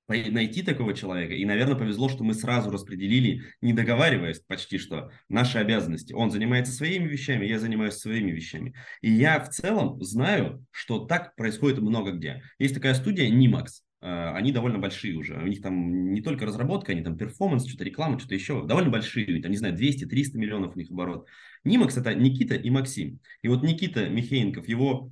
найти 0.08 0.64
такого 0.64 0.94
человека, 0.94 1.34
и, 1.34 1.46
наверное, 1.46 1.76
повезло, 1.76 2.10
что 2.10 2.24
мы 2.24 2.34
сразу 2.34 2.72
распределили, 2.72 3.44
не 3.62 3.74
договариваясь 3.74 4.40
почти 4.40 4.78
что, 4.78 5.12
наши 5.30 5.60
обязанности. 5.60 6.14
Он 6.14 6.32
занимается 6.32 6.74
своими 6.74 7.08
вещами, 7.08 7.46
я 7.46 7.60
занимаюсь 7.60 7.96
своими 7.96 8.32
вещами. 8.32 8.74
И 9.02 9.12
я 9.12 9.40
в 9.40 9.50
целом 9.50 10.02
знаю, 10.02 10.66
что 10.72 11.06
так 11.06 11.36
происходит 11.36 11.80
много 11.80 12.12
где. 12.12 12.44
Есть 12.60 12.74
такая 12.74 12.96
студия 12.96 13.30
Nimax, 13.30 13.68
они 14.04 14.52
довольно 14.52 14.80
большие 14.80 15.16
уже. 15.16 15.36
У 15.38 15.48
них 15.48 15.62
там 15.62 16.12
не 16.12 16.22
только 16.22 16.46
разработка, 16.46 16.92
они 16.92 17.02
там 17.02 17.18
перформанс, 17.18 17.68
что-то 17.68 17.86
реклама, 17.86 18.20
что-то 18.20 18.36
еще. 18.36 18.66
Довольно 18.66 18.90
большие, 18.90 19.42
там, 19.42 19.52
не 19.52 19.58
знаю, 19.58 19.76
200-300 19.76 20.38
миллионов 20.38 20.76
у 20.76 20.80
них 20.80 20.92
оборот. 20.92 21.28
Нимакс– 21.64 21.98
это 21.98 22.14
Никита 22.14 22.56
и 22.56 22.70
Максим. 22.70 23.20
И 23.42 23.48
вот 23.48 23.64
Никита 23.64 24.10
Михеенков, 24.10 24.68
его 24.68 25.12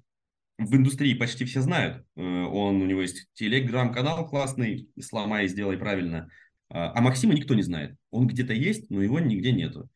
в 0.58 0.76
индустрии 0.76 1.14
почти 1.14 1.46
все 1.46 1.62
знают. 1.62 2.06
Э, 2.16 2.22
он, 2.22 2.82
у 2.82 2.86
него 2.86 3.02
есть 3.02 3.28
телеграм-канал 3.34 4.28
классный, 4.28 4.90
сломай, 5.00 5.48
сделай 5.48 5.78
правильно. 5.78 6.30
А, 6.70 6.92
а 6.98 7.02
Максима 7.02 7.34
никто 7.34 7.54
не 7.54 7.64
знает. 7.64 7.96
Он 8.10 8.28
где-то 8.28 8.54
есть, 8.54 8.90
но 8.90 9.02
его 9.02 9.20
нигде 9.20 9.52
нету. 9.52 9.90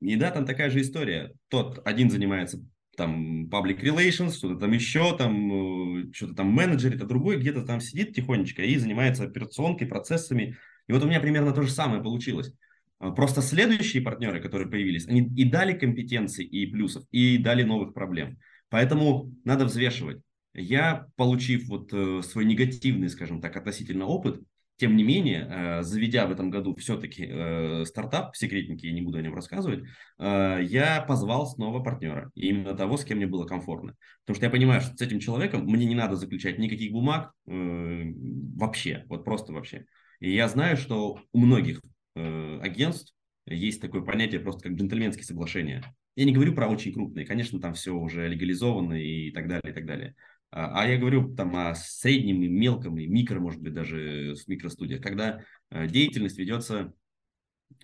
И 0.00 0.16
да, 0.16 0.30
там 0.30 0.44
такая 0.44 0.70
же 0.70 0.80
история. 0.80 1.32
Тот 1.48 1.80
один 1.86 2.10
занимается 2.10 2.60
там 2.96 3.46
public 3.48 3.80
relations, 3.80 4.32
что-то 4.32 4.56
там 4.56 4.72
еще, 4.72 5.16
там 5.16 6.02
э, 6.02 6.12
что-то 6.12 6.34
там 6.34 6.48
менеджерит, 6.48 7.02
а 7.02 7.06
другой 7.06 7.38
где-то 7.38 7.64
там 7.64 7.80
сидит 7.80 8.14
тихонечко 8.14 8.62
и 8.62 8.76
занимается 8.76 9.24
операционкой, 9.24 9.86
процессами. 9.86 10.56
И 10.88 10.92
вот 10.92 11.02
у 11.04 11.06
меня 11.06 11.20
примерно 11.20 11.52
то 11.52 11.62
же 11.62 11.70
самое 11.70 12.02
получилось. 12.02 12.52
А, 12.98 13.10
просто 13.10 13.42
следующие 13.42 14.02
партнеры, 14.02 14.40
которые 14.40 14.68
появились, 14.68 15.06
они 15.06 15.28
и 15.36 15.44
дали 15.44 15.72
компетенции 15.78 16.44
и 16.44 16.66
плюсов, 16.66 17.04
и 17.10 17.38
дали 17.38 17.62
новых 17.62 17.94
проблем. 17.94 18.38
Поэтому 18.68 19.32
надо 19.44 19.66
взвешивать. 19.66 20.22
Я, 20.54 21.06
получив 21.16 21.68
вот 21.68 21.90
э, 21.92 22.22
свой 22.22 22.46
негативный, 22.46 23.10
скажем 23.10 23.40
так, 23.40 23.56
относительно 23.56 24.06
опыт, 24.06 24.40
тем 24.76 24.96
не 24.96 25.04
менее, 25.04 25.48
э, 25.48 25.82
заведя 25.82 26.26
в 26.26 26.32
этом 26.32 26.50
году 26.50 26.74
все-таки 26.76 27.26
э, 27.28 27.84
стартап, 27.86 28.36
секретники, 28.36 28.86
я 28.86 28.92
не 28.92 29.00
буду 29.00 29.18
о 29.18 29.22
нем 29.22 29.34
рассказывать, 29.34 29.84
э, 30.18 30.58
я 30.62 31.00
позвал 31.00 31.46
снова 31.46 31.82
партнера, 31.82 32.30
именно 32.34 32.74
того, 32.74 32.96
с 32.96 33.04
кем 33.04 33.16
мне 33.16 33.26
было 33.26 33.46
комфортно. 33.46 33.94
Потому 34.24 34.36
что 34.36 34.46
я 34.46 34.50
понимаю, 34.50 34.82
что 34.82 34.94
с 34.94 35.00
этим 35.00 35.18
человеком 35.18 35.64
мне 35.64 35.86
не 35.86 35.94
надо 35.94 36.16
заключать 36.16 36.58
никаких 36.58 36.92
бумаг 36.92 37.32
вообще, 37.46 39.04
вот 39.08 39.24
просто 39.24 39.52
вообще. 39.52 39.86
И 40.20 40.34
я 40.34 40.48
знаю, 40.48 40.76
что 40.76 41.20
у 41.32 41.38
многих 41.38 41.80
агентств 42.14 43.14
есть 43.46 43.80
такое 43.80 44.02
понятие 44.02 44.40
просто 44.40 44.68
как 44.68 44.72
джентльменские 44.72 45.24
соглашения. 45.24 45.82
Я 46.16 46.24
не 46.24 46.32
говорю 46.32 46.54
про 46.54 46.68
очень 46.68 46.92
крупные, 46.92 47.26
конечно, 47.26 47.60
там 47.60 47.74
все 47.74 47.92
уже 47.92 48.26
легализовано 48.26 48.94
и 48.94 49.30
так 49.30 49.48
далее, 49.48 49.70
и 49.70 49.74
так 49.74 49.86
далее. 49.86 50.14
А, 50.56 50.84
а 50.84 50.88
я 50.88 50.96
говорю 50.96 51.34
там 51.34 51.54
о 51.54 51.74
среднем 51.74 52.42
и 52.42 52.48
мелком, 52.48 52.98
и 52.98 53.06
микро, 53.06 53.38
может 53.38 53.60
быть, 53.60 53.74
даже 53.74 54.34
с 54.34 54.48
микростудия, 54.48 54.98
когда 54.98 55.42
э, 55.68 55.86
деятельность 55.86 56.38
ведется, 56.38 56.94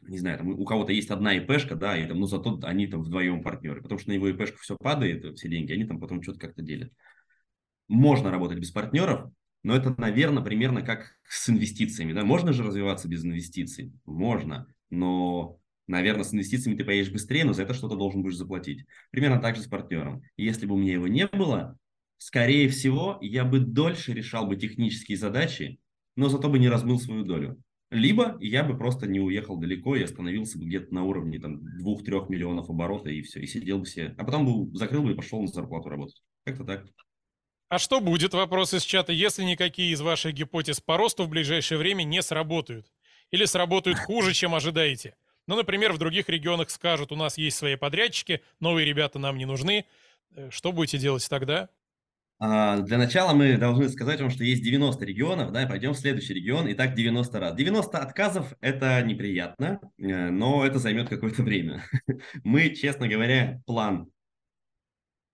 не 0.01 0.17
знаю, 0.17 0.39
там 0.39 0.49
у 0.49 0.65
кого-то 0.65 0.91
есть 0.91 1.11
одна 1.11 1.35
ИПшка, 1.35 1.75
да, 1.77 1.99
и 1.99 2.07
там, 2.09 2.19
ну, 2.19 2.25
зато 2.25 2.59
они 2.63 2.87
там 2.87 3.03
вдвоем 3.03 3.43
партнеры, 3.43 3.83
потому 3.83 3.99
что 3.99 4.09
на 4.09 4.15
его 4.15 4.27
ИПшку 4.31 4.57
все 4.59 4.79
падает, 4.79 5.37
все 5.37 5.51
деньги, 5.51 5.71
они 5.71 5.85
там 5.85 6.01
потом 6.01 6.23
что-то 6.23 6.39
как-то 6.39 6.63
делят. 6.63 6.91
Можно 7.89 8.31
работать 8.31 8.59
без 8.59 8.71
партнеров, 8.71 9.31
но 9.63 9.77
это, 9.77 9.95
наверное, 10.01 10.43
примерно 10.43 10.81
как 10.81 11.19
с 11.29 11.51
инвестициями, 11.51 12.15
да, 12.15 12.25
можно 12.25 12.55
же 12.55 12.63
развиваться 12.63 13.07
без 13.07 13.23
инвестиций? 13.23 13.93
Можно, 14.07 14.67
но 14.89 15.59
Наверное, 15.89 16.25
с 16.25 16.33
инвестициями 16.33 16.77
ты 16.77 16.85
поедешь 16.85 17.13
быстрее, 17.13 17.45
но 17.45 17.53
за 17.53 17.65
это 17.65 17.75
что-то 17.75 17.97
должен 17.97 18.23
будешь 18.23 18.37
заплатить. 18.37 18.87
Примерно 19.11 19.41
так 19.41 19.57
же 19.57 19.63
с 19.63 19.67
партнером. 19.67 20.23
Если 20.37 20.65
бы 20.65 20.75
у 20.75 20.79
меня 20.79 20.93
его 20.93 21.09
не 21.09 21.27
было, 21.27 21.77
скорее 22.27 22.69
всего, 22.69 23.19
я 23.21 23.45
бы 23.45 23.59
дольше 23.59 24.13
решал 24.13 24.47
бы 24.47 24.57
технические 24.57 25.19
задачи, 25.19 25.81
но 26.15 26.29
зато 26.29 26.49
бы 26.49 26.59
не 26.59 26.69
размыл 26.69 27.01
свою 27.01 27.25
долю. 27.25 27.61
Либо 27.91 28.39
я 28.41 28.65
бы 28.65 28.77
просто 28.79 29.07
не 29.07 29.21
уехал 29.21 29.59
далеко 29.59 29.97
и 29.97 30.03
остановился 30.03 30.59
бы 30.59 30.65
где-то 30.65 30.95
на 30.95 31.05
уровне 31.05 31.39
там 31.39 31.61
2-3 31.85 32.27
миллионов 32.29 32.71
оборота 32.71 33.11
и 33.11 33.23
все, 33.23 33.41
и 33.41 33.47
сидел 33.47 33.81
бы 33.81 33.87
себе. 33.87 34.15
А 34.17 34.25
потом 34.25 34.47
бы 34.47 34.79
закрыл 34.79 35.03
бы 35.03 35.13
и 35.13 35.15
пошел 35.15 35.43
на 35.43 35.49
зарплату 35.49 35.89
работать. 35.89 36.23
Как-то 36.45 36.65
так. 36.65 36.87
А 37.69 37.79
что 37.79 38.01
будет, 38.01 38.35
вопрос 38.35 38.73
из 38.73 38.83
чата, 38.83 39.13
если 39.13 39.43
никакие 39.43 39.93
из 39.93 40.01
ваших 40.01 40.33
гипотез 40.33 40.81
по 40.81 40.97
росту 40.97 41.25
в 41.25 41.29
ближайшее 41.29 41.79
время 41.79 42.05
не 42.05 42.23
сработают? 42.23 42.87
Или 43.31 43.47
сработают 43.47 43.99
хуже, 43.99 44.33
чем 44.33 44.55
ожидаете? 44.55 45.17
Ну, 45.47 45.57
например, 45.57 45.93
в 45.93 45.99
других 45.99 46.29
регионах 46.29 46.71
скажут, 46.71 47.13
у 47.13 47.17
нас 47.17 47.37
есть 47.37 47.57
свои 47.57 47.77
подрядчики, 47.77 48.43
новые 48.61 48.87
ребята 48.87 49.19
нам 49.19 49.37
не 49.39 49.45
нужны. 49.45 49.87
Э, 50.35 50.51
что 50.51 50.73
будете 50.73 50.99
делать 50.99 51.29
тогда? 51.29 51.69
А, 52.45 52.81
для 52.81 52.99
начала 52.99 53.35
мы 53.35 53.57
должны 53.57 53.89
сказать 53.89 54.21
вам, 54.21 54.29
что 54.29 54.43
есть 54.43 54.65
90 54.65 55.05
регионов, 55.05 55.53
да, 55.53 55.63
и 55.63 55.69
пойдем 55.69 55.93
в 55.93 55.97
следующий 55.97 56.35
регион, 56.35 56.67
и 56.67 56.75
так 56.75 56.97
90 56.97 57.39
раз. 57.39 57.55
90 57.55 57.97
отказов– 57.99 58.53
это 58.61 59.01
неприятно, 59.03 59.79
э, 59.97 60.31
но 60.31 60.67
это 60.67 60.81
займет 60.81 61.09
какое-то 61.09 61.45
время. 61.45 61.85
Мы, 62.43 62.71
честно 62.71 63.07
говоря, 63.07 63.63
план 63.65 64.11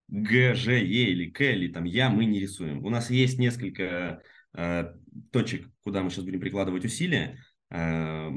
Г, 0.08 0.54
Ж, 0.54 0.80
Е 0.80 1.12
или 1.12 1.30
К, 1.30 1.40
или 1.50 1.72
там 1.72 1.84
Я 1.84 2.10
мы 2.10 2.26
не 2.26 2.40
рисуем. 2.40 2.84
У 2.84 2.90
нас 2.90 3.08
есть 3.08 3.38
несколько 3.38 4.20
э, 4.52 4.92
точек, 5.32 5.66
куда 5.84 6.02
мы 6.02 6.10
сейчас 6.10 6.26
будем 6.26 6.40
прикладывать 6.40 6.84
усилия. 6.84 7.42
Э, 7.70 8.28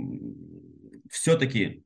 все-таки 1.10 1.84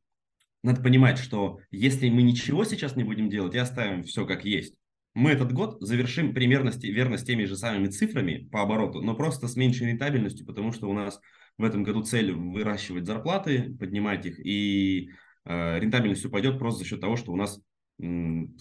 надо 0.62 0.84
понимать, 0.84 1.18
что 1.18 1.62
если 1.72 2.12
мы 2.12 2.22
ничего 2.22 2.64
сейчас 2.64 2.96
не 2.96 3.04
будем 3.04 3.28
делать 3.28 3.56
и 3.56 3.58
оставим 3.58 4.04
все 4.04 4.28
как 4.28 4.46
есть, 4.46 4.76
мы 5.16 5.32
этот 5.32 5.54
год 5.54 5.78
завершим 5.80 6.34
примерно 6.34 6.72
верно 6.82 7.18
с 7.18 7.24
теми 7.24 7.46
же 7.46 7.56
самыми 7.56 7.88
цифрами 7.88 8.50
по 8.52 8.62
обороту, 8.62 9.02
но 9.02 9.16
просто 9.16 9.48
с 9.48 9.56
меньшей 9.56 9.88
рентабельностью, 9.88 10.46
потому 10.46 10.74
что 10.74 10.90
у 10.90 10.94
нас 10.94 11.22
в 11.58 11.64
этом 11.64 11.84
году 11.84 12.04
цель 12.04 12.34
выращивать 12.34 13.06
зарплаты, 13.06 13.74
поднимать 13.80 14.26
их, 14.26 14.46
и 14.46 15.10
э, 15.46 15.80
рентабельность 15.80 16.26
упадет 16.26 16.60
просто 16.60 16.80
за 16.80 16.86
счет 16.86 17.00
того, 17.00 17.16
что 17.16 17.32
у 17.32 17.38
нас 17.38 17.62
э, 18.02 18.04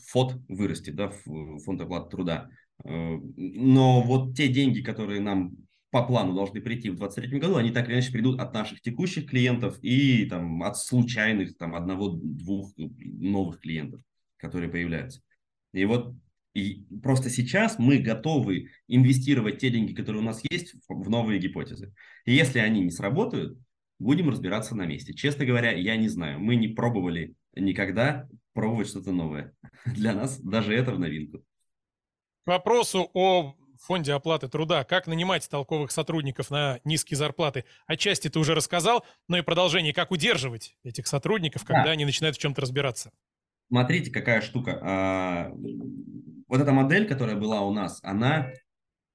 ФОД 0.07 0.40
вырастет, 0.48 0.94
да, 0.94 1.11
фонд 1.11 1.80
оплаты 1.80 2.11
труда. 2.11 2.48
Э, 2.84 3.18
но 3.36 4.00
вот 4.00 4.36
те 4.36 4.46
деньги, 4.46 4.80
которые 4.80 5.20
нам 5.20 5.57
по 5.90 6.05
плану 6.05 6.34
должны 6.34 6.61
прийти 6.61 6.88
в 6.88 6.96
2023 6.96 7.38
году, 7.40 7.57
они 7.57 7.72
так 7.72 7.88
или 7.88 7.94
иначе 7.94 8.12
придут 8.12 8.38
от 8.38 8.55
наших 8.55 8.80
текущих 8.80 9.28
клиентов 9.28 9.76
и 9.82 10.24
там, 10.26 10.62
от 10.62 10.76
случайных 10.76 11.57
там, 11.57 11.74
одного-двух 11.74 12.72
новых 12.76 13.61
клиентов, 13.61 14.00
которые 14.36 14.70
появляются. 14.70 15.20
И 15.72 15.84
вот 15.84 16.14
и 16.55 16.86
просто 17.02 17.30
сейчас 17.30 17.78
мы 17.78 17.98
готовы 17.98 18.70
инвестировать 18.86 19.59
те 19.59 19.70
деньги, 19.70 19.92
которые 19.92 20.22
у 20.22 20.24
нас 20.24 20.40
есть, 20.48 20.74
в 20.88 21.11
новые 21.11 21.40
гипотезы. 21.40 21.92
И 22.24 22.32
если 22.32 22.61
они 22.61 22.80
не 22.80 22.90
сработают, 22.90 23.59
будем 23.98 24.30
разбираться 24.30 24.76
на 24.76 24.86
месте. 24.86 25.14
Честно 25.14 25.44
говоря, 25.44 25.72
я 25.72 25.96
не 25.96 26.09
знаю. 26.09 26.38
Мы 26.38 26.55
не 26.55 26.68
пробовали 26.68 27.34
никогда 27.57 28.28
пробовать 28.52 28.88
что-то 28.88 29.11
новое. 29.11 29.52
Для 29.84 30.14
нас 30.14 30.38
даже 30.40 30.74
это 30.74 30.92
в 30.92 30.98
новинку. 30.98 31.38
К 32.44 32.48
вопросу 32.48 33.11
о 33.14 33.57
фонде 33.80 34.12
оплаты 34.12 34.48
труда, 34.48 34.84
как 34.84 35.09
нанимать 35.09 35.48
толковых 35.48 35.90
сотрудников 35.90 36.50
на 36.50 36.78
низкие 36.84 37.16
зарплаты, 37.16 37.64
отчасти 37.86 38.28
ты 38.28 38.38
уже 38.38 38.55
рассказал, 38.55 39.05
но 39.26 39.38
и 39.38 39.42
продолжение, 39.42 39.92
как 39.92 40.12
удерживать 40.12 40.76
этих 40.84 41.09
сотрудников, 41.09 41.64
когда 41.64 41.84
да. 41.84 41.90
они 41.90 42.05
начинают 42.05 42.36
в 42.36 42.40
чем-то 42.40 42.61
разбираться. 42.61 43.11
Смотрите, 43.68 44.11
какая 44.11 44.40
штука. 44.40 45.50
Вот 46.55 46.61
эта 46.61 46.70
модель, 46.70 47.09
которая 47.09 47.34
была 47.34 47.62
у 47.62 47.72
нас, 47.72 47.98
она 48.05 48.52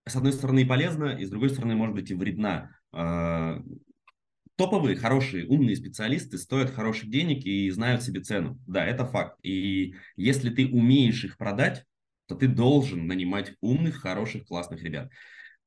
с 0.06 0.14
одной 0.14 0.34
стороны 0.34 0.68
полезна, 0.68 1.16
и 1.18 1.24
с 1.24 1.30
другой 1.30 1.50
стороны 1.50 1.74
может 1.74 1.96
быть 1.96 2.12
и 2.12 2.14
вредна. 2.14 2.70
А, 2.92 3.64
топовые, 4.58 4.98
хорошие, 4.98 5.48
умные 5.48 5.78
специалисты 5.78 6.38
стоят 6.38 6.70
хороших 6.70 7.10
денег 7.10 7.46
и 7.46 7.70
знают 7.70 8.04
себе 8.04 8.20
цену. 8.20 8.60
Да, 8.68 8.86
это 8.86 9.06
факт. 9.06 9.40
И 9.42 9.96
если 10.18 10.50
ты 10.50 10.68
умеешь 10.68 11.24
их 11.24 11.38
продать, 11.38 11.86
то 12.28 12.36
ты 12.36 12.50
должен 12.50 13.08
нанимать 13.08 13.54
умных, 13.62 14.02
хороших, 14.02 14.46
классных 14.46 14.84
ребят. 14.84 15.10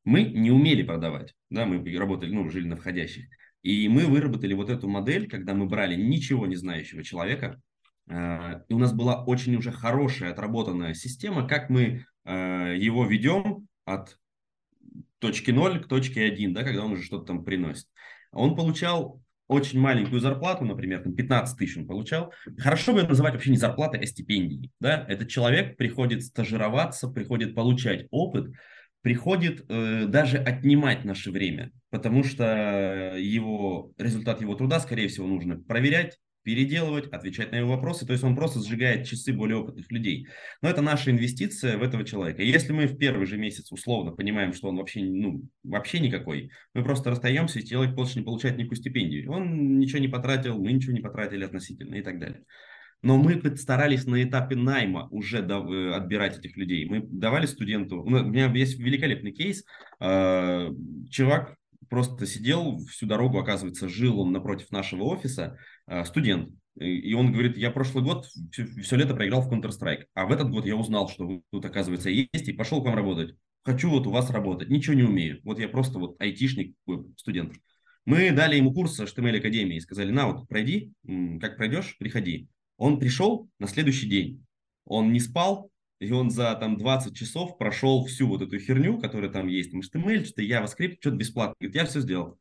Мы 0.04 0.24
не 0.24 0.50
умели 0.50 0.82
продавать, 0.82 1.34
да, 1.48 1.64
мы 1.64 1.82
работали, 1.96 2.34
ну, 2.34 2.50
жили 2.50 2.68
на 2.68 2.76
входящих. 2.76 3.24
И 3.62 3.88
мы 3.88 4.04
выработали 4.04 4.52
вот 4.52 4.68
эту 4.68 4.90
модель, 4.90 5.26
когда 5.26 5.54
мы 5.54 5.64
брали 5.64 5.96
ничего 5.96 6.46
не 6.46 6.56
знающего 6.56 7.02
человека, 7.02 7.62
и 8.08 8.74
у 8.74 8.78
нас 8.78 8.92
была 8.92 9.24
очень 9.24 9.54
уже 9.56 9.70
хорошая 9.72 10.32
отработанная 10.32 10.94
система, 10.94 11.46
как 11.46 11.70
мы 11.70 12.04
э, 12.24 12.74
его 12.76 13.06
ведем 13.06 13.68
от 13.84 14.18
точки 15.18 15.50
0 15.50 15.80
к 15.80 15.88
точке 15.88 16.24
1, 16.24 16.52
да, 16.52 16.64
когда 16.64 16.84
он 16.84 16.92
уже 16.92 17.04
что-то 17.04 17.26
там 17.26 17.44
приносит. 17.44 17.86
Он 18.32 18.56
получал 18.56 19.22
очень 19.48 19.80
маленькую 19.80 20.20
зарплату, 20.20 20.64
например, 20.64 21.02
там 21.02 21.14
15 21.14 21.58
тысяч 21.58 21.76
он 21.76 21.86
получал. 21.86 22.32
Хорошо 22.58 22.92
бы 22.92 23.00
это 23.00 23.10
называть 23.10 23.34
вообще 23.34 23.50
не 23.50 23.56
зарплатой, 23.56 24.00
а 24.00 24.06
стипендией. 24.06 24.70
Да? 24.80 25.04
Этот 25.08 25.28
человек 25.28 25.76
приходит 25.76 26.24
стажироваться, 26.24 27.08
приходит 27.08 27.54
получать 27.54 28.06
опыт, 28.10 28.52
приходит 29.02 29.64
э, 29.68 30.06
даже 30.06 30.38
отнимать 30.38 31.04
наше 31.04 31.30
время, 31.30 31.70
потому 31.90 32.24
что 32.24 33.14
его, 33.16 33.92
результат 33.98 34.40
его 34.40 34.54
труда, 34.54 34.80
скорее 34.80 35.08
всего, 35.08 35.26
нужно 35.26 35.58
проверять, 35.58 36.18
переделывать, 36.42 37.08
отвечать 37.12 37.52
на 37.52 37.56
его 37.56 37.70
вопросы. 37.70 38.06
То 38.06 38.12
есть 38.12 38.24
он 38.24 38.36
просто 38.36 38.60
сжигает 38.60 39.06
часы 39.06 39.32
более 39.32 39.58
опытных 39.58 39.90
людей. 39.90 40.26
Но 40.60 40.68
это 40.68 40.82
наша 40.82 41.10
инвестиция 41.10 41.78
в 41.78 41.82
этого 41.82 42.04
человека. 42.04 42.42
Если 42.42 42.72
мы 42.72 42.86
в 42.86 42.96
первый 42.96 43.26
же 43.26 43.38
месяц 43.38 43.70
условно 43.72 44.12
понимаем, 44.12 44.52
что 44.52 44.68
он 44.68 44.76
вообще, 44.76 45.00
ну, 45.02 45.42
вообще 45.62 46.00
никакой, 46.00 46.50
мы 46.74 46.84
просто 46.84 47.10
расстаемся, 47.10 47.60
и 47.60 47.64
человек 47.66 47.94
больше 47.94 48.18
не 48.18 48.24
получает 48.24 48.58
никакую 48.58 48.78
стипендию. 48.78 49.30
Он 49.30 49.78
ничего 49.78 49.98
не 49.98 50.08
потратил, 50.08 50.58
мы 50.58 50.72
ничего 50.72 50.92
не 50.92 51.00
потратили 51.00 51.44
относительно 51.44 51.96
и 51.96 52.02
так 52.02 52.18
далее. 52.18 52.44
Но 53.02 53.18
мы 53.18 53.40
старались 53.56 54.06
на 54.06 54.22
этапе 54.22 54.54
найма 54.54 55.08
уже 55.10 55.38
э, 55.38 55.90
отбирать 55.92 56.38
этих 56.38 56.56
людей. 56.56 56.88
Мы 56.88 57.02
давали 57.02 57.46
студенту, 57.46 58.00
у 58.02 58.08
меня 58.08 58.46
есть 58.52 58.78
великолепный 58.78 59.32
кейс, 59.32 59.64
а, 59.98 60.70
чувак 61.10 61.56
просто 61.92 62.24
сидел 62.24 62.78
всю 62.86 63.04
дорогу, 63.04 63.38
оказывается, 63.38 63.86
жил 63.86 64.18
он 64.18 64.32
напротив 64.32 64.70
нашего 64.70 65.02
офиса, 65.04 65.58
а, 65.86 66.06
студент. 66.06 66.48
И 66.80 67.12
он 67.12 67.32
говорит, 67.32 67.58
я 67.58 67.70
прошлый 67.70 68.02
год 68.02 68.24
все, 68.50 68.64
все 68.64 68.96
лето 68.96 69.14
проиграл 69.14 69.42
в 69.42 69.52
Counter-Strike, 69.52 70.06
а 70.14 70.24
в 70.24 70.32
этот 70.32 70.50
год 70.50 70.64
я 70.64 70.74
узнал, 70.74 71.10
что 71.10 71.26
вы 71.26 71.42
тут, 71.50 71.66
оказывается, 71.66 72.08
есть, 72.08 72.48
и 72.48 72.54
пошел 72.54 72.80
к 72.80 72.86
вам 72.86 72.94
работать. 72.94 73.36
Хочу 73.62 73.90
вот 73.90 74.06
у 74.06 74.10
вас 74.10 74.30
работать, 74.30 74.70
ничего 74.70 74.94
не 74.94 75.02
умею. 75.02 75.40
Вот 75.44 75.58
я 75.58 75.68
просто 75.68 75.98
вот 75.98 76.18
айтишник, 76.18 76.74
студент. 77.18 77.52
Мы 78.06 78.30
дали 78.30 78.56
ему 78.56 78.72
курс 78.72 78.98
HTML 78.98 79.36
Академии 79.36 79.76
и 79.76 79.80
сказали, 79.80 80.10
на 80.10 80.28
вот 80.28 80.48
пройди, 80.48 80.94
как 81.42 81.58
пройдешь, 81.58 81.98
приходи. 81.98 82.48
Он 82.78 82.98
пришел 82.98 83.50
на 83.58 83.68
следующий 83.68 84.08
день. 84.08 84.42
Он 84.86 85.12
не 85.12 85.20
спал, 85.20 85.70
и 86.02 86.10
он 86.10 86.30
за 86.30 86.54
там 86.56 86.76
20 86.76 87.16
часов 87.16 87.56
прошел 87.56 88.04
всю 88.06 88.26
вот 88.26 88.42
эту 88.42 88.58
херню, 88.58 88.98
которая 88.98 89.30
там 89.30 89.46
есть, 89.46 89.70
там 89.70 89.80
HTML, 89.80 90.24
что-то 90.24 90.42
JavaScript, 90.42 90.96
что-то 91.00 91.16
бесплатно. 91.16 91.54
Говорит, 91.60 91.76
я 91.76 91.84
все 91.86 92.00
сделал. 92.00 92.38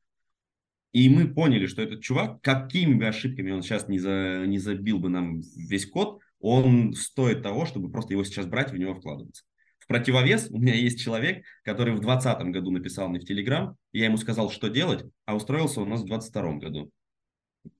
И 0.94 1.10
мы 1.10 1.32
поняли, 1.32 1.68
что 1.68 1.84
этот 1.84 2.02
чувак, 2.02 2.42
какими 2.42 2.96
бы 2.96 3.06
ошибками 3.06 3.52
он 3.52 3.62
сейчас 3.62 3.88
не, 3.88 4.00
за, 4.00 4.46
не 4.48 4.58
забил 4.58 4.98
бы 4.98 5.10
нам 5.10 5.42
весь 5.56 5.86
код, 5.86 6.20
он 6.40 6.94
стоит 6.96 7.44
того, 7.44 7.66
чтобы 7.66 7.92
просто 7.92 8.14
его 8.14 8.24
сейчас 8.24 8.48
брать 8.48 8.72
и 8.72 8.76
в 8.76 8.80
него 8.80 8.96
вкладываться. 8.96 9.44
В 9.78 9.86
противовес 9.88 10.50
у 10.50 10.58
меня 10.58 10.74
есть 10.74 11.00
человек, 11.00 11.46
который 11.64 11.94
в 11.94 12.02
2020 12.02 12.48
году 12.48 12.72
написал 12.72 13.10
мне 13.10 13.20
в 13.20 13.26
Телеграм, 13.26 13.78
я 13.94 14.06
ему 14.06 14.18
сказал, 14.18 14.50
что 14.50 14.70
делать, 14.70 15.06
а 15.26 15.36
устроился 15.36 15.82
у 15.82 15.86
нас 15.86 16.02
в 16.02 16.08
2022 16.08 16.54
году. 16.58 16.92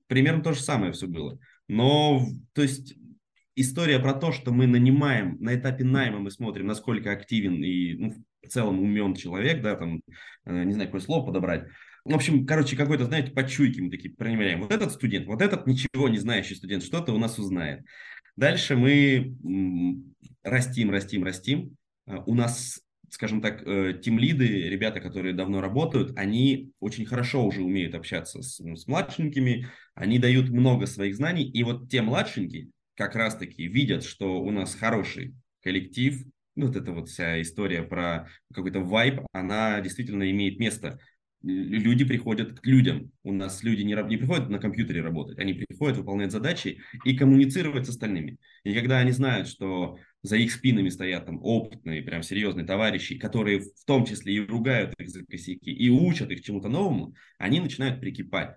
Примерно 0.06 0.44
то 0.44 0.52
же 0.52 0.60
самое 0.60 0.92
все 0.92 1.08
было. 1.08 1.38
Но, 1.66 2.24
то 2.52 2.62
есть, 2.62 2.94
история 3.54 3.98
про 3.98 4.14
то, 4.14 4.32
что 4.32 4.52
мы 4.52 4.66
нанимаем, 4.66 5.36
на 5.40 5.54
этапе 5.54 5.84
найма 5.84 6.18
мы 6.18 6.30
смотрим, 6.30 6.66
насколько 6.66 7.12
активен 7.12 7.62
и 7.62 7.94
ну, 7.94 8.14
в 8.42 8.48
целом 8.48 8.80
умен 8.80 9.14
человек, 9.14 9.62
да, 9.62 9.76
там, 9.76 10.02
э, 10.44 10.64
не 10.64 10.72
знаю, 10.72 10.88
какое 10.88 11.00
слово 11.00 11.26
подобрать. 11.26 11.68
В 12.04 12.14
общем, 12.14 12.46
короче, 12.46 12.76
какой-то, 12.76 13.04
знаете, 13.04 13.30
по 13.30 13.44
чуйке 13.44 13.80
мы 13.82 13.90
такие 13.90 14.14
проверяем. 14.14 14.60
Вот 14.62 14.72
этот 14.72 14.92
студент, 14.92 15.26
вот 15.26 15.40
этот 15.40 15.66
ничего 15.66 16.08
не 16.08 16.18
знающий 16.18 16.56
студент 16.56 16.82
что-то 16.82 17.12
у 17.12 17.18
нас 17.18 17.38
узнает. 17.38 17.84
Дальше 18.36 18.76
мы 18.76 19.36
растим, 20.42 20.90
растим, 20.90 21.22
растим. 21.22 21.76
Э, 22.06 22.18
у 22.26 22.34
нас, 22.34 22.80
скажем 23.10 23.40
так, 23.40 23.62
э, 23.66 24.00
тим-лиды, 24.02 24.46
ребята, 24.68 25.00
которые 25.00 25.34
давно 25.34 25.60
работают, 25.60 26.16
они 26.18 26.72
очень 26.80 27.04
хорошо 27.04 27.44
уже 27.44 27.62
умеют 27.62 27.94
общаться 27.94 28.42
с, 28.42 28.58
с 28.58 28.86
младшенькими, 28.86 29.68
они 29.94 30.18
дают 30.18 30.48
много 30.48 30.86
своих 30.86 31.14
знаний, 31.14 31.44
и 31.44 31.62
вот 31.62 31.90
те 31.90 32.02
младшенькие, 32.02 32.70
как 32.94 33.14
раз-таки 33.14 33.66
видят, 33.66 34.04
что 34.04 34.40
у 34.42 34.50
нас 34.50 34.74
хороший 34.74 35.34
коллектив, 35.62 36.24
ну, 36.54 36.66
вот 36.66 36.76
эта 36.76 36.92
вот 36.92 37.08
вся 37.08 37.40
история 37.40 37.82
про 37.82 38.28
какой-то 38.52 38.80
вайб, 38.80 39.20
она 39.32 39.80
действительно 39.80 40.30
имеет 40.30 40.58
место. 40.58 40.98
Люди 41.42 42.04
приходят 42.04 42.60
к 42.60 42.66
людям. 42.66 43.10
У 43.24 43.32
нас 43.32 43.64
люди 43.64 43.82
не, 43.82 43.94
не 44.08 44.16
приходят 44.16 44.48
на 44.48 44.58
компьютере 44.58 45.00
работать, 45.00 45.38
они 45.38 45.54
приходят 45.54 45.96
выполнять 45.96 46.30
задачи 46.30 46.80
и 47.04 47.16
коммуницировать 47.16 47.86
с 47.86 47.90
остальными. 47.90 48.36
И 48.62 48.74
когда 48.74 48.98
они 48.98 49.10
знают, 49.10 49.48
что 49.48 49.98
за 50.22 50.36
их 50.36 50.52
спинами 50.52 50.88
стоят 50.88 51.26
там 51.26 51.40
опытные, 51.42 52.02
прям 52.02 52.22
серьезные 52.22 52.64
товарищи, 52.64 53.18
которые 53.18 53.60
в 53.60 53.84
том 53.86 54.04
числе 54.04 54.34
и 54.34 54.40
ругают 54.40 54.94
их 55.00 55.08
за 55.08 55.24
косяки, 55.24 55.72
и 55.72 55.88
учат 55.88 56.30
их 56.30 56.42
чему-то 56.42 56.68
новому, 56.68 57.14
они 57.38 57.58
начинают 57.58 58.00
прикипать. 58.00 58.56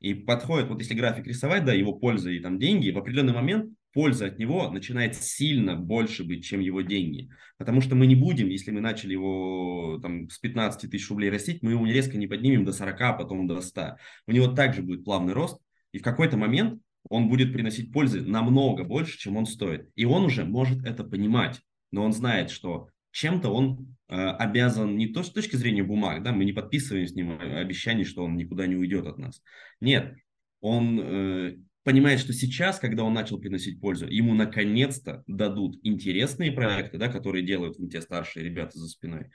И 0.00 0.12
подходит, 0.12 0.68
вот 0.68 0.80
если 0.80 0.94
график 0.94 1.26
рисовать, 1.26 1.64
да, 1.64 1.72
его 1.72 1.94
польза 1.94 2.30
и 2.30 2.40
там 2.40 2.58
деньги, 2.58 2.90
в 2.90 2.98
определенный 2.98 3.32
момент 3.32 3.72
польза 3.96 4.26
от 4.26 4.38
него 4.38 4.70
начинает 4.70 5.16
сильно 5.16 5.74
больше 5.74 6.22
быть, 6.22 6.44
чем 6.44 6.60
его 6.60 6.82
деньги. 6.82 7.30
Потому 7.56 7.80
что 7.80 7.94
мы 7.94 8.06
не 8.06 8.14
будем, 8.14 8.48
если 8.48 8.70
мы 8.70 8.82
начали 8.82 9.12
его 9.12 9.98
там, 10.02 10.28
с 10.28 10.38
15 10.38 10.90
тысяч 10.90 11.08
рублей 11.08 11.30
растить, 11.30 11.62
мы 11.62 11.70
его 11.70 11.86
резко 11.86 12.18
не 12.18 12.26
поднимем 12.26 12.66
до 12.66 12.72
40, 12.72 13.00
а 13.00 13.12
потом 13.14 13.48
до 13.48 13.62
100. 13.62 13.96
У 14.26 14.32
него 14.32 14.48
также 14.48 14.82
будет 14.82 15.02
плавный 15.02 15.32
рост, 15.32 15.58
и 15.92 15.98
в 15.98 16.02
какой-то 16.02 16.36
момент 16.36 16.82
он 17.08 17.30
будет 17.30 17.54
приносить 17.54 17.90
пользы 17.90 18.20
намного 18.20 18.84
больше, 18.84 19.16
чем 19.16 19.38
он 19.38 19.46
стоит. 19.46 19.88
И 19.94 20.04
он 20.04 20.26
уже 20.26 20.44
может 20.44 20.84
это 20.84 21.02
понимать, 21.02 21.62
но 21.90 22.04
он 22.04 22.12
знает, 22.12 22.50
что 22.50 22.90
чем-то 23.12 23.48
он 23.48 23.96
э, 24.10 24.14
обязан 24.14 24.98
не 24.98 25.06
то 25.06 25.22
с 25.22 25.30
точки 25.30 25.56
зрения 25.56 25.82
бумаг, 25.82 26.22
да, 26.22 26.32
мы 26.32 26.44
не 26.44 26.52
подписываем 26.52 27.06
с 27.06 27.14
ним 27.14 27.38
обещание, 27.40 28.04
что 28.04 28.24
он 28.24 28.36
никуда 28.36 28.66
не 28.66 28.76
уйдет 28.76 29.06
от 29.06 29.16
нас. 29.16 29.40
Нет, 29.80 30.16
он 30.60 31.00
э, 31.00 31.56
понимает, 31.86 32.18
что 32.18 32.32
сейчас, 32.32 32.80
когда 32.80 33.04
он 33.04 33.14
начал 33.14 33.38
приносить 33.38 33.80
пользу, 33.80 34.08
ему 34.08 34.34
наконец-то 34.34 35.22
дадут 35.28 35.78
интересные 35.84 36.50
проекты, 36.50 36.98
да, 36.98 37.06
которые 37.06 37.46
делают 37.46 37.76
те 37.92 38.00
старшие 38.00 38.44
ребята 38.44 38.76
за 38.76 38.88
спиной. 38.88 39.30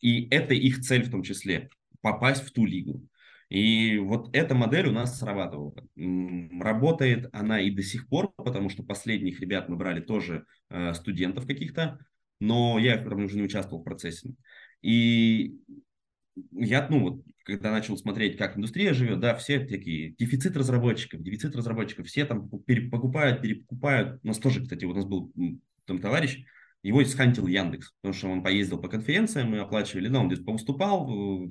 И 0.00 0.28
это 0.28 0.54
их 0.54 0.82
цель 0.82 1.02
в 1.02 1.10
том 1.10 1.24
числе, 1.24 1.68
попасть 2.02 2.44
в 2.44 2.52
ту 2.52 2.64
лигу. 2.64 3.02
И 3.48 3.98
вот 3.98 4.30
эта 4.36 4.54
модель 4.54 4.86
у 4.86 4.92
нас 4.92 5.18
срабатывала. 5.18 5.74
Работает 6.60 7.28
она 7.32 7.60
и 7.60 7.72
до 7.72 7.82
сих 7.82 8.08
пор, 8.08 8.32
потому 8.36 8.68
что 8.68 8.84
последних 8.84 9.40
ребят 9.40 9.68
мы 9.68 9.74
брали 9.74 10.00
тоже 10.00 10.46
э, 10.70 10.94
студентов 10.94 11.44
каких-то, 11.44 11.98
но 12.38 12.78
я 12.78 12.98
там 12.98 13.24
уже 13.24 13.34
не 13.34 13.42
участвовал 13.42 13.82
в 13.82 13.84
процессе. 13.84 14.32
И 14.80 15.58
я, 16.52 16.86
ну 16.88 17.00
вот, 17.00 17.22
когда 17.44 17.70
начал 17.70 17.96
смотреть, 17.96 18.36
как 18.36 18.56
индустрия 18.56 18.92
живет, 18.92 19.20
да, 19.20 19.34
все 19.36 19.60
такие, 19.60 20.12
дефицит 20.12 20.56
разработчиков, 20.56 21.22
дефицит 21.22 21.56
разработчиков, 21.56 22.06
все 22.06 22.24
там 22.24 22.48
покупают, 22.48 23.42
перекупают. 23.42 24.20
У 24.22 24.28
нас 24.28 24.38
тоже, 24.38 24.62
кстати, 24.62 24.84
у 24.84 24.94
нас 24.94 25.04
был 25.04 25.32
там 25.86 25.98
товарищ, 25.98 26.44
его 26.86 27.04
схантил 27.04 27.46
Яндекс, 27.48 27.92
потому 28.00 28.14
что 28.14 28.28
он 28.28 28.42
поездил 28.42 28.78
по 28.78 28.88
конференциям, 28.88 29.50
мы 29.50 29.58
оплачивали, 29.58 30.08
да, 30.08 30.20
он 30.20 30.28
где-то 30.28 30.44
повыступал, 30.44 31.10
э, 31.10 31.48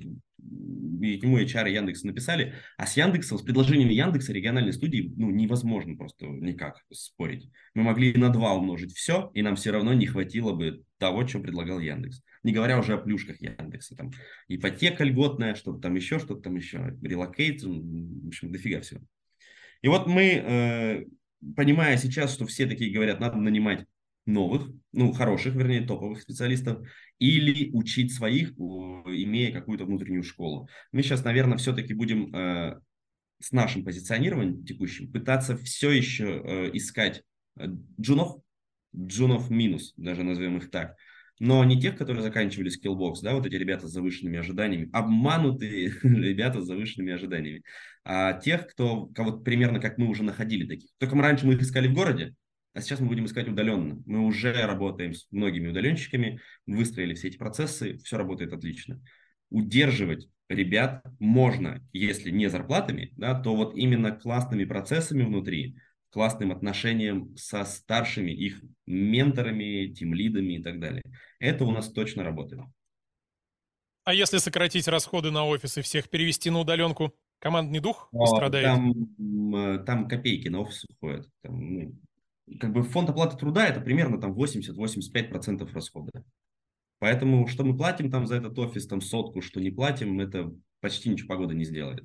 и 1.02 1.18
к 1.18 1.22
нему 1.22 1.38
HR 1.38 1.70
Яндекса 1.70 2.06
написали, 2.06 2.54
а 2.78 2.86
с 2.86 2.96
Яндексом, 2.96 3.38
с 3.38 3.42
предложениями 3.42 3.92
Яндекса 3.92 4.32
региональной 4.32 4.72
студии, 4.72 5.12
ну, 5.16 5.30
невозможно 5.30 5.94
просто 5.94 6.26
никак 6.26 6.82
спорить. 6.90 7.50
Мы 7.74 7.82
могли 7.82 8.14
на 8.14 8.30
два 8.30 8.54
умножить 8.54 8.94
все, 8.94 9.30
и 9.34 9.42
нам 9.42 9.56
все 9.56 9.72
равно 9.72 9.92
не 9.92 10.06
хватило 10.06 10.54
бы 10.54 10.82
того, 10.98 11.26
что 11.26 11.40
предлагал 11.40 11.80
Яндекс. 11.80 12.22
Не 12.42 12.52
говоря 12.52 12.78
уже 12.78 12.94
о 12.94 12.98
плюшках 12.98 13.40
Яндекса, 13.40 13.94
там, 13.94 14.12
ипотека 14.48 15.04
льготная, 15.04 15.54
что-то 15.54 15.80
там 15.80 15.96
еще, 15.96 16.18
что-то 16.18 16.40
там 16.40 16.56
еще, 16.56 16.96
релокейт, 17.02 17.62
в 17.62 18.28
общем, 18.28 18.52
дофига 18.52 18.80
всего. 18.80 19.02
И 19.82 19.88
вот 19.88 20.06
мы, 20.06 20.22
э, 20.22 21.04
понимая 21.54 21.98
сейчас, 21.98 22.32
что 22.32 22.46
все 22.46 22.66
такие 22.66 22.90
говорят, 22.90 23.20
надо 23.20 23.36
нанимать 23.36 23.84
новых, 24.26 24.68
ну, 24.92 25.12
хороших, 25.12 25.54
вернее, 25.54 25.82
топовых 25.82 26.20
специалистов, 26.20 26.86
или 27.18 27.70
учить 27.72 28.12
своих, 28.12 28.50
имея 28.52 29.52
какую-то 29.52 29.84
внутреннюю 29.84 30.22
школу. 30.22 30.68
Мы 30.92 31.02
сейчас, 31.02 31.24
наверное, 31.24 31.58
все-таки 31.58 31.94
будем 31.94 32.34
э, 32.34 32.80
с 33.40 33.52
нашим 33.52 33.84
позиционированием 33.84 34.64
текущим 34.64 35.10
пытаться 35.10 35.56
все 35.56 35.90
еще 35.90 36.42
э, 36.44 36.70
искать 36.74 37.22
э, 37.56 37.66
джунов, 38.00 38.42
джунов 38.94 39.48
минус, 39.50 39.94
даже 39.96 40.22
назовем 40.22 40.58
их 40.58 40.70
так, 40.70 40.96
но 41.38 41.62
не 41.64 41.80
тех, 41.80 41.96
которые 41.96 42.22
заканчивали 42.22 42.68
Skillbox, 42.68 43.20
да, 43.20 43.34
вот 43.34 43.46
эти 43.46 43.54
ребята 43.54 43.86
с 43.88 43.92
завышенными 43.92 44.38
ожиданиями, 44.38 44.90
обманутые 44.92 45.92
ребята 46.02 46.62
с 46.62 46.66
завышенными 46.66 47.12
ожиданиями, 47.12 47.62
а 48.04 48.34
тех, 48.34 48.66
кто, 48.66 49.06
кого 49.06 49.38
примерно 49.38 49.80
как 49.80 49.98
мы 49.98 50.08
уже 50.08 50.22
находили 50.22 50.66
таких. 50.66 50.90
Только 50.98 51.14
мы 51.14 51.22
раньше 51.22 51.46
мы 51.46 51.54
их 51.54 51.62
искали 51.62 51.88
в 51.88 51.94
городе, 51.94 52.34
а 52.76 52.82
сейчас 52.82 53.00
мы 53.00 53.06
будем 53.06 53.24
искать 53.24 53.48
удаленно. 53.48 54.02
Мы 54.04 54.20
уже 54.20 54.52
работаем 54.52 55.14
с 55.14 55.26
многими 55.30 55.68
удаленщиками, 55.68 56.42
выстроили 56.66 57.14
все 57.14 57.28
эти 57.28 57.38
процессы, 57.38 57.96
все 58.04 58.18
работает 58.18 58.52
отлично. 58.52 59.02
Удерживать 59.48 60.28
ребят 60.50 61.02
можно, 61.18 61.82
если 61.94 62.30
не 62.30 62.48
зарплатами, 62.50 63.14
да, 63.16 63.34
то 63.34 63.56
вот 63.56 63.74
именно 63.74 64.12
классными 64.12 64.66
процессами 64.66 65.22
внутри, 65.22 65.78
классным 66.10 66.52
отношением 66.52 67.34
со 67.38 67.64
старшими 67.64 68.30
их 68.30 68.62
менторами, 68.84 69.94
тимлидами 69.94 70.58
и 70.58 70.62
так 70.62 70.78
далее. 70.78 71.02
Это 71.38 71.64
у 71.64 71.70
нас 71.70 71.90
точно 71.90 72.24
работает. 72.24 72.60
А 74.04 74.12
если 74.12 74.36
сократить 74.36 74.86
расходы 74.86 75.30
на 75.30 75.46
офис 75.46 75.78
и 75.78 75.80
всех 75.80 76.10
перевести 76.10 76.50
на 76.50 76.60
удаленку, 76.60 77.14
командный 77.38 77.80
дух 77.80 78.10
пострадает? 78.12 78.66
Там, 78.66 79.84
там 79.86 80.08
копейки 80.08 80.48
на 80.48 80.60
офис 80.60 80.84
уходят. 80.90 81.26
Там, 81.40 81.74
ну, 81.74 82.00
как 82.60 82.72
бы 82.72 82.82
фонд 82.82 83.10
оплаты 83.10 83.36
труда 83.36 83.66
это 83.66 83.80
примерно 83.80 84.20
там 84.20 84.32
80-85% 84.32 85.72
расхода. 85.72 86.24
Поэтому 86.98 87.46
что 87.46 87.64
мы 87.64 87.76
платим 87.76 88.10
там 88.10 88.26
за 88.26 88.36
этот 88.36 88.58
офис, 88.58 88.86
там 88.86 89.00
сотку, 89.00 89.42
что 89.42 89.60
не 89.60 89.70
платим, 89.70 90.20
это 90.20 90.52
почти 90.80 91.10
ничего 91.10 91.28
погода 91.28 91.54
не 91.54 91.64
сделает. 91.64 92.04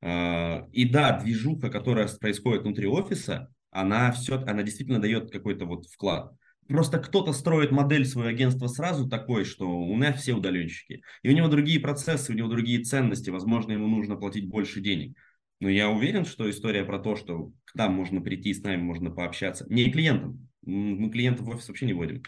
А, 0.00 0.66
и 0.72 0.88
да, 0.88 1.18
движуха, 1.18 1.70
которая 1.70 2.08
происходит 2.08 2.62
внутри 2.62 2.86
офиса, 2.86 3.52
она 3.70 4.12
все, 4.12 4.36
она 4.36 4.62
действительно 4.62 5.00
дает 5.00 5.30
какой-то 5.30 5.66
вот 5.66 5.86
вклад. 5.86 6.32
Просто 6.68 6.98
кто-то 6.98 7.32
строит 7.32 7.72
модель 7.72 8.06
своего 8.06 8.30
агентства 8.30 8.68
сразу 8.68 9.08
такой, 9.08 9.44
что 9.44 9.68
у 9.68 9.96
нас 9.96 10.22
все 10.22 10.32
удаленщики. 10.32 11.02
И 11.22 11.28
у 11.28 11.32
него 11.32 11.48
другие 11.48 11.78
процессы, 11.78 12.32
у 12.32 12.34
него 12.34 12.48
другие 12.48 12.82
ценности, 12.82 13.28
возможно, 13.28 13.72
ему 13.72 13.86
нужно 13.86 14.16
платить 14.16 14.48
больше 14.48 14.80
денег. 14.80 15.16
Но 15.64 15.70
я 15.70 15.88
уверен, 15.88 16.26
что 16.26 16.50
история 16.50 16.84
про 16.84 16.98
то, 16.98 17.16
что 17.16 17.50
к 17.64 17.74
нам 17.74 17.94
можно 17.94 18.20
прийти, 18.20 18.52
с 18.52 18.62
нами 18.62 18.82
можно 18.82 19.10
пообщаться, 19.10 19.64
не 19.70 19.90
клиентам, 19.90 20.46
мы 20.60 21.08
клиентов 21.08 21.46
в 21.46 21.48
офис 21.48 21.68
вообще 21.68 21.86
не 21.86 21.94
вводим, 21.94 22.22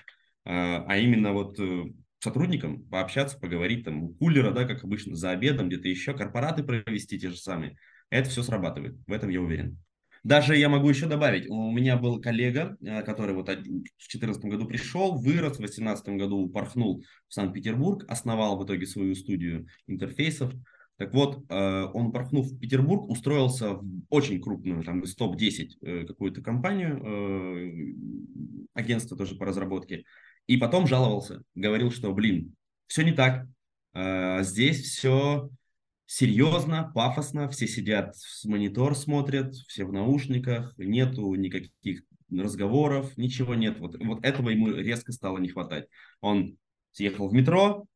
а, 0.47 0.87
а 0.89 0.97
именно 0.97 1.35
вот 1.35 1.61
э, 1.61 1.85
сотрудникам 2.19 2.85
пообщаться, 2.85 3.39
поговорить 3.39 3.85
там 3.85 4.05
у 4.05 4.15
кулера, 4.15 4.53
да, 4.53 4.65
как 4.65 4.85
обычно, 4.85 5.17
за 5.17 5.33
обедом, 5.33 5.69
где-то 5.69 5.87
еще, 5.87 6.15
корпораты 6.15 6.65
провести 6.65 7.19
те 7.19 7.29
же 7.29 7.37
самые. 7.37 7.77
Это 8.09 8.31
все 8.31 8.43
срабатывает, 8.43 8.97
в 9.07 9.13
этом 9.13 9.29
я 9.29 9.43
уверен. 9.43 9.83
Даже 10.25 10.57
я 10.57 10.71
могу 10.71 10.89
еще 10.89 11.05
добавить, 11.05 11.47
у 11.47 11.71
меня 11.71 11.99
был 11.99 12.23
коллега, 12.23 12.79
э, 12.81 13.03
который 13.03 13.35
вот 13.35 13.51
в 13.51 13.63
2014 13.63 14.47
году 14.47 14.65
пришел, 14.65 15.15
вырос, 15.15 15.57
в 15.57 15.59
2018 15.59 16.09
году 16.17 16.49
порхнул 16.49 17.05
в 17.29 17.35
Санкт-Петербург, 17.35 18.03
основал 18.09 18.59
в 18.59 18.65
итоге 18.65 18.87
свою 18.87 19.15
студию 19.15 19.67
интерфейсов, 19.87 20.55
так 20.97 21.13
вот, 21.13 21.45
э, 21.49 21.83
он, 21.93 22.11
порхнув 22.11 22.47
в 22.47 22.59
Петербург, 22.59 23.09
устроился 23.11 23.75
в 23.75 23.85
очень 24.09 24.41
крупную, 24.41 24.83
там, 24.83 25.01
из 25.03 25.15
топ-10 25.15 25.69
э, 25.83 26.05
какую-то 26.07 26.41
компанию, 26.41 27.03
э, 27.05 27.95
агентство 28.73 29.17
тоже 29.17 29.35
по 29.35 29.45
разработке, 29.45 30.05
и 30.47 30.57
потом 30.57 30.87
жаловался, 30.87 31.43
говорил, 31.55 31.91
что, 31.91 32.13
блин, 32.13 32.55
все 32.87 33.03
не 33.03 33.13
так, 33.13 33.47
здесь 34.45 34.83
все 34.83 35.49
серьезно, 36.05 36.93
пафосно, 36.95 37.49
все 37.49 37.67
сидят 37.67 38.15
с 38.17 38.45
монитор 38.45 38.95
смотрят, 38.95 39.55
все 39.55 39.85
в 39.85 39.93
наушниках, 39.93 40.75
нету 40.77 41.35
никаких 41.35 42.03
разговоров, 42.31 43.17
ничего 43.17 43.55
нет. 43.55 43.79
Вот, 43.81 43.97
вот 43.99 44.25
этого 44.25 44.51
ему 44.51 44.69
резко 44.69 45.13
стало 45.13 45.39
не 45.39 45.49
хватать. 45.49 45.89
Он 46.21 46.57
съехал 46.93 47.29
в 47.29 47.33
метро, 47.33 47.87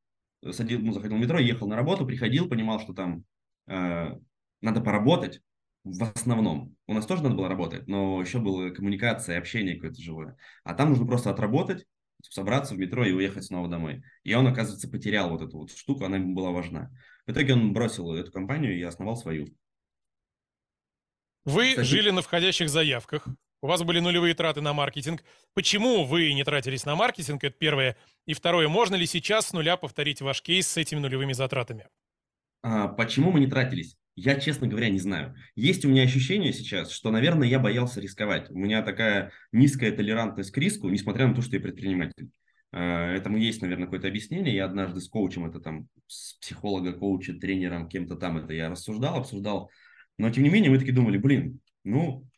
садил, 0.51 0.81
ну, 0.81 0.93
заходил 0.93 1.17
в 1.17 1.21
метро, 1.21 1.39
ехал 1.39 1.69
на 1.69 1.77
работу, 1.77 2.07
приходил, 2.07 2.49
понимал, 2.49 2.81
что 2.81 2.93
там 2.93 3.25
э, 3.67 4.17
надо 4.61 4.81
поработать 4.81 5.41
в 5.85 6.03
основном. 6.15 6.77
У 6.87 6.95
нас 6.95 7.07
тоже 7.07 7.23
надо 7.23 7.35
было 7.35 7.49
работать, 7.49 7.87
но 7.89 8.21
еще 8.21 8.39
была 8.39 8.71
коммуникация, 8.71 9.39
общение 9.39 9.77
какое-то 9.77 10.03
живое. 10.03 10.37
А 10.65 10.75
там 10.75 10.91
нужно 10.91 11.07
просто 11.07 11.31
отработать, 11.31 11.87
собраться 12.23 12.75
в 12.75 12.79
метро 12.79 13.05
и 13.05 13.13
уехать 13.13 13.45
снова 13.45 13.69
домой. 13.69 14.03
И 14.23 14.35
он, 14.35 14.47
оказывается, 14.47 14.91
потерял 14.91 15.31
вот 15.31 15.43
эту 15.43 15.59
вот 15.59 15.71
штуку, 15.73 16.05
она 16.05 16.17
ему 16.17 16.35
была 16.35 16.51
важна. 16.51 16.91
В 17.27 17.33
итоге 17.33 17.55
он 17.55 17.73
бросил 17.73 18.13
эту 18.13 18.31
компанию 18.31 18.79
и 18.79 18.83
основал 18.83 19.17
свою. 19.17 19.47
Вы 21.45 21.71
Кстати, 21.71 21.87
жили 21.87 22.11
на 22.11 22.21
входящих 22.21 22.69
заявках, 22.69 23.27
у 23.63 23.67
вас 23.67 23.83
были 23.83 24.01
нулевые 24.01 24.35
траты 24.35 24.61
на 24.61 24.73
маркетинг. 24.73 25.23
Почему 25.55 26.05
вы 26.05 26.33
не 26.33 26.45
тратились 26.45 26.85
на 26.85 26.97
маркетинг? 26.97 27.45
Это 27.45 27.57
первое. 27.59 27.97
И 28.27 28.35
второе, 28.35 28.69
можно 28.69 28.95
ли 28.95 29.07
сейчас 29.07 29.49
с 29.49 29.53
нуля 29.53 29.77
повторить 29.77 30.21
ваш 30.21 30.43
кейс 30.43 30.67
с 30.67 30.77
этими 30.77 30.99
нулевыми 30.99 31.33
затратами? 31.33 31.87
А, 32.63 32.89
почему 32.89 33.33
мы 33.33 33.41
не 33.41 33.47
тратились? 33.47 33.97
Я, 34.17 34.39
честно 34.39 34.67
говоря, 34.67 34.89
не 34.89 34.99
знаю. 34.99 35.35
Есть 35.55 35.85
у 35.85 35.89
меня 35.89 36.03
ощущение 36.03 36.53
сейчас, 36.53 36.91
что, 36.91 37.11
наверное, 37.11 37.49
я 37.49 37.59
боялся 37.59 38.01
рисковать. 38.01 38.51
У 38.51 38.59
меня 38.59 38.83
такая 38.83 39.33
низкая 39.53 39.93
толерантность 39.93 40.51
к 40.51 40.59
риску, 40.59 40.89
несмотря 40.89 41.27
на 41.27 41.35
то, 41.35 41.43
что 41.43 41.57
я 41.57 41.63
предприниматель. 41.63 42.31
А, 42.73 43.13
этому 43.13 43.37
есть, 43.37 43.63
наверное, 43.63 43.87
какое-то 43.87 44.09
объяснение. 44.09 44.55
Я 44.55 44.65
однажды 44.65 45.01
с 45.01 45.09
коучем, 45.09 45.47
это 45.47 45.61
там 45.61 45.89
с 46.07 46.35
психолога, 46.35 46.93
коуча, 46.93 47.35
тренером, 47.35 47.89
кем-то 47.89 48.17
там 48.17 48.39
это 48.39 48.53
я 48.53 48.69
рассуждал, 48.69 49.17
обсуждал. 49.17 49.71
Но, 50.19 50.31
тем 50.31 50.45
не 50.45 50.51
менее, 50.51 50.71
мы 50.71 50.79
таки 50.79 50.93
думали, 50.93 51.17
блин, 51.17 51.61
ну, 51.85 52.30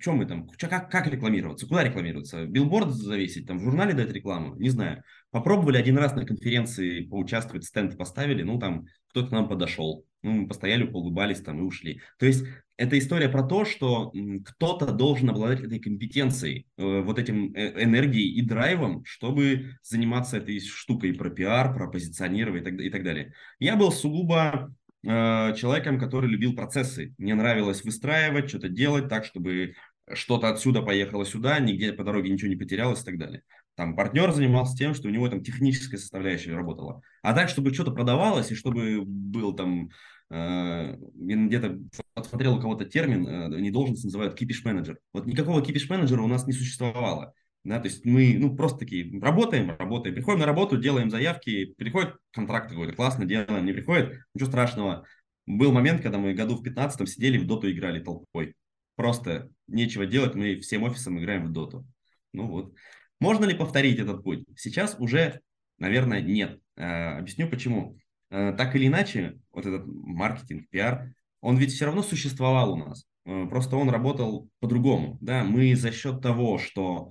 чем 0.00 0.16
мы 0.16 0.26
там, 0.26 0.48
как, 0.48 0.90
как 0.90 1.06
рекламироваться, 1.08 1.66
куда 1.66 1.82
рекламироваться, 1.82 2.46
билборд 2.46 2.90
завесить, 2.90 3.46
там 3.46 3.58
в 3.58 3.62
журнале 3.62 3.92
дать 3.92 4.12
рекламу, 4.12 4.54
не 4.56 4.68
знаю. 4.68 5.02
Попробовали 5.30 5.76
один 5.76 5.98
раз 5.98 6.14
на 6.14 6.24
конференции 6.24 7.02
поучаствовать, 7.02 7.64
стенд 7.64 7.96
поставили, 7.98 8.42
ну 8.42 8.58
там 8.58 8.86
кто-то 9.08 9.28
к 9.28 9.32
нам 9.32 9.48
подошел, 9.48 10.04
ну, 10.22 10.32
мы 10.32 10.48
постояли, 10.48 10.84
поулыбались 10.84 11.40
там 11.40 11.60
и 11.60 11.62
ушли. 11.62 12.00
То 12.18 12.26
есть 12.26 12.44
это 12.76 12.98
история 12.98 13.28
про 13.28 13.42
то, 13.42 13.64
что 13.64 14.12
кто-то 14.44 14.92
должен 14.92 15.30
обладать 15.30 15.60
этой 15.60 15.78
компетенцией, 15.78 16.66
э, 16.76 17.00
вот 17.00 17.18
этим 17.18 17.52
э, 17.54 17.82
энергией 17.84 18.32
и 18.34 18.42
драйвом, 18.42 19.04
чтобы 19.04 19.76
заниматься 19.82 20.38
этой 20.38 20.60
штукой 20.60 21.14
про 21.14 21.30
пиар, 21.30 21.74
про 21.74 21.90
позиционирование 21.90 22.62
и 22.62 22.64
так, 22.64 22.80
и 22.80 22.90
так 22.90 23.04
далее. 23.04 23.32
Я 23.58 23.76
был 23.76 23.92
сугубо 23.92 24.74
Э, 25.06 25.54
человеком, 25.54 25.98
который 25.98 26.30
любил 26.30 26.54
процессы. 26.54 27.14
Мне 27.18 27.34
нравилось 27.34 27.84
выстраивать, 27.84 28.48
что-то 28.48 28.68
делать 28.68 29.08
так, 29.08 29.24
чтобы 29.24 29.74
что-то 30.12 30.48
отсюда 30.48 30.82
поехало 30.82 31.26
сюда, 31.26 31.58
нигде 31.58 31.92
по 31.92 32.04
дороге 32.04 32.30
ничего 32.30 32.48
не 32.48 32.56
потерялось 32.56 33.02
и 33.02 33.04
так 33.04 33.18
далее. 33.18 33.42
Там 33.74 33.96
партнер 33.96 34.32
занимался 34.32 34.76
тем, 34.76 34.94
что 34.94 35.08
у 35.08 35.10
него 35.10 35.28
там 35.28 35.42
техническая 35.42 35.98
составляющая 35.98 36.54
работала. 36.54 37.02
А 37.22 37.34
так, 37.34 37.48
чтобы 37.48 37.74
что-то 37.74 37.90
продавалось 37.90 38.50
и 38.50 38.54
чтобы 38.54 39.02
был 39.04 39.52
там 39.54 39.90
э, 40.30 40.96
где-то 41.14 41.80
посмотрел 42.14 42.56
у 42.56 42.60
кого-то 42.60 42.86
термин, 42.86 43.26
э, 43.26 43.60
не 43.60 43.70
должен 43.70 43.96
называют 44.02 44.34
кипиш 44.34 44.64
менеджер. 44.64 44.98
Вот 45.12 45.26
никакого 45.26 45.62
кипиш 45.62 45.88
менеджера 45.90 46.22
у 46.22 46.28
нас 46.28 46.46
не 46.46 46.52
существовало. 46.54 47.34
Да, 47.64 47.80
то 47.80 47.88
есть 47.88 48.04
мы 48.04 48.36
ну, 48.38 48.54
просто 48.54 48.80
такие 48.80 49.18
работаем, 49.20 49.70
работаем, 49.70 50.14
приходим 50.14 50.40
на 50.40 50.46
работу, 50.46 50.76
делаем 50.76 51.10
заявки, 51.10 51.72
приходит 51.78 52.14
контракт 52.30 52.68
какой-то, 52.68 52.92
классно 52.94 53.24
делаем, 53.24 53.64
не 53.64 53.72
приходит, 53.72 54.20
ничего 54.34 54.50
страшного. 54.50 55.06
Был 55.46 55.72
момент, 55.72 56.02
когда 56.02 56.18
мы 56.18 56.34
году 56.34 56.56
в 56.56 56.62
15 56.62 57.08
сидели 57.08 57.38
в 57.38 57.46
доту 57.46 57.70
играли 57.70 58.00
толпой. 58.00 58.54
Просто 58.96 59.50
нечего 59.66 60.04
делать, 60.04 60.34
мы 60.34 60.60
всем 60.60 60.82
офисом 60.82 61.18
играем 61.18 61.46
в 61.46 61.52
доту. 61.52 61.86
Ну 62.34 62.48
вот. 62.48 62.74
Можно 63.18 63.46
ли 63.46 63.54
повторить 63.54 63.98
этот 63.98 64.22
путь? 64.22 64.44
Сейчас 64.56 64.96
уже, 64.98 65.40
наверное, 65.78 66.20
нет. 66.20 66.60
Э, 66.76 67.18
объясню 67.18 67.48
почему. 67.48 67.96
Э, 68.30 68.52
так 68.52 68.76
или 68.76 68.86
иначе, 68.86 69.38
вот 69.52 69.64
этот 69.64 69.86
маркетинг, 69.86 70.68
пиар, 70.68 71.14
он 71.40 71.56
ведь 71.56 71.72
все 71.72 71.86
равно 71.86 72.02
существовал 72.02 72.74
у 72.74 72.76
нас. 72.76 73.06
Э, 73.24 73.46
просто 73.48 73.76
он 73.76 73.88
работал 73.88 74.50
по-другому. 74.60 75.16
Да? 75.20 75.44
Мы 75.44 75.74
за 75.76 75.92
счет 75.92 76.20
того, 76.20 76.58
что 76.58 77.10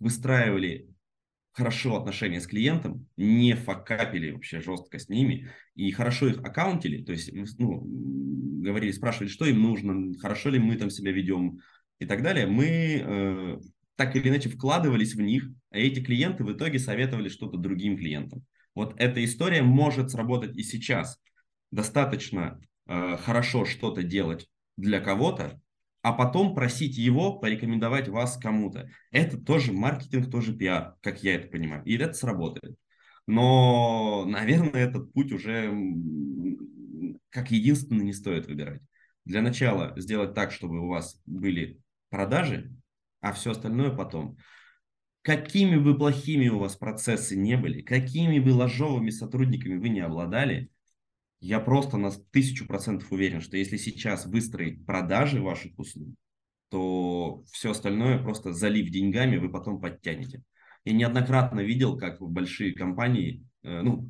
выстраивали 0.00 0.88
хорошо 1.52 1.96
отношения 1.96 2.40
с 2.40 2.46
клиентом, 2.46 3.06
не 3.16 3.54
факапили 3.54 4.30
вообще 4.30 4.60
жестко 4.60 4.98
с 4.98 5.08
ними 5.08 5.50
и 5.74 5.90
хорошо 5.92 6.28
их 6.28 6.38
аккаунтили, 6.38 7.04
то 7.04 7.12
есть 7.12 7.30
ну, 7.58 7.82
говорили, 8.62 8.90
спрашивали, 8.90 9.28
что 9.28 9.44
им 9.44 9.60
нужно, 9.60 10.18
хорошо 10.18 10.50
ли 10.50 10.58
мы 10.58 10.76
там 10.76 10.90
себя 10.90 11.12
ведем 11.12 11.58
и 11.98 12.06
так 12.06 12.22
далее, 12.22 12.46
мы 12.46 12.66
э, 12.66 13.58
так 13.96 14.16
или 14.16 14.28
иначе 14.28 14.48
вкладывались 14.48 15.14
в 15.14 15.20
них, 15.20 15.48
а 15.70 15.78
эти 15.78 16.02
клиенты 16.02 16.42
в 16.42 16.52
итоге 16.52 16.78
советовали 16.78 17.28
что-то 17.28 17.58
другим 17.58 17.96
клиентам. 17.96 18.44
Вот 18.74 18.94
эта 18.98 19.22
история 19.22 19.62
может 19.62 20.10
сработать 20.10 20.56
и 20.56 20.62
сейчас. 20.62 21.20
Достаточно 21.70 22.58
э, 22.86 23.16
хорошо 23.18 23.66
что-то 23.66 24.02
делать 24.02 24.48
для 24.76 25.00
кого-то, 25.00 25.60
а 26.02 26.12
потом 26.12 26.54
просить 26.54 26.98
его 26.98 27.38
порекомендовать 27.38 28.08
вас 28.08 28.36
кому-то. 28.36 28.90
Это 29.10 29.38
тоже 29.38 29.72
маркетинг, 29.72 30.30
тоже 30.30 30.52
пиар, 30.54 30.96
как 31.00 31.22
я 31.22 31.36
это 31.36 31.48
понимаю. 31.48 31.84
И 31.84 31.96
это 31.96 32.12
сработает. 32.12 32.76
Но, 33.26 34.24
наверное, 34.26 34.84
этот 34.84 35.12
путь 35.12 35.32
уже 35.32 35.72
как 37.30 37.50
единственный 37.50 38.04
не 38.04 38.12
стоит 38.12 38.46
выбирать. 38.46 38.82
Для 39.24 39.40
начала 39.42 39.94
сделать 39.96 40.34
так, 40.34 40.50
чтобы 40.50 40.80
у 40.80 40.88
вас 40.88 41.20
были 41.24 41.80
продажи, 42.10 42.74
а 43.20 43.32
все 43.32 43.52
остальное 43.52 43.90
потом. 43.90 44.36
Какими 45.22 45.76
бы 45.76 45.96
плохими 45.96 46.48
у 46.48 46.58
вас 46.58 46.74
процессы 46.74 47.36
не 47.36 47.56
были, 47.56 47.80
какими 47.80 48.40
бы 48.40 48.50
ложовыми 48.50 49.10
сотрудниками 49.10 49.78
вы 49.78 49.88
не 49.88 50.00
обладали, 50.00 50.68
я 51.42 51.58
просто 51.58 51.96
на 51.96 52.12
тысячу 52.30 52.66
процентов 52.68 53.10
уверен, 53.10 53.40
что 53.40 53.56
если 53.56 53.76
сейчас 53.76 54.26
выстроить 54.26 54.86
продажи 54.86 55.42
ваших 55.42 55.76
услуг, 55.76 56.14
то 56.70 57.42
все 57.50 57.72
остальное 57.72 58.22
просто 58.22 58.52
залив 58.52 58.88
деньгами 58.90 59.38
вы 59.38 59.50
потом 59.50 59.80
подтянете. 59.80 60.42
Я 60.84 60.92
неоднократно 60.92 61.60
видел, 61.60 61.98
как 61.98 62.20
большие 62.20 62.72
компании, 62.72 63.44
э, 63.64 63.82
ну, 63.82 64.08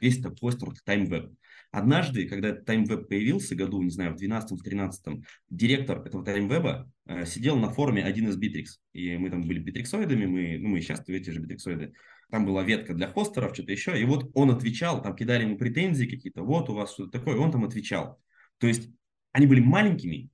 есть 0.00 0.22
такой 0.22 0.38
постер 0.38 0.68
TimeWeb. 0.86 1.34
Однажды, 1.72 2.28
когда 2.28 2.50
TimeWeb 2.50 3.06
появился, 3.06 3.56
году, 3.56 3.82
не 3.82 3.90
знаю, 3.90 4.14
в 4.14 4.22
12-13, 4.22 5.24
директор 5.48 6.06
этого 6.06 6.22
TimeWeb 6.22 6.86
э, 7.06 7.24
сидел 7.24 7.56
на 7.56 7.70
форуме 7.70 8.04
один 8.04 8.28
из 8.28 8.38
Bittrex. 8.38 8.78
И 8.92 9.16
мы 9.16 9.30
там 9.30 9.40
были 9.40 9.58
битриксоидами, 9.58 10.26
мы, 10.26 10.58
ну, 10.58 10.68
мы 10.68 10.82
сейчас 10.82 11.02
эти 11.08 11.30
же 11.30 11.40
битриксоиды 11.40 11.94
там 12.30 12.46
была 12.46 12.62
ветка 12.62 12.94
для 12.94 13.08
хостеров, 13.08 13.54
что-то 13.54 13.72
еще, 13.72 13.98
и 13.98 14.04
вот 14.04 14.30
он 14.34 14.50
отвечал, 14.50 15.02
там 15.02 15.14
кидали 15.14 15.42
ему 15.44 15.58
претензии 15.58 16.06
какие-то, 16.06 16.42
вот 16.42 16.70
у 16.70 16.74
вас 16.74 16.92
что-то 16.92 17.18
такое, 17.18 17.36
и 17.36 17.38
он 17.38 17.50
там 17.50 17.64
отвечал. 17.64 18.18
То 18.58 18.66
есть 18.66 18.90
они 19.32 19.46
были 19.46 19.60
маленькими, 19.60 20.30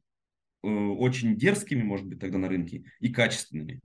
э, 0.64 0.68
очень 0.68 1.36
дерзкими, 1.36 1.82
может 1.82 2.06
быть, 2.06 2.20
тогда 2.20 2.38
на 2.38 2.48
рынке, 2.48 2.84
и 2.98 3.12
качественными. 3.12 3.80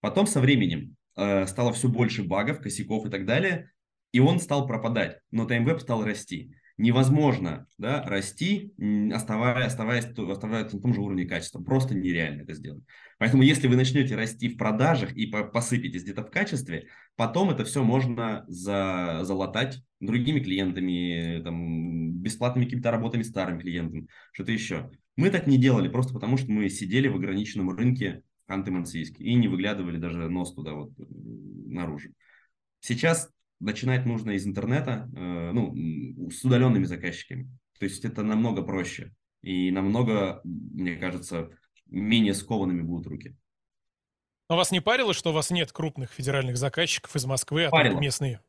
Потом 0.00 0.26
со 0.26 0.40
временем 0.40 0.96
э, 1.16 1.46
стало 1.46 1.72
все 1.72 1.88
больше 1.88 2.24
багов, 2.24 2.60
косяков 2.60 3.06
и 3.06 3.10
так 3.10 3.26
далее, 3.26 3.72
и 4.12 4.18
он 4.18 4.38
стал 4.40 4.66
пропадать, 4.66 5.18
но 5.30 5.44
TimeWeb 5.44 5.78
стал 5.80 6.04
расти 6.04 6.52
невозможно 6.78 7.66
да, 7.78 8.02
расти, 8.02 8.74
оставаясь, 9.12 9.66
оставаясь, 9.66 10.04
оставаясь 10.04 10.72
на 10.72 10.80
том 10.80 10.94
же 10.94 11.00
уровне 11.00 11.24
качества. 11.24 11.62
Просто 11.62 11.94
нереально 11.94 12.42
это 12.42 12.54
сделать. 12.54 12.84
Поэтому 13.18 13.42
если 13.42 13.66
вы 13.66 13.76
начнете 13.76 14.14
расти 14.14 14.48
в 14.48 14.58
продажах 14.58 15.16
и 15.16 15.26
посыпетесь 15.26 16.02
где-то 16.02 16.24
в 16.24 16.30
качестве, 16.30 16.88
потом 17.16 17.50
это 17.50 17.64
все 17.64 17.82
можно 17.82 18.44
за, 18.46 19.20
залатать 19.22 19.82
другими 20.00 20.40
клиентами, 20.40 21.42
там, 21.42 22.12
бесплатными 22.12 22.66
какими-то 22.66 22.90
работами 22.90 23.22
старым 23.22 23.58
клиентам, 23.58 24.08
что-то 24.32 24.52
еще. 24.52 24.90
Мы 25.16 25.30
так 25.30 25.46
не 25.46 25.56
делали, 25.56 25.88
просто 25.88 26.12
потому 26.12 26.36
что 26.36 26.50
мы 26.50 26.68
сидели 26.68 27.08
в 27.08 27.16
ограниченном 27.16 27.70
рынке 27.70 28.22
Ханты-Мансийске 28.50 29.22
и 29.22 29.34
не 29.34 29.48
выглядывали 29.48 29.96
даже 29.96 30.28
нос 30.28 30.54
туда 30.54 30.74
вот 30.74 30.92
наружу. 30.98 32.10
Сейчас 32.80 33.30
начинать 33.60 34.06
нужно 34.06 34.32
из 34.32 34.46
интернета, 34.46 35.10
э, 35.16 35.50
ну, 35.52 36.30
с 36.30 36.44
удаленными 36.44 36.84
заказчиками. 36.84 37.50
То 37.78 37.84
есть 37.84 38.04
это 38.04 38.22
намного 38.22 38.62
проще 38.62 39.14
и 39.42 39.70
намного, 39.70 40.40
мне 40.44 40.96
кажется, 40.96 41.50
менее 41.86 42.34
скованными 42.34 42.82
будут 42.82 43.06
руки. 43.06 43.36
Но 44.48 44.56
вас 44.56 44.70
не 44.70 44.80
парило, 44.80 45.12
что 45.12 45.30
у 45.30 45.32
вас 45.32 45.50
нет 45.50 45.72
крупных 45.72 46.12
федеральных 46.12 46.56
заказчиков 46.56 47.14
из 47.16 47.24
Москвы, 47.26 47.64
а 47.64 47.70
парило. 47.70 47.94
только 47.94 48.04
местные? 48.04 48.40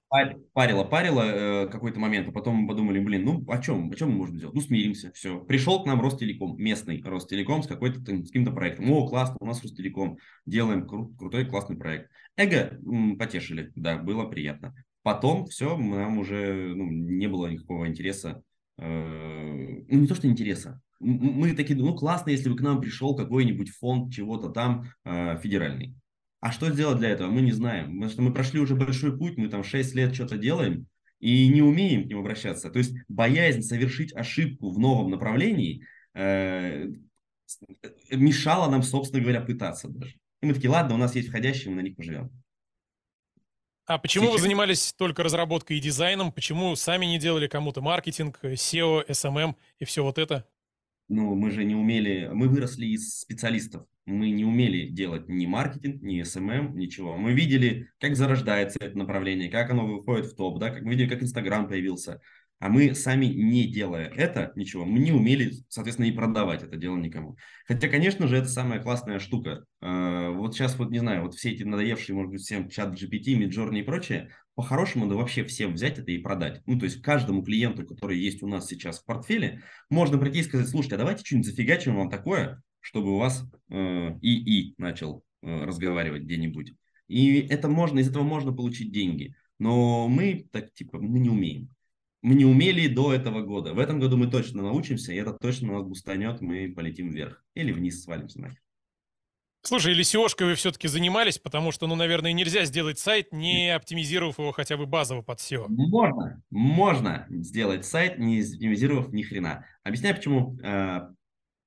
Парило, 0.53 0.83
парило 0.83 1.21
э, 1.23 1.67
какой-то 1.67 1.99
момент, 1.99 2.29
а 2.29 2.31
потом 2.31 2.55
мы 2.55 2.67
подумали, 2.67 2.99
блин, 2.99 3.25
ну 3.25 3.43
о 3.49 3.57
чем, 3.61 3.91
о 3.91 3.95
чем 3.95 4.11
мы 4.11 4.17
можем 4.17 4.37
сделать? 4.37 4.55
Ну 4.55 4.61
смиримся, 4.61 5.11
все. 5.13 5.39
Пришел 5.39 5.83
к 5.83 5.87
нам 5.87 5.99
Ростелеком, 5.99 6.55
местный 6.57 7.01
Ростелеком 7.03 7.63
с 7.63 7.67
какой-то 7.67 7.99
с 7.99 8.27
каким-то 8.27 8.51
проектом. 8.51 8.91
О, 8.91 9.07
классно, 9.07 9.37
у 9.39 9.45
нас 9.45 9.61
Ростелеком, 9.63 10.17
делаем 10.45 10.85
кру- 10.85 11.15
крутой, 11.17 11.45
классный 11.45 11.75
проект. 11.77 12.09
Эго 12.37 12.77
м, 12.85 13.17
потешили, 13.17 13.71
да, 13.75 13.97
было 13.97 14.25
приятно. 14.25 14.75
Потом 15.07 15.45
все, 15.45 15.77
нам 15.77 16.17
уже 16.17 16.73
ну, 16.75 16.91
не 16.91 17.27
было 17.27 17.47
никакого 17.47 17.87
интереса. 17.87 18.43
Э, 18.77 18.83
ну, 19.87 19.99
не 20.01 20.05
то, 20.05 20.15
что 20.15 20.27
интереса. 20.27 20.81
Мы 20.99 21.53
такие, 21.53 21.79
ну, 21.79 21.95
классно, 21.95 22.31
если 22.31 22.49
бы 22.49 22.57
к 22.57 22.61
нам 22.61 22.81
пришел 22.81 23.15
какой-нибудь 23.15 23.69
фонд 23.69 24.13
чего-то 24.13 24.49
там 24.49 24.89
э, 25.05 25.39
федеральный. 25.41 25.95
А 26.41 26.51
что 26.51 26.69
сделать 26.69 26.97
для 26.97 27.07
этого, 27.07 27.31
мы 27.31 27.39
не 27.39 27.53
знаем. 27.53 27.93
Потому 27.93 28.09
что 28.09 28.21
мы 28.21 28.33
прошли 28.33 28.59
уже 28.59 28.75
большой 28.75 29.17
путь, 29.17 29.37
мы 29.37 29.47
там 29.47 29.63
6 29.63 29.95
лет 29.95 30.13
что-то 30.13 30.37
делаем 30.37 30.87
и 31.21 31.47
не 31.47 31.61
умеем 31.61 32.03
к 32.03 32.07
ним 32.07 32.19
обращаться. 32.19 32.69
То 32.69 32.79
есть 32.79 32.93
боязнь 33.07 33.61
совершить 33.61 34.13
ошибку 34.13 34.71
в 34.71 34.77
новом 34.77 35.09
направлении 35.09 35.85
э, 36.15 36.85
мешала 38.11 38.69
нам, 38.69 38.83
собственно 38.83 39.23
говоря, 39.23 39.39
пытаться 39.39 39.87
даже. 39.87 40.15
И 40.41 40.47
мы 40.47 40.53
такие, 40.53 40.69
ладно, 40.69 40.95
у 40.95 40.97
нас 40.97 41.15
есть 41.15 41.29
входящие, 41.29 41.69
мы 41.69 41.77
на 41.77 41.85
них 41.85 41.95
поживем. 41.95 42.29
А 43.87 43.97
почему 43.97 44.25
Сейчас... 44.25 44.35
вы 44.35 44.41
занимались 44.41 44.93
только 44.93 45.23
разработкой 45.23 45.77
и 45.77 45.79
дизайном? 45.79 46.33
Почему 46.33 46.75
сами 46.75 47.05
не 47.05 47.17
делали 47.17 47.47
кому-то 47.47 47.81
маркетинг, 47.81 48.37
SEO, 48.43 49.07
SMM 49.07 49.55
и 49.79 49.85
все 49.85 50.03
вот 50.03 50.17
это? 50.17 50.45
Ну, 51.07 51.35
мы 51.35 51.51
же 51.51 51.63
не 51.63 51.73
умели, 51.73 52.29
мы 52.33 52.49
выросли 52.49 52.85
из 52.85 53.17
специалистов. 53.21 53.85
Мы 54.05 54.31
не 54.31 54.43
умели 54.43 54.89
делать 54.89 55.29
ни 55.29 55.45
маркетинг, 55.45 56.01
ни 56.01 56.21
SMM, 56.21 56.73
ничего. 56.73 57.15
Мы 57.15 57.31
видели, 57.31 57.89
как 57.99 58.17
зарождается 58.17 58.77
это 58.81 58.97
направление, 58.97 59.49
как 59.49 59.69
оно 59.69 59.87
выходит 59.87 60.25
в 60.25 60.35
топ, 60.35 60.59
да, 60.59 60.69
как 60.69 60.83
мы 60.83 60.91
видели, 60.91 61.07
как 61.07 61.23
Инстаграм 61.23 61.65
появился. 61.65 62.19
А 62.59 62.69
мы 62.69 62.95
сами, 62.95 63.27
не 63.27 63.67
делая 63.67 64.09
это, 64.09 64.51
ничего, 64.55 64.83
мы 64.83 64.97
не 64.99 65.11
умели, 65.11 65.53
соответственно, 65.69 66.07
и 66.07 66.11
продавать 66.11 66.63
это 66.63 66.75
дело 66.75 66.97
никому. 66.97 67.37
Хотя, 67.67 67.87
конечно 67.87 68.27
же, 68.27 68.37
это 68.37 68.47
самая 68.47 68.81
классная 68.81 69.19
штука. 69.19 69.65
А, 69.79 70.31
вот 70.31 70.55
сейчас, 70.55 70.77
вот 70.79 70.89
не 70.89 70.99
знаю, 70.99 71.21
вот 71.21 71.35
все 71.35 71.51
эти 71.51 71.61
надоевшие, 71.63 72.15
может 72.15 72.31
быть, 72.31 72.41
всем 72.41 72.67
чат 72.69 72.99
GPT, 72.99 73.37
Midjourney 73.37 73.81
и 73.81 73.83
прочее, 73.83 74.31
по-хорошему, 74.55 75.07
да 75.07 75.15
вообще 75.15 75.43
всем 75.43 75.73
взять 75.73 75.99
это 75.99 76.11
и 76.11 76.17
продать. 76.17 76.63
Ну, 76.65 76.79
то 76.79 76.85
есть 76.85 77.03
каждому 77.03 77.43
клиенту, 77.43 77.85
который 77.85 78.17
есть 78.17 78.41
у 78.41 78.47
нас 78.47 78.65
сейчас 78.65 78.99
в 78.99 79.05
портфеле, 79.05 79.61
можно 79.91 80.17
прийти 80.17 80.39
и 80.39 80.43
сказать, 80.43 80.67
слушайте, 80.67 80.95
а 80.95 80.97
давайте 80.97 81.23
что-нибудь 81.23 81.47
зафигачим 81.47 81.95
вам 81.95 82.09
такое, 82.09 82.63
чтобы 82.79 83.13
у 83.13 83.17
вас 83.17 83.45
э, 83.69 83.75
ИИ 84.21 84.73
начал 84.79 85.23
э, 85.43 85.63
разговаривать 85.63 86.23
где-нибудь. 86.23 86.73
И 87.07 87.39
это 87.41 87.67
можно, 87.67 87.99
из 87.99 88.09
этого 88.09 88.23
можно 88.23 88.51
получить 88.51 88.91
деньги. 88.91 89.35
Но 89.59 90.07
мы 90.07 90.47
так, 90.51 90.73
типа, 90.73 90.97
мы 90.99 91.19
не 91.19 91.29
умеем. 91.29 91.69
Мы 92.27 92.35
не 92.35 92.43
умели 92.43 92.89
до 92.89 93.13
этого 93.13 93.41
года. 93.41 93.73
В 93.73 93.79
этом 93.79 94.01
году 94.01 94.17
мы 94.17 94.27
точно 94.27 94.61
научимся, 94.61 95.13
и 95.13 95.15
это 95.15 95.31
точно 95.31 95.71
нас 95.71 95.83
бустанет, 95.83 96.41
мы 96.41 96.73
полетим 96.75 97.09
вверх. 97.09 97.41
Или 97.53 97.71
вниз 97.71 98.03
свалимся 98.03 98.41
нахер. 98.41 98.61
Слушай, 99.61 99.93
или 99.93 100.03
SEO-шкой 100.03 100.47
вы 100.47 100.55
все-таки 100.55 100.89
занимались, 100.89 101.37
потому 101.39 101.71
что, 101.71 101.87
ну, 101.87 101.95
наверное, 101.95 102.33
нельзя 102.33 102.65
сделать 102.65 102.99
сайт, 102.99 103.31
не 103.31 103.73
оптимизировав 103.73 104.39
его 104.39 104.51
хотя 104.51 104.75
бы 104.75 104.85
базово 104.85 105.21
под 105.21 105.39
SEO. 105.39 105.67
Можно, 105.69 106.43
можно 106.49 107.27
сделать 107.29 107.85
сайт, 107.85 108.19
не 108.19 108.41
оптимизировав 108.41 109.13
ни 109.13 109.23
хрена. 109.23 109.65
Объясняю 109.83 110.13
почему. 110.17 110.59
Э, 110.61 111.07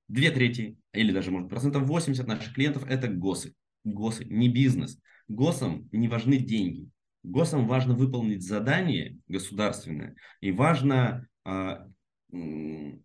две 0.08 0.30
трети, 0.30 0.76
или 0.92 1.10
даже, 1.10 1.30
может, 1.30 1.48
процентов 1.48 1.84
80 1.84 2.26
наших 2.26 2.52
клиентов– 2.52 2.84
это 2.88 3.08
ГОСы. 3.08 3.54
ГОСы, 3.84 4.26
не 4.26 4.50
бизнес. 4.50 4.98
ГОСам 5.26 5.88
не 5.90 6.08
важны 6.08 6.36
деньги. 6.36 6.90
ГОСам 7.22 7.66
важно 7.66 7.94
выполнить 7.94 8.46
задание 8.46 9.18
государственное, 9.28 10.16
и 10.40 10.52
важно 10.52 11.26
э, 11.44 11.76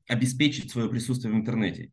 обеспечить 0.08 0.72
свое 0.72 0.90
присутствие 0.90 1.34
в 1.34 1.38
интернете. 1.38 1.92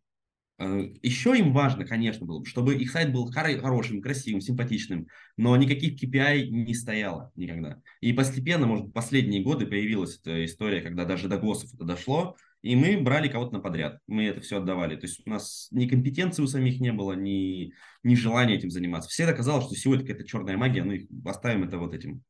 Э, 0.59 0.89
Еще 1.03 1.37
им 1.39 1.53
важно, 1.53 1.85
конечно, 1.85 2.27
было, 2.27 2.45
чтобы 2.45 2.77
их 2.77 2.91
сайт 2.91 3.13
был 3.13 3.31
хорошим, 3.31 4.01
красивым, 4.01 4.41
симпатичным, 4.41 5.09
но 5.37 5.57
никаких 5.57 6.03
KPI 6.03 6.49
не 6.49 6.75
стояло 6.75 7.33
никогда. 7.35 7.81
И 8.01 8.13
постепенно, 8.13 8.67
может, 8.67 8.93
последние 8.93 9.43
годы 9.43 9.67
появилась 9.67 10.19
эта 10.19 10.45
история, 10.45 10.81
когда 10.83 11.05
даже 11.05 11.29
до 11.29 11.39
ГОСов 11.39 11.75
это 11.75 11.85
дошло, 11.85 12.37
и 12.63 12.77
мы 12.77 13.01
брали 13.01 13.29
кого-то 13.29 13.55
на 13.55 13.61
подряд. 13.61 13.99
Мы 14.07 14.25
это 14.25 14.41
все 14.41 14.59
отдавали. 14.59 14.97
То 14.97 15.07
есть 15.07 15.21
у 15.27 15.31
нас 15.31 15.69
ни 15.73 15.89
компетенции 15.89 16.43
у 16.43 16.47
самих 16.47 16.81
не 16.81 16.93
было, 16.93 17.13
ни, 17.13 17.73
ни 18.05 18.15
желания 18.15 18.55
этим 18.55 18.71
заниматься. 18.71 19.11
Всегда 19.11 19.33
казалось, 19.33 19.67
что 19.67 19.75
сегодня 19.75 20.07
какая-то 20.07 20.27
черная 20.27 20.57
магия, 20.57 20.85
ну, 20.85 20.95
оставим 21.29 21.65
это 21.65 21.79
вот 21.79 21.93
этим 21.93 22.23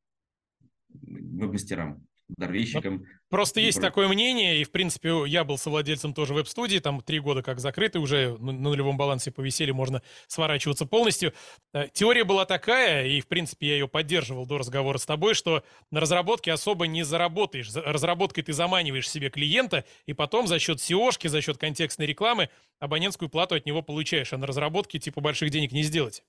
веб-мастерам 0.89 2.05
дорвейщикам. 2.37 3.07
Просто 3.28 3.61
есть 3.61 3.78
прочее. 3.78 3.91
такое 3.91 4.09
мнение, 4.09 4.61
и, 4.61 4.64
в 4.64 4.70
принципе, 4.70 5.24
я 5.26 5.45
был 5.45 5.57
совладельцем 5.57 6.12
тоже 6.12 6.35
веб-студии, 6.35 6.78
там 6.78 7.01
три 7.01 7.18
года 7.18 7.43
как 7.43 7.61
закрыты, 7.61 7.99
уже 7.99 8.37
на 8.39 8.53
нулевом 8.53 8.97
балансе 8.97 9.30
повесели, 9.30 9.70
можно 9.70 10.03
сворачиваться 10.26 10.85
полностью. 10.85 11.33
Э, 11.72 11.87
теория 11.93 12.24
была 12.24 12.45
такая, 12.45 13.07
и, 13.07 13.20
в 13.20 13.28
принципе, 13.28 13.68
я 13.68 13.74
ее 13.74 13.89
поддерживал 13.89 14.45
до 14.47 14.59
разговора 14.59 14.99
с 14.99 15.07
тобой, 15.07 15.35
что 15.35 15.64
на 15.91 16.01
разработке 16.01 16.53
особо 16.53 16.87
не 16.87 17.05
заработаешь. 17.05 17.70
Разработкой 17.74 18.45
ты 18.45 18.53
заманиваешь 18.53 19.09
себе 19.09 19.30
клиента, 19.30 19.85
и 20.07 20.12
потом 20.12 20.47
за 20.47 20.59
счет 20.59 20.78
SEO-шки, 20.78 21.28
за 21.28 21.41
счет 21.41 21.57
контекстной 21.57 22.07
рекламы 22.07 22.51
абонентскую 22.80 23.28
плату 23.28 23.55
от 23.55 23.64
него 23.64 23.80
получаешь, 23.80 24.33
а 24.33 24.39
на 24.39 24.47
разработке 24.47 24.99
типа 24.99 25.20
больших 25.20 25.51
денег 25.51 25.72
не 25.72 25.83
сделать. 25.83 26.22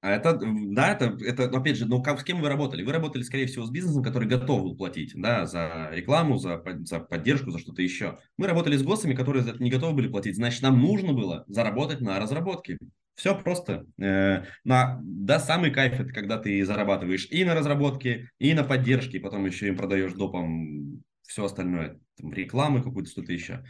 А 0.00 0.10
это, 0.10 0.38
да, 0.40 0.92
это, 0.92 1.16
это, 1.24 1.44
опять 1.44 1.76
же, 1.76 1.86
ну, 1.86 2.02
как, 2.02 2.20
с 2.20 2.24
кем 2.24 2.40
вы 2.40 2.48
работали? 2.48 2.82
Вы 2.82 2.92
работали, 2.92 3.22
скорее 3.22 3.46
всего, 3.46 3.64
с 3.64 3.70
бизнесом, 3.70 4.02
который 4.02 4.28
готов 4.28 4.62
был 4.62 4.76
платить, 4.76 5.12
да, 5.14 5.46
за 5.46 5.88
рекламу, 5.92 6.38
за, 6.38 6.62
за 6.80 7.00
поддержку, 7.00 7.50
за 7.50 7.58
что-то 7.58 7.82
еще. 7.82 8.18
Мы 8.36 8.46
работали 8.46 8.76
с 8.76 8.82
госами, 8.82 9.14
которые 9.14 9.42
за 9.42 9.50
это 9.50 9.62
не 9.62 9.70
готовы 9.70 9.94
были 9.94 10.08
платить. 10.08 10.36
Значит, 10.36 10.62
нам 10.62 10.80
нужно 10.80 11.12
было 11.12 11.44
заработать 11.48 12.00
на 12.00 12.20
разработке. 12.20 12.78
Все 13.16 13.34
просто. 13.34 13.86
Э, 13.98 14.44
на, 14.64 15.00
да, 15.02 15.40
самый 15.40 15.70
кайф 15.70 15.98
это 15.98 16.12
когда 16.12 16.36
ты 16.36 16.64
зарабатываешь 16.64 17.26
и 17.30 17.44
на 17.44 17.54
разработке, 17.54 18.30
и 18.38 18.52
на 18.52 18.62
поддержке, 18.62 19.16
и 19.16 19.20
потом 19.20 19.46
еще 19.46 19.68
им 19.68 19.76
продаешь 19.76 20.12
допом 20.12 21.02
все 21.22 21.46
остальное, 21.46 21.98
там, 22.20 22.32
рекламы 22.32 22.82
какую-то, 22.82 23.10
что-то 23.10 23.32
еще. 23.32 23.64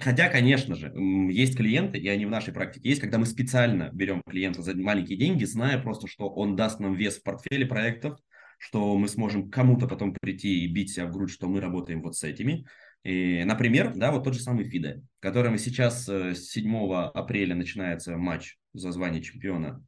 Хотя, 0.00 0.28
конечно 0.28 0.74
же, 0.74 0.92
есть 1.30 1.56
клиенты, 1.56 1.98
и 1.98 2.08
они 2.08 2.26
в 2.26 2.30
нашей 2.30 2.52
практике 2.52 2.88
есть, 2.88 3.00
когда 3.00 3.18
мы 3.18 3.26
специально 3.26 3.90
берем 3.92 4.22
клиента 4.28 4.62
за 4.62 4.76
маленькие 4.76 5.18
деньги, 5.18 5.44
зная 5.44 5.78
просто, 5.78 6.06
что 6.06 6.28
он 6.28 6.56
даст 6.56 6.80
нам 6.80 6.94
вес 6.94 7.18
в 7.18 7.22
портфеле 7.22 7.66
проектов, 7.66 8.18
что 8.58 8.96
мы 8.96 9.08
сможем 9.08 9.50
кому-то 9.50 9.88
потом 9.88 10.14
прийти 10.14 10.64
и 10.64 10.68
бить 10.68 10.92
себя 10.92 11.06
в 11.06 11.12
грудь, 11.12 11.30
что 11.30 11.48
мы 11.48 11.60
работаем 11.60 12.02
вот 12.02 12.16
с 12.16 12.22
этими. 12.22 12.64
И, 13.02 13.42
например, 13.44 13.92
да, 13.94 14.12
вот 14.12 14.24
тот 14.24 14.34
же 14.34 14.40
самый 14.40 14.64
ФИДЕ, 14.64 15.02
которым 15.18 15.58
сейчас 15.58 16.08
э, 16.08 16.34
с 16.34 16.50
7 16.50 16.92
апреля 17.12 17.56
начинается 17.56 18.16
матч 18.16 18.58
за 18.72 18.92
звание 18.92 19.20
чемпиона 19.20 19.84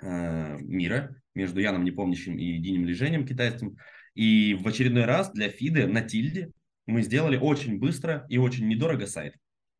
э, 0.00 0.58
мира 0.60 1.20
между 1.34 1.60
Яном 1.60 1.82
Непомнящим 1.82 2.38
и 2.38 2.58
Динем 2.58 2.84
Лежением 2.84 3.26
китайским. 3.26 3.76
И 4.14 4.54
в 4.54 4.66
очередной 4.68 5.04
раз 5.04 5.32
для 5.32 5.48
ФИДы 5.48 5.88
на 5.88 6.02
тильде 6.02 6.52
мы 6.88 7.02
сделали 7.02 7.36
очень 7.36 7.78
быстро 7.78 8.26
и 8.28 8.38
очень 8.38 8.66
недорого 8.66 9.06
сайт. 9.06 9.34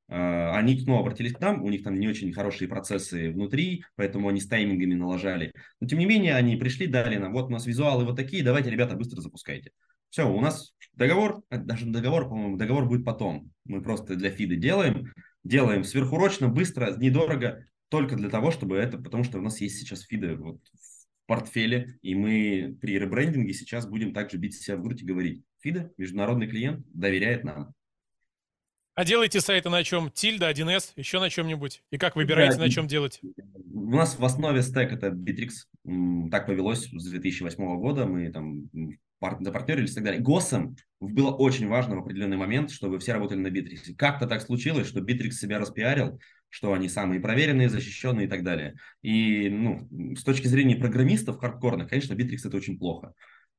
А, 0.08 0.56
они 0.56 0.78
снова 0.78 1.00
обратились 1.00 1.32
к 1.32 1.40
нам, 1.40 1.62
у 1.62 1.70
них 1.70 1.82
там 1.82 1.98
не 1.98 2.08
очень 2.08 2.32
хорошие 2.32 2.68
процессы 2.68 3.30
внутри, 3.30 3.84
поэтому 3.96 4.28
они 4.28 4.40
с 4.40 4.48
таймингами 4.48 4.94
налажали. 4.94 5.52
Но 5.80 5.88
тем 5.88 5.98
не 5.98 6.06
менее, 6.06 6.34
они 6.34 6.56
пришли, 6.56 6.86
дали 6.86 7.16
нам, 7.16 7.32
вот 7.32 7.46
у 7.46 7.50
нас 7.50 7.66
визуалы 7.66 8.04
вот 8.04 8.16
такие, 8.16 8.42
давайте, 8.42 8.70
ребята, 8.70 8.96
быстро 8.96 9.20
запускайте. 9.20 9.70
Все, 10.10 10.30
у 10.30 10.40
нас 10.40 10.74
договор, 10.94 11.42
даже 11.50 11.86
договор, 11.86 12.28
по-моему, 12.28 12.56
договор 12.56 12.86
будет 12.86 13.04
потом. 13.04 13.50
Мы 13.64 13.82
просто 13.82 14.14
для 14.14 14.30
фида 14.30 14.56
делаем, 14.56 15.12
делаем 15.44 15.84
сверхурочно, 15.84 16.48
быстро, 16.48 16.94
недорого, 16.96 17.66
только 17.90 18.16
для 18.16 18.30
того, 18.30 18.50
чтобы 18.50 18.76
это, 18.76 18.98
потому 18.98 19.24
что 19.24 19.38
у 19.38 19.42
нас 19.42 19.60
есть 19.60 19.78
сейчас 19.78 20.02
фиды 20.02 20.36
вот 20.36 20.60
в 20.74 21.26
портфеле, 21.26 21.98
и 22.00 22.14
мы 22.14 22.76
при 22.80 22.98
ребрендинге 22.98 23.52
сейчас 23.52 23.86
будем 23.86 24.14
также 24.14 24.38
бить 24.38 24.54
себя 24.54 24.76
в 24.76 24.82
грудь 24.82 25.02
и 25.02 25.06
говорить, 25.06 25.44
ФИДа, 25.60 25.92
международный 25.96 26.46
клиент, 26.46 26.86
доверяет 26.92 27.44
нам. 27.44 27.74
А 28.94 29.04
делаете 29.04 29.40
сайты 29.40 29.70
на 29.70 29.84
чем? 29.84 30.10
Тильда, 30.10 30.50
1С, 30.50 30.92
еще 30.96 31.20
на 31.20 31.30
чем-нибудь? 31.30 31.84
И 31.92 31.98
как 31.98 32.16
выбираете, 32.16 32.56
да, 32.56 32.64
на 32.64 32.68
чем 32.68 32.88
делать? 32.88 33.20
У 33.72 33.94
нас 33.94 34.18
в 34.18 34.24
основе 34.24 34.60
стек 34.60 34.92
это 34.92 35.08
Bittrex. 35.08 36.30
Так 36.32 36.46
повелось 36.46 36.86
с 36.86 37.08
2008 37.08 37.78
года. 37.78 38.06
Мы 38.06 38.32
там 38.32 38.68
запартнерились 39.20 39.92
и 39.92 39.94
так 39.94 40.04
далее. 40.04 40.20
ГОСам 40.20 40.76
было 40.98 41.30
очень 41.30 41.68
важно 41.68 41.94
в 41.94 42.00
определенный 42.00 42.36
момент, 42.36 42.72
чтобы 42.72 42.98
все 42.98 43.12
работали 43.12 43.38
на 43.38 43.48
Bittrex. 43.48 43.94
Как-то 43.96 44.26
так 44.26 44.42
случилось, 44.42 44.88
что 44.88 44.98
Bittrex 44.98 45.30
себя 45.30 45.60
распиарил, 45.60 46.18
что 46.48 46.72
они 46.72 46.88
самые 46.88 47.20
проверенные, 47.20 47.68
защищенные 47.68 48.26
и 48.26 48.28
так 48.28 48.42
далее. 48.42 48.74
И 49.02 49.48
ну, 49.48 49.88
с 50.16 50.24
точки 50.24 50.48
зрения 50.48 50.74
программистов 50.74 51.38
хардкорных, 51.38 51.88
конечно, 51.88 52.14
Bittrex 52.14 52.38
это 52.44 52.56
очень 52.56 52.78
плохо. 52.78 53.14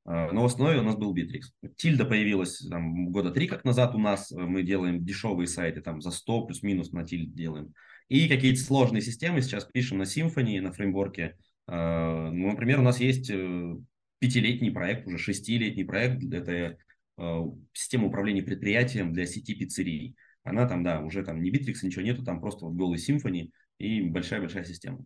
Но 0.05 0.41
в 0.41 0.45
основе 0.45 0.79
у 0.79 0.83
нас 0.83 0.95
был 0.95 1.15
Bittrex. 1.15 1.71
Тильда 1.75 2.03
появилась 2.05 2.59
там, 2.67 3.11
года 3.11 3.31
три 3.31 3.47
как 3.47 3.63
назад 3.63 3.93
у 3.93 3.99
нас. 3.99 4.31
Мы 4.31 4.63
делаем 4.63 5.05
дешевые 5.05 5.45
сайты, 5.45 5.81
там 5.81 6.01
за 6.01 6.09
100 6.09 6.45
плюс-минус 6.45 6.91
на 6.91 7.03
Тильд 7.05 7.35
делаем. 7.35 7.73
И 8.09 8.27
какие-то 8.27 8.59
сложные 8.59 9.01
системы 9.01 9.41
сейчас 9.41 9.65
пишем 9.65 9.99
на 9.99 10.03
Symfony, 10.03 10.61
на 10.61 10.71
фреймворке. 10.71 11.37
А, 11.67 12.31
ну, 12.31 12.49
например, 12.49 12.79
у 12.79 12.83
нас 12.83 12.99
есть 12.99 13.29
э, 13.29 13.75
пятилетний 14.17 14.71
проект, 14.71 15.05
уже 15.05 15.19
шестилетний 15.19 15.85
проект. 15.85 16.23
Это 16.33 16.77
э, 17.17 17.41
система 17.73 18.07
управления 18.07 18.41
предприятием 18.41 19.13
для 19.13 19.27
сети 19.27 19.53
пиццерий. 19.53 20.15
Она 20.43 20.67
там, 20.67 20.83
да, 20.83 21.01
уже 21.01 21.23
там 21.23 21.41
не 21.41 21.51
Bittrex, 21.51 21.75
ничего 21.83 22.03
нету, 22.03 22.23
там 22.23 22.41
просто 22.41 22.65
вот 22.65 22.73
голый 22.73 22.97
Symfony 22.97 23.51
и 23.77 24.01
большая-большая 24.01 24.63
система. 24.63 25.05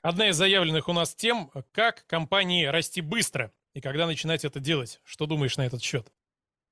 Одна 0.00 0.28
из 0.28 0.36
заявленных 0.36 0.88
у 0.88 0.92
нас 0.92 1.16
тем, 1.16 1.50
как 1.72 2.06
компании 2.06 2.66
расти 2.66 3.00
быстро. 3.00 3.52
И 3.78 3.80
когда 3.80 4.08
начинать 4.08 4.44
это 4.44 4.58
делать? 4.58 5.00
Что 5.04 5.26
думаешь 5.26 5.56
на 5.56 5.64
этот 5.64 5.80
счет? 5.82 6.10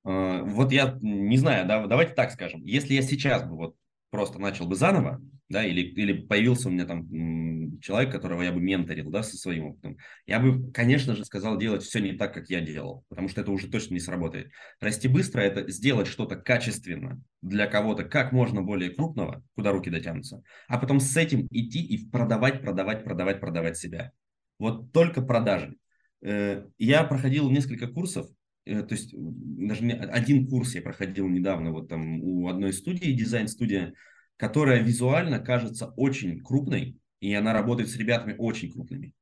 А, 0.02 0.42
вот 0.42 0.72
я 0.72 0.98
не 1.00 1.36
знаю, 1.36 1.64
да, 1.68 1.86
давайте 1.86 2.14
так 2.14 2.32
скажем. 2.32 2.64
Если 2.64 2.94
я 2.94 3.02
сейчас 3.02 3.44
бы 3.44 3.54
вот 3.54 3.76
просто 4.10 4.40
начал 4.40 4.66
бы 4.66 4.74
заново, 4.74 5.22
да, 5.48 5.64
или, 5.64 5.82
или 5.82 6.20
появился 6.20 6.66
у 6.66 6.72
меня 6.72 6.84
там 6.84 7.78
человек, 7.78 8.10
которого 8.10 8.42
я 8.42 8.50
бы 8.50 8.60
менторил, 8.60 9.08
да, 9.08 9.22
со 9.22 9.36
своим 9.36 9.66
опытом, 9.66 9.98
я 10.26 10.40
бы, 10.40 10.72
конечно 10.72 11.14
же, 11.14 11.24
сказал 11.24 11.56
делать 11.58 11.84
все 11.84 12.00
не 12.00 12.14
так, 12.14 12.34
как 12.34 12.50
я 12.50 12.60
делал, 12.60 13.04
потому 13.08 13.28
что 13.28 13.40
это 13.40 13.52
уже 13.52 13.68
точно 13.68 13.94
не 13.94 14.00
сработает. 14.00 14.50
Расти 14.80 15.06
быстро– 15.06 15.40
это 15.42 15.70
сделать 15.70 16.08
что-то 16.08 16.34
качественно 16.34 17.22
для 17.40 17.68
кого-то, 17.68 18.02
как 18.02 18.32
можно 18.32 18.62
более 18.62 18.90
крупного, 18.90 19.44
куда 19.54 19.70
руки 19.70 19.90
дотянутся, 19.90 20.42
а 20.66 20.76
потом 20.76 20.98
с 20.98 21.16
этим 21.16 21.46
идти 21.52 21.86
и 21.86 22.04
продавать, 22.10 22.62
продавать, 22.62 23.04
продавать, 23.04 23.38
продавать 23.38 23.76
себя. 23.76 24.10
Вот 24.58 24.90
только 24.90 25.22
продажи. 25.22 25.76
Э, 26.22 26.64
я 26.78 27.04
проходил 27.04 27.50
несколько 27.50 27.88
курсов, 27.88 28.28
э, 28.64 28.82
то 28.82 28.94
есть 28.94 29.14
даже 29.14 29.86
один 29.90 30.46
курс 30.48 30.74
я 30.74 30.82
проходил 30.82 31.28
недавно 31.28 31.72
вот 31.72 31.88
там 31.88 32.22
у 32.22 32.48
одной 32.48 32.72
студии, 32.72 33.12
дизайн-студия, 33.12 33.94
которая 34.36 34.82
визуально 34.82 35.38
кажется 35.38 35.92
очень 35.96 36.42
крупной, 36.42 36.98
и 37.20 37.32
она 37.34 37.52
работает 37.52 37.90
с 37.90 37.96
ребятами 37.96 38.34
очень 38.38 38.72
крупными. 38.72 39.12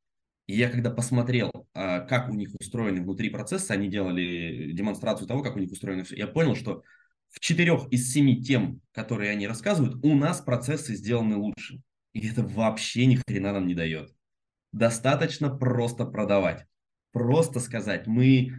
И 0.46 0.56
я 0.56 0.68
когда 0.68 0.90
посмотрел, 0.90 1.50
а, 1.72 2.00
как 2.00 2.28
у 2.28 2.34
них 2.34 2.50
устроены 2.60 3.02
внутри 3.02 3.30
процесса, 3.30 3.72
они 3.74 3.88
делали 3.88 4.72
демонстрацию 4.72 5.26
того, 5.26 5.42
как 5.42 5.56
у 5.56 5.58
них 5.58 5.72
устроено 5.72 6.04
все, 6.04 6.16
я 6.16 6.26
понял, 6.26 6.54
что 6.54 6.82
в 7.30 7.40
четырех 7.40 7.88
из 7.90 8.12
семи 8.12 8.42
тем, 8.42 8.80
которые 8.92 9.30
они 9.30 9.48
рассказывают, 9.48 10.04
у 10.04 10.14
нас 10.14 10.40
процессы 10.40 10.94
сделаны 10.94 11.36
лучше. 11.36 11.80
И 12.12 12.28
это 12.28 12.42
вообще 12.42 13.06
ни 13.06 13.16
хрена 13.16 13.52
нам 13.52 13.66
не 13.66 13.74
дает. 13.74 14.14
Достаточно 14.72 15.50
просто 15.50 16.04
продавать 16.04 16.66
просто 17.14 17.60
сказать, 17.60 18.06
мы 18.06 18.52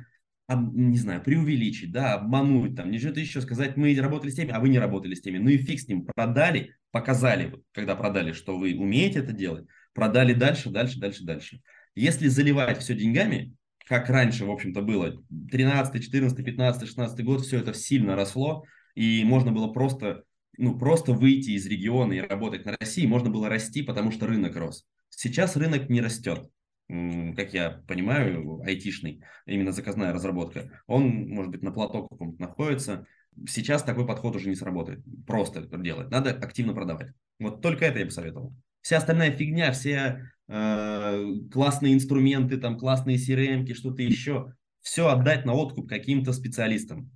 не 0.48 0.98
знаю, 0.98 1.24
преувеличить, 1.24 1.92
да, 1.92 2.14
обмануть, 2.14 2.76
там, 2.76 2.92
не 2.92 3.00
что-то 3.00 3.20
еще 3.20 3.42
сказать, 3.42 3.78
мы 3.78 4.00
работали 4.00 4.30
с 4.30 4.36
теми, 4.36 4.52
а 4.52 4.60
вы 4.60 4.70
не 4.70 4.80
работали 4.80 5.16
с 5.16 5.22
теми. 5.22 5.40
Ну 5.40 5.50
и 5.50 5.58
фиг 5.58 5.80
с 5.80 5.88
ним, 5.88 6.06
продали, 6.06 6.76
показали, 6.92 7.62
когда 7.72 7.96
продали, 7.96 8.32
что 8.32 8.58
вы 8.58 8.76
умеете 8.76 9.20
это 9.20 9.34
делать, 9.34 9.66
продали 9.94 10.34
дальше, 10.34 10.70
дальше, 10.70 11.00
дальше, 11.00 11.24
дальше. 11.24 11.62
Если 11.96 12.28
заливать 12.28 12.80
все 12.80 12.96
деньгами, 12.96 13.56
как 13.88 14.10
раньше, 14.10 14.46
в 14.46 14.52
общем-то, 14.52 14.82
было, 14.82 15.22
13, 15.52 16.04
14, 16.04 16.46
15, 16.46 16.88
16 16.88 17.26
год, 17.26 17.42
все 17.42 17.60
это 17.60 17.74
сильно 17.74 18.16
росло, 18.16 18.66
и 18.94 19.24
можно 19.26 19.52
было 19.52 19.74
просто, 19.74 20.24
ну, 20.58 20.78
просто 20.78 21.14
выйти 21.14 21.52
из 21.52 21.66
региона 21.66 22.14
и 22.14 22.22
работать 22.22 22.66
на 22.66 22.78
России, 22.80 23.06
можно 23.08 23.30
было 23.32 23.50
расти, 23.50 23.82
потому 23.82 24.12
что 24.12 24.28
рынок 24.28 24.56
рос. 24.56 24.86
Сейчас 25.10 25.56
рынок 25.56 25.90
не 25.90 26.02
растет 26.02 26.48
как 26.88 27.54
я 27.54 27.82
понимаю, 27.88 28.62
айтишный, 28.64 29.24
именно 29.46 29.72
заказная 29.72 30.14
разработка, 30.14 30.70
он, 30.86 31.28
может 31.30 31.52
быть, 31.52 31.64
на 31.64 31.72
плато 31.72 32.08
каком-то 32.08 32.40
находится. 32.40 33.08
Сейчас 33.48 33.84
такой 33.84 34.06
подход 34.06 34.36
уже 34.36 34.50
не 34.50 34.56
сработает. 34.56 35.04
Просто 35.26 35.62
делать. 35.80 36.12
Надо 36.12 36.32
активно 36.32 36.74
продавать. 36.74 37.12
Вот 37.40 37.62
только 37.62 37.86
это 37.86 38.00
я 38.00 38.06
бы 38.06 38.12
советовал. 38.12 38.56
Вся 38.82 38.98
остальная 38.98 39.32
фигня, 39.32 39.72
все 39.72 40.32
э, 40.48 41.26
классные 41.52 41.96
инструменты, 41.96 42.58
там 42.58 42.78
классные 42.78 43.18
CRM, 43.18 43.74
что-то 43.74 44.04
еще, 44.04 44.54
все 44.82 45.08
отдать 45.10 45.44
на 45.44 45.54
откуп 45.54 45.90
каким-то 45.90 46.34
специалистам. 46.34 47.12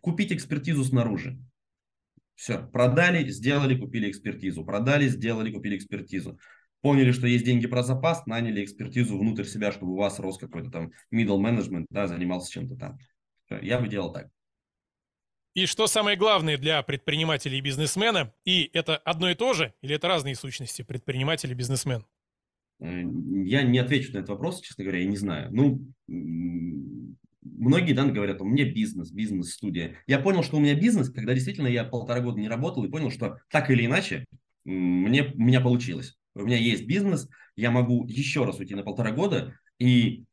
Купить 0.00 0.32
экспертизу 0.32 0.84
снаружи. 0.84 1.38
Все, 2.34 2.58
продали, 2.58 3.30
сделали, 3.30 3.78
купили 3.78 4.10
экспертизу. 4.10 4.64
Продали, 4.64 5.06
сделали, 5.06 5.52
купили 5.52 5.76
экспертизу 5.76 6.36
поняли, 6.84 7.12
что 7.12 7.26
есть 7.26 7.46
деньги 7.46 7.66
про 7.66 7.82
запас, 7.82 8.26
наняли 8.26 8.62
экспертизу 8.62 9.16
внутрь 9.16 9.44
себя, 9.44 9.72
чтобы 9.72 9.92
у 9.92 9.96
вас 9.96 10.20
рос 10.20 10.36
какой-то 10.36 10.70
там 10.70 10.92
middle 11.10 11.40
management, 11.40 11.86
да, 11.88 12.06
занимался 12.06 12.52
чем-то 12.52 12.76
там. 12.76 12.98
Я 13.62 13.80
бы 13.80 13.88
делал 13.88 14.12
так. 14.12 14.28
И 15.54 15.64
что 15.64 15.86
самое 15.86 16.18
главное 16.18 16.58
для 16.58 16.82
предпринимателя 16.82 17.56
и 17.56 17.62
бизнесмена? 17.62 18.34
И 18.44 18.68
это 18.74 18.98
одно 18.98 19.30
и 19.30 19.34
то 19.34 19.54
же 19.54 19.72
или 19.80 19.94
это 19.94 20.08
разные 20.08 20.34
сущности, 20.34 20.82
предприниматель 20.82 21.50
и 21.50 21.54
бизнесмен? 21.54 22.04
Э, 22.80 23.02
я 23.46 23.62
не 23.62 23.78
отвечу 23.78 24.12
на 24.12 24.18
этот 24.18 24.28
вопрос, 24.28 24.60
честно 24.60 24.84
говоря, 24.84 25.00
я 25.00 25.08
не 25.08 25.16
знаю. 25.16 25.48
Ну, 25.54 25.80
многие 27.40 27.94
да, 27.94 28.04
говорят, 28.04 28.42
у 28.42 28.44
меня 28.44 28.70
бизнес, 28.70 29.10
бизнес-студия. 29.10 29.96
Я 30.06 30.18
понял, 30.18 30.42
что 30.42 30.58
у 30.58 30.60
меня 30.60 30.74
бизнес, 30.74 31.08
когда 31.08 31.32
действительно 31.32 31.68
я 31.68 31.84
полтора 31.84 32.20
года 32.20 32.38
не 32.38 32.48
работал 32.48 32.84
и 32.84 32.90
понял, 32.90 33.10
что 33.10 33.38
так 33.48 33.70
или 33.70 33.86
иначе 33.86 34.26
мне, 34.64 35.32
у 35.34 35.40
меня 35.40 35.62
получилось 35.62 36.18
у 36.34 36.42
меня 36.42 36.56
есть 36.56 36.86
бизнес, 36.86 37.28
я 37.56 37.70
могу 37.70 38.06
еще 38.06 38.44
раз 38.44 38.58
уйти 38.58 38.74
на 38.74 38.82
полтора 38.82 39.12
года, 39.12 39.58
и 39.78 40.24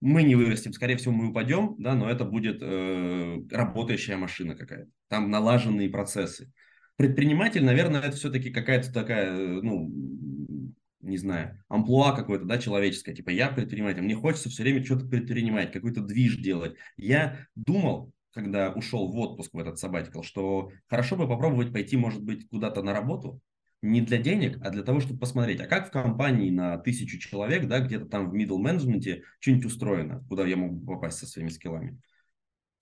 мы 0.00 0.22
не 0.22 0.36
вырастем, 0.36 0.72
скорее 0.72 0.96
всего, 0.96 1.12
мы 1.12 1.30
упадем, 1.30 1.74
да, 1.78 1.94
но 1.94 2.08
это 2.08 2.24
будет 2.24 2.58
э, 2.60 3.40
работающая 3.50 4.16
машина 4.16 4.54
какая-то, 4.54 4.90
там 5.08 5.30
налаженные 5.30 5.90
процессы. 5.90 6.52
Предприниматель, 6.96 7.64
наверное, 7.64 8.00
это 8.00 8.16
все-таки 8.16 8.50
какая-то 8.50 8.92
такая, 8.92 9.32
э, 9.32 9.60
ну, 9.60 9.90
не 11.00 11.16
знаю, 11.16 11.62
амплуа 11.68 12.14
какое-то, 12.14 12.44
да, 12.44 12.58
человеческое, 12.58 13.14
типа 13.14 13.30
я 13.30 13.48
предприниматель, 13.48 14.02
мне 14.02 14.14
хочется 14.14 14.50
все 14.50 14.62
время 14.62 14.84
что-то 14.84 15.06
предпринимать, 15.06 15.72
какой-то 15.72 16.00
движ 16.00 16.36
делать. 16.36 16.76
Я 16.96 17.46
думал, 17.56 18.12
когда 18.32 18.70
ушел 18.72 19.10
в 19.10 19.16
отпуск 19.16 19.52
в 19.52 19.58
этот 19.58 19.78
сабатикал, 19.78 20.22
что 20.22 20.70
хорошо 20.86 21.16
бы 21.16 21.26
попробовать 21.26 21.72
пойти, 21.72 21.96
может 21.96 22.22
быть, 22.22 22.48
куда-то 22.48 22.82
на 22.82 22.92
работу, 22.92 23.40
не 23.80 24.00
для 24.00 24.18
денег, 24.18 24.58
а 24.62 24.70
для 24.70 24.82
того, 24.82 25.00
чтобы 25.00 25.20
посмотреть, 25.20 25.60
а 25.60 25.66
как 25.66 25.88
в 25.88 25.90
компании 25.90 26.50
на 26.50 26.78
тысячу 26.78 27.18
человек, 27.18 27.66
да, 27.66 27.80
где-то 27.80 28.06
там 28.06 28.30
в 28.30 28.34
middle 28.34 28.58
менеджменте 28.58 29.22
что-нибудь 29.38 29.66
устроено, 29.66 30.24
куда 30.28 30.46
я 30.46 30.56
могу 30.56 30.84
попасть 30.84 31.18
со 31.18 31.26
своими 31.26 31.48
скиллами. 31.48 32.00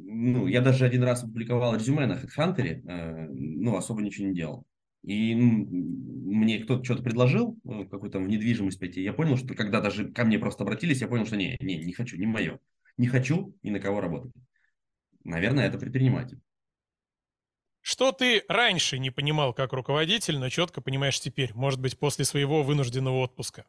Ну, 0.00 0.46
я 0.46 0.60
даже 0.60 0.84
один 0.84 1.02
раз 1.02 1.22
опубликовал 1.22 1.74
резюме 1.74 2.06
на 2.06 2.14
HeadHunter, 2.14 2.82
э, 2.86 3.28
ну, 3.30 3.76
особо 3.76 4.02
ничего 4.02 4.28
не 4.28 4.34
делал. 4.34 4.66
И 5.02 5.34
мне 5.34 6.58
кто-то 6.58 6.84
что-то 6.84 7.02
предложил, 7.02 7.58
э, 7.64 7.84
какую-то 7.90 8.18
в 8.18 8.28
недвижимость 8.28 8.78
пойти. 8.78 9.02
Я 9.02 9.12
понял, 9.12 9.36
что 9.36 9.54
когда 9.54 9.80
даже 9.80 10.10
ко 10.12 10.24
мне 10.24 10.38
просто 10.38 10.64
обратились, 10.64 11.00
я 11.00 11.08
понял, 11.08 11.26
что 11.26 11.36
не, 11.36 11.56
не, 11.60 11.78
не 11.78 11.92
хочу, 11.92 12.16
не 12.16 12.26
мое. 12.26 12.58
Не 12.96 13.06
хочу 13.06 13.54
ни 13.62 13.70
на 13.70 13.80
кого 13.80 14.00
работать. 14.00 14.32
Наверное, 15.24 15.66
это 15.66 15.78
предприниматель. 15.78 16.40
Что 17.88 18.10
ты 18.10 18.42
раньше 18.48 18.98
не 18.98 19.10
понимал 19.10 19.54
как 19.54 19.72
руководитель, 19.72 20.38
но 20.38 20.48
четко 20.48 20.80
понимаешь 20.80 21.20
теперь, 21.20 21.52
может 21.54 21.80
быть, 21.80 21.96
после 21.96 22.24
своего 22.24 22.64
вынужденного 22.64 23.18
отпуска? 23.18 23.64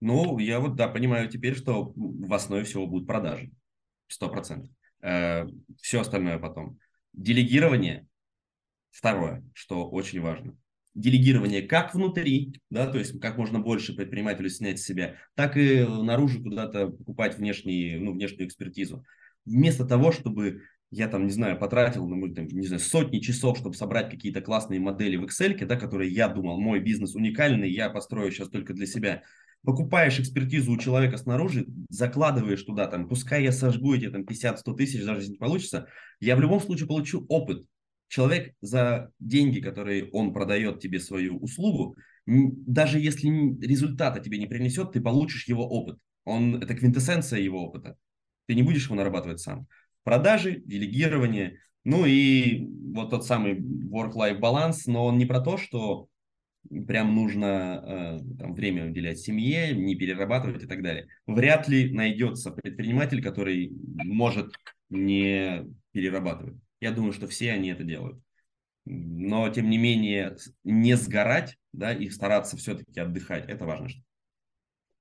Ну, 0.00 0.38
я 0.38 0.60
вот, 0.60 0.76
да, 0.76 0.88
понимаю 0.88 1.28
теперь, 1.28 1.54
что 1.54 1.92
в 1.94 2.32
основе 2.32 2.64
всего 2.64 2.86
будут 2.86 3.06
продажи. 3.06 3.50
Сто 4.06 4.30
процентов. 4.30 4.70
Э, 5.02 5.44
все 5.78 6.00
остальное 6.00 6.38
потом. 6.38 6.78
Делегирование. 7.12 8.06
Второе, 8.90 9.44
что 9.52 9.90
очень 9.90 10.22
важно. 10.22 10.56
Делегирование 10.94 11.60
как 11.60 11.94
внутри, 11.94 12.62
да, 12.70 12.86
то 12.86 12.96
есть 12.96 13.20
как 13.20 13.36
можно 13.36 13.58
больше 13.58 13.94
предпринимателю 13.94 14.48
снять 14.48 14.80
с 14.80 14.86
себя, 14.86 15.16
так 15.34 15.58
и 15.58 15.84
наружу 15.84 16.42
куда-то 16.42 16.86
покупать 16.86 17.36
внешние, 17.36 18.00
ну, 18.00 18.14
внешнюю 18.14 18.46
экспертизу. 18.46 19.04
Вместо 19.44 19.84
того, 19.84 20.12
чтобы 20.12 20.62
я 20.96 21.08
там, 21.08 21.26
не 21.26 21.32
знаю, 21.32 21.58
потратил, 21.58 22.06
ну, 22.06 22.32
там, 22.32 22.46
не 22.46 22.66
знаю, 22.66 22.80
сотни 22.80 23.18
часов, 23.18 23.58
чтобы 23.58 23.74
собрать 23.74 24.10
какие-то 24.10 24.40
классные 24.40 24.78
модели 24.78 25.16
в 25.16 25.24
Excel, 25.24 25.64
да, 25.66 25.76
которые 25.76 26.12
я 26.12 26.28
думал, 26.28 26.60
мой 26.60 26.80
бизнес 26.80 27.16
уникальный, 27.16 27.70
я 27.70 27.90
построю 27.90 28.30
сейчас 28.30 28.48
только 28.48 28.74
для 28.74 28.86
себя. 28.86 29.22
Покупаешь 29.62 30.20
экспертизу 30.20 30.72
у 30.72 30.78
человека 30.78 31.16
снаружи, 31.16 31.66
закладываешь 31.88 32.62
туда, 32.62 32.86
там, 32.86 33.08
пускай 33.08 33.42
я 33.42 33.50
сожгу 33.50 33.94
эти 33.94 34.08
там 34.08 34.22
50-100 34.22 34.76
тысяч, 34.76 35.04
даже 35.04 35.20
если 35.20 35.32
не 35.32 35.38
получится, 35.38 35.88
я 36.20 36.36
в 36.36 36.40
любом 36.40 36.60
случае 36.60 36.86
получу 36.86 37.26
опыт. 37.28 37.64
Человек 38.08 38.54
за 38.60 39.10
деньги, 39.18 39.60
которые 39.60 40.08
он 40.10 40.32
продает 40.32 40.78
тебе 40.78 41.00
свою 41.00 41.38
услугу, 41.38 41.96
даже 42.26 43.00
если 43.00 43.28
результата 43.60 44.20
тебе 44.20 44.38
не 44.38 44.46
принесет, 44.46 44.92
ты 44.92 45.00
получишь 45.00 45.48
его 45.48 45.66
опыт. 45.66 45.98
Он, 46.24 46.62
это 46.62 46.74
квинтэссенция 46.74 47.40
его 47.40 47.64
опыта. 47.64 47.96
Ты 48.46 48.54
не 48.54 48.62
будешь 48.62 48.84
его 48.84 48.94
нарабатывать 48.94 49.40
сам 49.40 49.66
продажи, 50.04 50.62
делегирование, 50.64 51.58
ну 51.82 52.06
и 52.06 52.66
вот 52.94 53.10
тот 53.10 53.26
самый 53.26 53.60
work-life 53.60 54.38
баланс, 54.38 54.86
но 54.86 55.04
он 55.04 55.18
не 55.18 55.26
про 55.26 55.40
то, 55.40 55.56
что 55.58 56.08
прям 56.86 57.14
нужно 57.14 57.82
э, 57.84 58.38
там, 58.38 58.54
время 58.54 58.86
уделять 58.86 59.18
семье, 59.18 59.74
не 59.74 59.94
перерабатывать 59.96 60.62
и 60.62 60.66
так 60.66 60.82
далее. 60.82 61.08
Вряд 61.26 61.68
ли 61.68 61.92
найдется 61.92 62.50
предприниматель, 62.50 63.22
который 63.22 63.70
может 64.04 64.54
не 64.88 65.66
перерабатывать. 65.92 66.56
Я 66.80 66.92
думаю, 66.92 67.12
что 67.12 67.26
все 67.28 67.52
они 67.52 67.68
это 67.68 67.84
делают. 67.84 68.18
Но, 68.86 69.48
тем 69.48 69.70
не 69.70 69.78
менее, 69.78 70.36
не 70.62 70.96
сгорать, 70.96 71.56
да, 71.72 71.92
и 71.92 72.10
стараться 72.10 72.56
все-таки 72.56 73.00
отдыхать, 73.00 73.48
это 73.48 73.64
важно. 73.64 73.88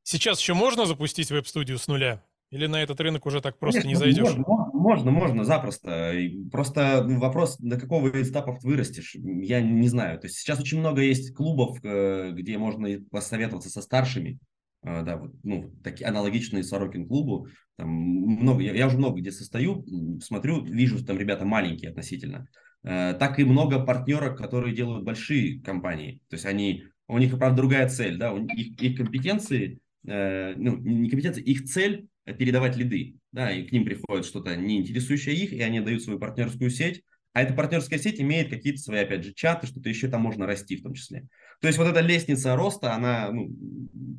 Сейчас 0.04 0.39
еще 0.39 0.54
можно 0.54 0.86
запустить 0.86 1.32
веб-студию 1.32 1.78
с 1.78 1.88
нуля? 1.88 2.24
Или 2.49 2.68
на 2.68 2.84
этот 2.84 2.99
рынок 3.01 3.26
уже 3.26 3.41
так 3.41 3.58
просто 3.58 3.82
Конечно, 3.82 4.06
не 4.06 4.14
зайдешь? 4.14 4.36
Можно, 4.36 4.62
можно, 4.84 5.11
можно, 5.11 5.43
запросто. 5.45 6.13
Просто 6.51 7.05
вопрос, 7.07 7.57
до 7.57 7.79
какого 7.79 8.09
из 8.09 8.29
этапов 8.29 8.59
ты 8.59 8.67
вырастешь, 8.67 9.15
я 9.15 9.61
не 9.61 9.88
знаю. 9.88 10.19
То 10.19 10.27
есть 10.27 10.38
сейчас 10.38 10.59
очень 10.59 10.79
много 10.79 11.01
есть 11.01 11.34
клубов, 11.34 11.77
э, 11.84 12.31
где 12.34 12.57
можно 12.57 12.89
посоветоваться 13.09 13.69
со 13.69 13.81
старшими, 13.81 14.39
э, 14.84 15.03
да, 15.03 15.17
вот, 15.17 15.31
ну, 15.43 15.73
такие 15.84 16.05
аналогичные 16.07 16.63
Сорокин 16.63 17.07
клубу. 17.07 17.47
Там 17.77 17.89
много, 17.89 18.61
я, 18.61 18.73
я 18.73 18.88
уже 18.88 18.97
много 18.97 19.21
где 19.21 19.31
состою, 19.31 19.86
смотрю, 20.21 20.63
вижу, 20.65 21.03
там 21.03 21.17
ребята 21.17 21.45
маленькие 21.45 21.91
относительно. 21.91 22.47
Э, 22.84 23.13
так 23.17 23.39
и 23.39 23.45
много 23.45 23.79
партнеров, 23.79 24.36
которые 24.36 24.75
делают 24.75 25.05
большие 25.05 25.61
компании. 25.61 26.19
То 26.29 26.36
есть 26.36 26.45
они, 26.45 26.84
у 27.07 27.17
них, 27.17 27.38
правда, 27.39 27.55
другая 27.55 27.88
цель, 27.88 28.17
да, 28.17 28.34
их, 28.34 28.81
их 28.81 28.97
компетенции, 28.97 29.79
ну, 30.05 30.75
не 30.75 31.09
компетенции, 31.09 31.41
их 31.41 31.63
цель 31.63 32.09
передавать 32.26 32.78
лиды, 32.78 33.15
да, 33.32 33.51
и 33.51 33.63
к 33.67 33.71
ним 33.71 33.86
приходит 33.86 34.26
что-то 34.26 34.55
не 34.55 34.78
интересующее 34.78 35.36
их, 35.36 35.53
и 35.53 35.61
они 35.61 35.82
дают 35.82 36.03
свою 36.03 36.19
партнерскую 36.19 36.69
сеть, 36.69 37.03
а 37.34 37.41
эта 37.41 37.53
партнерская 37.53 37.97
сеть 37.97 38.21
имеет 38.21 38.49
какие-то 38.49 38.80
свои, 38.80 38.99
опять 38.99 39.24
же, 39.24 39.34
чаты, 39.34 39.65
что-то 39.65 39.89
еще 39.89 40.07
там 40.07 40.21
можно 40.21 40.45
расти 40.45 40.78
в 40.78 40.84
том 40.84 40.93
числе. 40.93 41.28
То 41.61 41.67
есть 41.67 41.80
вот 41.80 41.88
эта 41.88 41.99
лестница 41.99 42.55
роста, 42.55 42.93
она, 42.93 43.32
ну, 43.32 43.51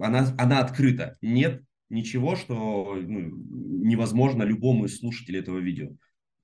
она, 0.00 0.34
она 0.36 0.58
открыта. 0.58 1.16
Нет 1.22 1.62
ничего, 1.90 2.34
что 2.34 2.96
ну, 2.96 3.30
невозможно 3.84 4.42
любому 4.42 4.86
из 4.86 4.98
слушателей 4.98 5.40
этого 5.40 5.58
видео. 5.58 5.90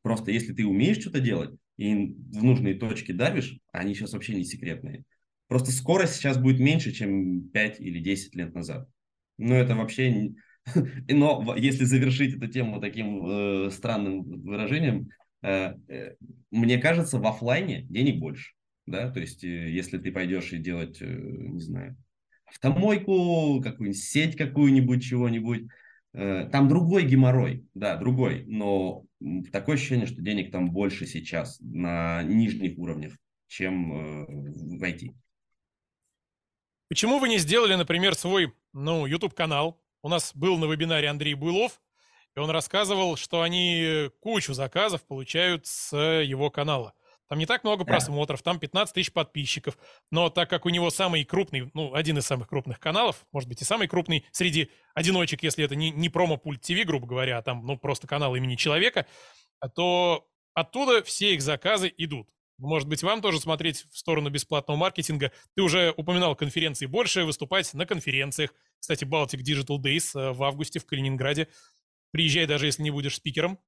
Просто 0.02 0.30
если 0.30 0.52
ты 0.52 0.64
умеешь 0.64 0.98
что-то 0.98 1.20
делать 1.20 1.50
и 1.76 2.14
в 2.14 2.44
нужные 2.44 2.74
точки 2.74 3.11
давишь, 3.11 3.58
они 3.72 3.94
сейчас 3.94 4.12
вообще 4.12 4.34
не 4.34 4.44
секретные. 4.44 5.04
Просто 5.48 5.72
скорость 5.72 6.14
сейчас 6.14 6.38
будет 6.38 6.61
меньше, 6.61 6.92
чем 6.92 7.48
5 7.48 7.80
или 7.80 7.98
10 7.98 8.36
лет 8.36 8.54
назад. 8.54 8.88
Но 9.38 9.56
это 9.56 9.74
вообще 9.74 10.32
но 11.08 11.54
если 11.56 11.84
завершить 11.84 12.36
эту 12.36 12.48
тему 12.48 12.80
таким 12.80 13.26
э, 13.26 13.70
странным 13.70 14.22
выражением, 14.22 15.08
э, 15.42 15.74
э, 15.88 16.14
мне 16.50 16.78
кажется, 16.78 17.18
в 17.18 17.26
офлайне 17.26 17.82
денег 17.82 18.20
больше. 18.20 18.52
Да? 18.86 19.10
То 19.10 19.20
есть, 19.20 19.44
э, 19.44 19.70
если 19.70 19.98
ты 19.98 20.12
пойдешь 20.12 20.52
и 20.52 20.58
делать, 20.58 21.00
э, 21.00 21.06
не 21.06 21.60
знаю, 21.60 21.96
автомойку, 22.46 23.60
какую-нибудь 23.62 24.02
сеть 24.02 24.36
какую-нибудь, 24.36 25.02
чего-нибудь, 25.02 25.68
Э, 26.12 26.48
там 26.50 26.68
другой 26.68 27.04
геморрой, 27.04 27.64
да, 27.74 27.96
другой, 27.96 28.44
но 28.46 29.04
такое 29.52 29.76
ощущение, 29.76 30.06
что 30.06 30.20
денег 30.20 30.50
там 30.50 30.72
больше 30.72 31.06
сейчас 31.06 31.58
на 31.60 32.22
нижних 32.24 32.76
уровнях, 32.78 33.14
чем 33.46 33.92
э, 33.92 34.26
в 34.26 34.82
IT. 34.82 35.14
Почему 36.88 37.20
вы 37.20 37.28
не 37.28 37.38
сделали, 37.38 37.76
например, 37.76 38.16
свой, 38.16 38.52
ну, 38.72 39.06
YouTube-канал? 39.06 39.80
У 40.03 40.09
нас 40.09 40.32
был 40.34 40.57
на 40.57 40.64
вебинаре 40.64 41.09
Андрей 41.09 41.34
Буйлов, 41.34 41.80
и 42.34 42.38
он 42.38 42.51
рассказывал, 42.51 43.16
что 43.16 43.42
они 43.42 44.11
кучу 44.20 44.55
заказов 44.55 45.03
получают 45.07 45.66
с 45.66 45.94
его 45.96 46.51
канала. 46.51 46.94
Там 47.28 47.38
не 47.38 47.46
так 47.46 47.62
много 47.62 47.84
просмотров, 47.84 48.42
там 48.42 48.59
15 48.59 48.92
тысяч 48.92 49.12
подписчиков. 49.12 49.78
Но 50.11 50.30
так 50.30 50.51
как 50.51 50.66
у 50.66 50.68
него 50.68 50.90
самый 50.90 51.24
крупный, 51.24 51.70
ну, 51.74 51.94
один 51.94 52.18
из 52.18 52.26
самых 52.26 52.48
крупных 52.48 52.80
каналов, 52.80 53.24
может 53.30 53.48
быть, 53.48 53.62
и 53.62 53.64
самый 53.64 53.86
крупный 53.86 54.24
среди 54.32 54.68
одиночек, 54.94 55.44
если 55.44 55.64
это 55.64 55.76
не, 55.76 55.90
не 55.90 56.09
промо-пульт 56.09 56.61
ТВ, 56.62 56.84
грубо 56.84 57.07
говоря, 57.07 57.38
а 57.38 57.42
там, 57.42 57.64
ну, 57.64 57.78
просто 57.78 58.09
канал 58.09 58.34
имени 58.34 58.57
человека, 58.57 59.07
то 59.76 60.26
оттуда 60.55 61.05
все 61.05 61.34
их 61.34 61.42
заказы 61.42 61.92
идут. 61.98 62.28
Может 62.59 62.88
быть, 62.88 63.03
вам 63.03 63.22
тоже 63.22 63.40
смотреть 63.40 63.86
в 63.90 63.96
сторону 63.96 64.28
бесплатного 64.28 64.76
маркетинга. 64.76 65.30
Ты 65.55 65.62
уже 65.62 65.94
упоминал 65.96 66.34
конференции 66.34 66.86
больше, 66.86 67.24
выступать 67.24 67.72
на 67.74 67.86
конференциях. 67.86 68.53
Кстати, 68.80 69.04
Baltic 69.04 69.42
Digital 69.42 69.78
Days 69.78 70.18
э, 70.18 70.32
в 70.32 70.42
августе 70.42 70.80
в 70.80 70.86
Калининграде. 70.86 71.48
Приезжай, 72.10 72.46
даже 72.46 72.66
если 72.66 72.82
не 72.82 72.90
будешь 72.90 73.16
спикером. 73.16 73.58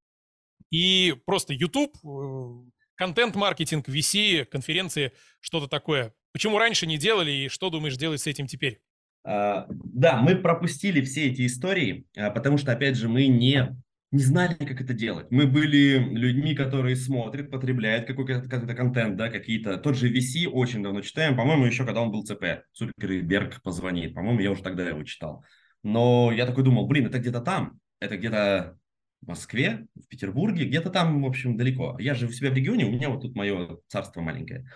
И 0.70 1.14
просто 1.26 1.52
YouTube, 1.52 1.96
э, 2.04 2.70
контент-маркетинг, 2.96 3.88
VC, 3.88 4.44
конференции, 4.46 5.12
что-то 5.40 5.68
такое. 5.68 6.14
Почему 6.32 6.58
раньше 6.58 6.86
не 6.86 6.98
делали 6.98 7.30
и 7.30 7.48
что 7.48 7.70
думаешь 7.70 7.96
делать 7.96 8.20
с 8.22 8.26
этим 8.26 8.46
теперь? 8.46 8.80
А, 9.24 9.66
да, 9.68 10.16
мы 10.16 10.36
пропустили 10.36 11.00
все 11.02 11.28
эти 11.30 11.46
истории, 11.46 12.06
а, 12.16 12.30
потому 12.30 12.58
что, 12.58 12.72
опять 12.72 12.96
же, 12.96 13.08
мы 13.08 13.26
не, 13.26 13.76
не 14.12 14.22
знали, 14.22 14.54
как 14.54 14.80
это 14.80 14.92
делать. 14.92 15.26
Мы 15.30 15.46
были 15.46 15.98
людьми, 15.98 16.54
которые 16.54 16.96
смотрят, 16.96 17.50
потребляют 17.50 18.06
какой-то, 18.06 18.42
контент, 18.42 19.16
да, 19.16 19.30
какие-то. 19.30 19.78
Тот 19.78 19.96
же 19.96 20.12
VC 20.12 20.46
очень 20.46 20.82
давно 20.82 21.00
читаем, 21.00 21.34
по-моему, 21.34 21.64
еще 21.64 21.86
когда 21.86 22.02
он 22.02 22.12
был 22.12 22.22
ЦП. 22.22 22.62
Цукерберг 22.72 23.62
позвонит, 23.62 24.14
по-моему, 24.14 24.40
я 24.40 24.50
уже 24.50 24.62
тогда 24.62 24.86
его 24.86 25.02
читал. 25.02 25.42
Но 25.82 26.30
я 26.30 26.44
такой 26.44 26.62
думал, 26.62 26.86
блин, 26.86 27.06
это 27.06 27.18
где-то 27.18 27.40
там, 27.40 27.80
это 28.00 28.18
где-то 28.18 28.78
в 29.22 29.28
Москве, 29.28 29.86
в 29.94 30.06
Петербурге, 30.08 30.66
где-то 30.66 30.90
там, 30.90 31.22
в 31.22 31.26
общем, 31.26 31.56
далеко. 31.56 31.96
Я 31.98 32.14
же 32.14 32.26
у 32.26 32.32
себя 32.32 32.50
в 32.50 32.54
регионе, 32.54 32.84
у 32.84 32.92
меня 32.92 33.08
вот 33.08 33.22
тут 33.22 33.34
мое 33.34 33.78
царство 33.88 34.20
маленькое. 34.20 34.66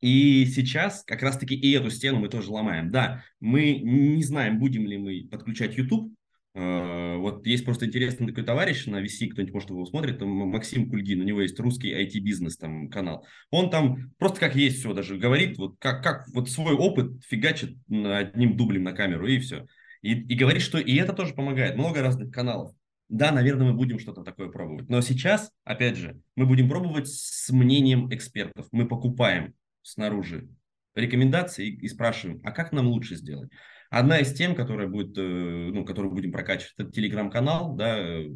И 0.00 0.46
сейчас 0.46 1.02
как 1.04 1.20
раз-таки 1.22 1.54
и 1.54 1.72
эту 1.72 1.90
стену 1.90 2.20
мы 2.20 2.28
тоже 2.28 2.50
ломаем. 2.50 2.90
Да, 2.90 3.24
мы 3.40 3.80
не 3.80 4.22
знаем, 4.22 4.60
будем 4.60 4.86
ли 4.86 4.96
мы 4.98 5.28
подключать 5.28 5.76
YouTube. 5.76 6.14
Э, 6.54 7.16
вот 7.16 7.46
есть 7.46 7.64
просто 7.64 7.86
интересный 7.86 8.26
такой 8.26 8.44
товарищ 8.44 8.86
на 8.86 9.02
VC, 9.02 9.28
кто-нибудь 9.28 9.54
может 9.54 9.70
его 9.70 9.86
смотрит, 9.86 10.18
там 10.18 10.28
Максим 10.28 10.90
Кульгин, 10.90 11.20
у 11.20 11.24
него 11.24 11.40
есть 11.40 11.58
русский 11.60 11.92
IT-бизнес 11.92 12.56
там 12.56 12.88
канал. 12.90 13.26
Он 13.50 13.70
там 13.70 14.12
просто 14.18 14.40
как 14.40 14.56
есть 14.56 14.80
все 14.80 14.92
даже 14.92 15.16
говорит, 15.16 15.58
вот 15.58 15.76
как, 15.78 16.02
как 16.02 16.28
вот 16.34 16.50
свой 16.50 16.74
опыт 16.74 17.24
фигачит 17.24 17.76
одним 17.88 18.56
дублем 18.56 18.82
на 18.84 18.92
камеру 18.92 19.26
и 19.26 19.38
все. 19.38 19.66
И, 20.02 20.12
и 20.12 20.34
говорит, 20.34 20.62
что 20.62 20.78
и 20.78 20.96
это 20.96 21.12
тоже 21.12 21.34
помогает. 21.34 21.76
Много 21.76 22.02
разных 22.02 22.32
каналов 22.32 22.72
да, 23.10 23.32
наверное, 23.32 23.66
мы 23.66 23.74
будем 23.74 23.98
что-то 23.98 24.22
такое 24.22 24.50
пробовать. 24.50 24.88
Но 24.88 25.00
сейчас, 25.00 25.50
опять 25.64 25.96
же, 25.96 26.20
мы 26.36 26.46
будем 26.46 26.68
пробовать 26.68 27.08
с 27.08 27.50
мнением 27.50 28.08
экспертов. 28.14 28.68
Мы 28.70 28.86
покупаем 28.86 29.54
снаружи 29.82 30.48
рекомендации 30.94 31.66
и, 31.66 31.86
и 31.86 31.88
спрашиваем, 31.88 32.40
а 32.44 32.52
как 32.52 32.70
нам 32.70 32.86
лучше 32.86 33.16
сделать? 33.16 33.50
Одна 33.90 34.20
из 34.20 34.32
тем, 34.32 34.54
которая 34.54 34.86
будет, 34.86 35.18
э, 35.18 35.20
ну, 35.20 35.84
которую 35.84 36.14
будем 36.14 36.30
прокачивать, 36.30 36.74
это 36.78 36.92
телеграм-канал, 36.92 37.74
да, 37.74 37.98
э, 37.98 38.30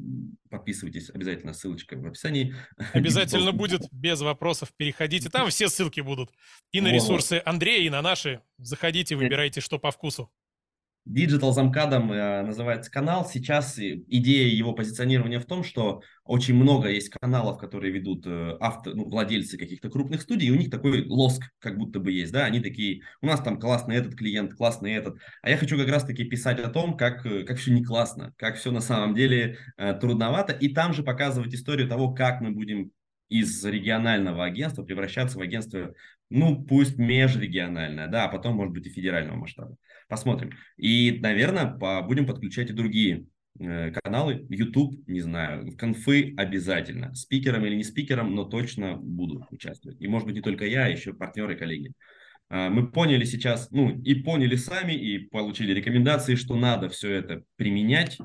подписывайтесь 0.50 1.10
обязательно, 1.10 1.54
ссылочка 1.54 1.96
в 1.96 2.04
описании. 2.04 2.54
Обязательно 2.92 3.52
будет, 3.52 3.82
без 3.92 4.20
вопросов, 4.20 4.72
переходите, 4.76 5.30
там 5.30 5.48
все 5.50 5.68
ссылки 5.68 6.00
будут. 6.00 6.30
И 6.72 6.80
на 6.80 6.88
ресурсы 6.92 7.40
Андрея, 7.44 7.86
и 7.86 7.90
на 7.90 8.02
наши. 8.02 8.42
Заходите, 8.58 9.14
выбирайте, 9.14 9.60
что 9.60 9.78
по 9.78 9.92
вкусу. 9.92 10.28
Digital 11.06 11.52
замкадом 11.52 12.10
э, 12.12 12.42
называется 12.42 12.90
канал. 12.90 13.26
Сейчас 13.26 13.78
идея 13.78 14.48
его 14.48 14.72
позиционирования 14.72 15.38
в 15.38 15.44
том, 15.44 15.62
что 15.62 16.00
очень 16.24 16.54
много 16.54 16.88
есть 16.88 17.10
каналов, 17.10 17.58
которые 17.58 17.92
ведут 17.92 18.26
э, 18.26 18.56
авто, 18.58 18.94
ну, 18.94 19.04
владельцы 19.04 19.58
каких-то 19.58 19.90
крупных 19.90 20.22
студий, 20.22 20.48
и 20.48 20.50
у 20.50 20.54
них 20.54 20.70
такой 20.70 21.06
лоск 21.06 21.42
как 21.58 21.76
будто 21.76 22.00
бы 22.00 22.10
есть, 22.10 22.32
да, 22.32 22.46
они 22.46 22.60
такие, 22.60 23.02
у 23.20 23.26
нас 23.26 23.40
там 23.40 23.60
классный 23.60 23.96
этот 23.96 24.14
клиент, 24.14 24.54
классный 24.54 24.94
этот, 24.94 25.18
а 25.42 25.50
я 25.50 25.58
хочу 25.58 25.76
как 25.76 25.88
раз-таки 25.88 26.24
писать 26.24 26.58
о 26.60 26.70
том, 26.70 26.96
как, 26.96 27.26
э, 27.26 27.44
как 27.44 27.58
все 27.58 27.70
не 27.72 27.84
классно, 27.84 28.32
как 28.38 28.56
все 28.56 28.70
на 28.70 28.80
самом 28.80 29.14
деле 29.14 29.58
э, 29.76 29.92
трудновато, 29.92 30.54
и 30.54 30.72
там 30.72 30.94
же 30.94 31.02
показывать 31.02 31.54
историю 31.54 31.86
того, 31.86 32.14
как 32.14 32.40
мы 32.40 32.50
будем 32.50 32.92
из 33.28 33.62
регионального 33.64 34.44
агентства 34.44 34.82
превращаться 34.82 35.38
в 35.38 35.42
агентство, 35.42 35.92
ну, 36.30 36.64
пусть 36.64 36.96
межрегиональное, 36.96 38.06
да, 38.06 38.24
а 38.24 38.28
потом, 38.28 38.56
может 38.56 38.72
быть, 38.72 38.86
и 38.86 38.90
федерального 38.90 39.36
масштаба. 39.36 39.76
Посмотрим. 40.08 40.52
И, 40.76 41.18
наверное, 41.20 41.66
будем 42.02 42.26
подключать 42.26 42.70
и 42.70 42.74
другие 42.74 43.26
э, 43.58 43.90
каналы. 43.90 44.46
YouTube, 44.48 45.06
не 45.06 45.20
знаю, 45.20 45.76
конфы 45.76 46.34
обязательно. 46.36 47.14
Спикером 47.14 47.64
или 47.64 47.74
не 47.74 47.84
спикером, 47.84 48.34
но 48.34 48.44
точно 48.44 48.96
буду 48.96 49.46
участвовать. 49.50 50.00
И, 50.00 50.08
может 50.08 50.26
быть, 50.26 50.36
не 50.36 50.42
только 50.42 50.66
я, 50.66 50.86
а 50.86 50.88
еще 50.88 51.14
партнеры, 51.14 51.56
коллеги. 51.56 51.92
Э, 52.50 52.68
мы 52.68 52.90
поняли 52.90 53.24
сейчас, 53.24 53.70
ну, 53.70 53.90
и 54.02 54.14
поняли 54.14 54.56
сами, 54.56 54.92
и 54.92 55.18
получили 55.18 55.72
рекомендации, 55.72 56.34
что 56.34 56.56
надо 56.56 56.88
все 56.88 57.10
это 57.10 57.42
применять, 57.56 58.18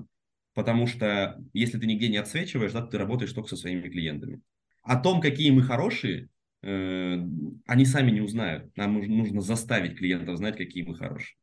потому 0.53 0.87
что 0.87 1.37
если 1.53 1.79
ты 1.79 1.87
нигде 1.87 2.09
не 2.09 2.17
отсвечиваешь, 2.17 2.73
да, 2.73 2.85
ты 2.85 2.97
работаешь 2.97 3.33
только 3.33 3.49
со 3.49 3.55
своими 3.55 3.87
клиентами. 3.89 4.41
О 4.83 4.97
том, 4.97 5.21
какие 5.21 5.51
мы 5.51 5.63
хорошие, 5.63 6.29
э, 6.61 7.17
они 7.65 7.85
сами 7.85 8.11
не 8.11 8.21
узнают. 8.21 8.75
Нам 8.75 8.95
нужно 8.95 9.41
заставить 9.41 9.97
клиентов 9.97 10.37
знать, 10.37 10.57
какие 10.57 10.83
мы 10.83 10.95
хорошие. 10.95 11.35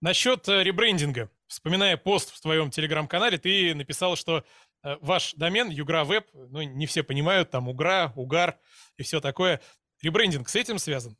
Насчет 0.00 0.48
э, 0.48 0.62
ребрендинга. 0.62 1.30
Вспоминая 1.48 1.96
пост 1.96 2.34
в 2.34 2.40
твоем 2.40 2.70
телеграм-канале, 2.70 3.38
ты 3.38 3.74
написал, 3.74 4.16
что 4.16 4.44
э, 4.84 4.96
ваш 5.00 5.34
домен 5.34 5.70
Югра 5.70 6.04
Веб, 6.04 6.26
ну, 6.32 6.62
не 6.62 6.86
все 6.86 7.02
понимают, 7.02 7.50
там 7.50 7.68
Угра, 7.68 8.12
Угар 8.14 8.58
и 8.96 9.02
все 9.02 9.20
такое. 9.20 9.60
Ребрендинг 10.02 10.48
с 10.48 10.54
этим 10.54 10.78
связан? 10.78 11.16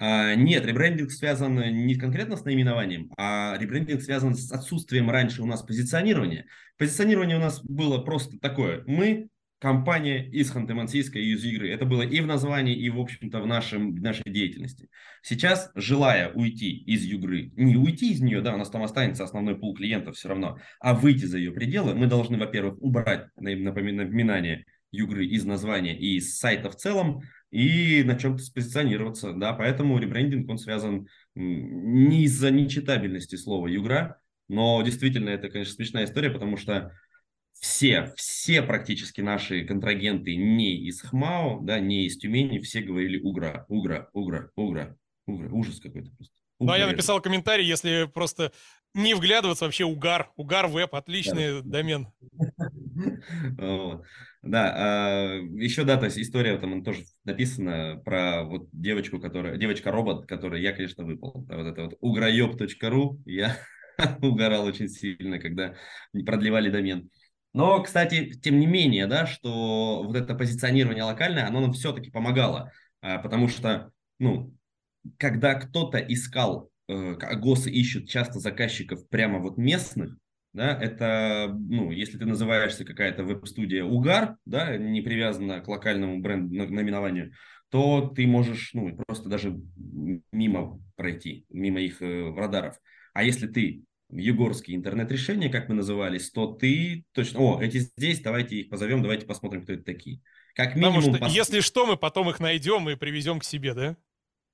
А, 0.00 0.34
нет, 0.34 0.66
ребрендинг 0.66 1.12
связан 1.12 1.54
не 1.54 1.94
конкретно 1.94 2.36
с 2.36 2.44
наименованием, 2.44 3.12
а 3.16 3.56
ребрендинг 3.58 4.02
связан 4.02 4.34
с 4.34 4.50
отсутствием 4.50 5.08
раньше 5.08 5.42
у 5.42 5.46
нас 5.46 5.62
позиционирования. 5.62 6.46
Позиционирование 6.76 7.36
у 7.36 7.40
нас 7.40 7.62
было 7.62 7.98
просто 7.98 8.38
такое. 8.40 8.82
Мы 8.88 9.28
компания 9.64 10.22
из 10.22 10.54
Ханты-Мансийска 10.54 11.18
из 11.18 11.42
игры. 11.42 11.70
Это 11.70 11.86
было 11.86 12.02
и 12.02 12.20
в 12.20 12.26
названии, 12.26 12.76
и, 12.76 12.90
в 12.90 13.00
общем-то, 13.00 13.40
в, 13.40 13.46
нашем, 13.46 13.94
в 13.94 14.02
нашей 14.02 14.30
деятельности. 14.30 14.90
Сейчас, 15.22 15.70
желая 15.74 16.30
уйти 16.32 16.70
из 16.70 17.02
Югры, 17.02 17.50
не 17.56 17.74
уйти 17.74 18.12
из 18.12 18.20
нее, 18.20 18.42
да, 18.42 18.52
у 18.52 18.58
нас 18.58 18.68
там 18.68 18.82
останется 18.82 19.24
основной 19.24 19.58
пул 19.58 19.74
клиентов 19.74 20.16
все 20.16 20.28
равно, 20.28 20.58
а 20.80 20.92
выйти 20.92 21.24
за 21.24 21.38
ее 21.38 21.50
пределы, 21.50 21.94
мы 21.94 22.08
должны, 22.08 22.36
во-первых, 22.36 22.76
убрать 22.82 23.28
напоминание 23.36 24.66
Югры 24.92 25.24
из 25.24 25.46
названия 25.46 25.98
и 25.98 26.16
из 26.18 26.36
сайта 26.36 26.68
в 26.68 26.76
целом, 26.76 27.22
и 27.50 28.02
на 28.04 28.16
чем-то 28.18 28.42
спозиционироваться, 28.42 29.32
да, 29.32 29.54
поэтому 29.54 29.98
ребрендинг, 29.98 30.46
он 30.50 30.58
связан 30.58 31.06
не 31.34 32.24
из-за 32.24 32.50
нечитабельности 32.50 33.36
слова 33.36 33.66
Югра, 33.66 34.20
но 34.48 34.82
действительно 34.82 35.30
это, 35.30 35.48
конечно, 35.48 35.72
смешная 35.72 36.04
история, 36.04 36.28
потому 36.28 36.58
что 36.58 36.92
все, 37.64 38.12
все 38.14 38.60
практически 38.60 39.22
наши 39.22 39.64
контрагенты 39.64 40.36
не 40.36 40.76
из 40.86 41.00
ХМАО, 41.00 41.60
да, 41.62 41.80
не 41.80 42.04
из 42.04 42.18
Тюмени, 42.18 42.58
все 42.58 42.82
говорили 42.82 43.18
Угра, 43.18 43.64
Угра, 43.68 44.10
Угра, 44.12 44.50
Угра, 44.54 44.98
Угра. 45.26 45.48
Ужас 45.50 45.80
какой-то 45.80 46.10
просто. 46.10 46.34
Ну, 46.60 46.70
а 46.70 46.76
я 46.76 46.86
написал 46.86 47.22
комментарий, 47.22 47.64
если 47.64 48.04
просто 48.12 48.52
не 48.92 49.14
вглядываться, 49.14 49.64
вообще 49.64 49.86
Угар, 49.86 50.30
Угар 50.36 50.68
Веб, 50.68 50.94
отличный 50.94 51.62
да. 51.62 51.68
домен. 51.70 52.08
Да, 54.46 54.74
а, 54.76 55.36
еще, 55.56 55.84
да, 55.84 55.96
то 55.96 56.04
есть 56.04 56.18
история 56.18 56.58
там 56.58 56.84
тоже 56.84 57.04
написана 57.24 57.98
про 58.04 58.44
вот 58.44 58.68
девочку, 58.72 59.18
которая, 59.18 59.56
девочка-робот, 59.56 60.26
которой 60.26 60.60
я, 60.60 60.72
конечно, 60.72 61.02
выпал. 61.02 61.46
Вот 61.48 61.66
это 61.66 61.84
вот 61.84 61.96
угроеб.ру, 62.00 63.22
я 63.24 63.56
угорал 64.20 64.66
очень 64.66 64.88
сильно, 64.88 65.38
когда 65.38 65.76
продлевали 66.26 66.68
домен. 66.68 67.08
Но, 67.54 67.80
кстати, 67.82 68.32
тем 68.42 68.58
не 68.58 68.66
менее, 68.66 69.06
да, 69.06 69.26
что 69.26 70.02
вот 70.02 70.16
это 70.16 70.34
позиционирование 70.34 71.04
локальное, 71.04 71.46
оно 71.46 71.60
нам 71.60 71.72
все-таки 71.72 72.10
помогало, 72.10 72.72
а, 73.00 73.18
потому 73.18 73.48
что, 73.48 73.92
ну, 74.18 74.52
когда 75.18 75.54
кто-то 75.54 75.98
искал, 75.98 76.70
э, 76.88 77.14
ГОСы 77.36 77.70
ищут 77.70 78.08
часто 78.08 78.40
заказчиков 78.40 79.08
прямо 79.08 79.38
вот 79.38 79.56
местных, 79.56 80.16
да, 80.52 80.76
это, 80.80 81.54
ну, 81.56 81.92
если 81.92 82.18
ты 82.18 82.26
называешься 82.26 82.84
какая-то 82.84 83.22
веб-студия 83.22 83.84
Угар, 83.84 84.36
да, 84.44 84.76
не 84.76 85.00
привязана 85.00 85.60
к 85.60 85.68
локальному 85.68 86.20
бренду 86.20 86.54
наименованию, 86.54 87.32
то 87.70 88.08
ты 88.08 88.26
можешь, 88.26 88.70
ну, 88.72 88.96
просто 89.06 89.28
даже 89.28 89.60
мимо 90.32 90.80
пройти, 90.96 91.46
мимо 91.50 91.80
их 91.80 92.02
э, 92.02 92.34
радаров. 92.36 92.80
А 93.12 93.22
если 93.22 93.46
ты 93.46 93.84
югорские 94.16 94.76
интернет-решения, 94.76 95.48
как 95.48 95.68
мы 95.68 95.74
назывались, 95.74 96.30
то 96.30 96.46
ты 96.46 97.04
точно, 97.12 97.40
о, 97.40 97.62
эти 97.62 97.78
здесь, 97.78 98.20
давайте 98.20 98.56
их 98.56 98.70
позовем, 98.70 99.02
давайте 99.02 99.26
посмотрим, 99.26 99.62
кто 99.62 99.72
это 99.72 99.84
такие. 99.84 100.20
Как 100.54 100.76
минимум... 100.76 100.96
Потому 100.96 101.14
что, 101.16 101.24
пос... 101.24 101.34
если 101.34 101.60
что, 101.60 101.86
мы 101.86 101.96
потом 101.96 102.30
их 102.30 102.40
найдем 102.40 102.88
и 102.88 102.94
привезем 102.94 103.40
к 103.40 103.44
себе, 103.44 103.74
да? 103.74 103.96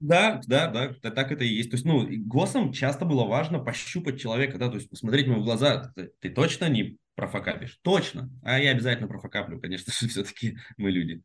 Да, 0.00 0.40
да, 0.46 0.68
да, 0.68 1.10
так 1.10 1.30
это 1.30 1.44
и 1.44 1.48
есть. 1.48 1.70
То 1.70 1.74
есть, 1.74 1.84
ну, 1.84 2.06
ГОСам 2.08 2.72
часто 2.72 3.04
было 3.04 3.24
важно 3.24 3.58
пощупать 3.58 4.18
человека, 4.18 4.56
да, 4.56 4.68
то 4.68 4.76
есть 4.76 4.88
посмотреть 4.88 5.26
ему 5.26 5.40
в 5.40 5.44
глаза, 5.44 5.92
ты, 5.94 6.10
ты 6.20 6.30
точно 6.30 6.70
не 6.70 6.96
профокапишь? 7.14 7.78
Точно. 7.82 8.30
А 8.42 8.58
я 8.58 8.70
обязательно 8.70 9.08
профокаплю, 9.08 9.60
конечно 9.60 9.92
же, 9.92 10.08
все-таки 10.08 10.56
мы 10.78 10.90
люди. 10.90 11.22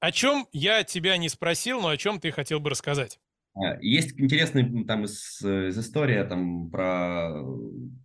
О 0.00 0.12
чем 0.12 0.46
я 0.52 0.84
тебя 0.84 1.16
не 1.16 1.30
спросил, 1.30 1.80
но 1.80 1.88
о 1.88 1.96
чем 1.96 2.20
ты 2.20 2.30
хотел 2.30 2.60
бы 2.60 2.68
рассказать? 2.68 3.20
А, 3.54 3.78
есть 3.80 4.18
интересный 4.18 4.84
там 4.84 5.04
из, 5.04 5.40
из 5.42 5.78
история 5.78 6.24
там 6.24 6.70
про, 6.70 7.42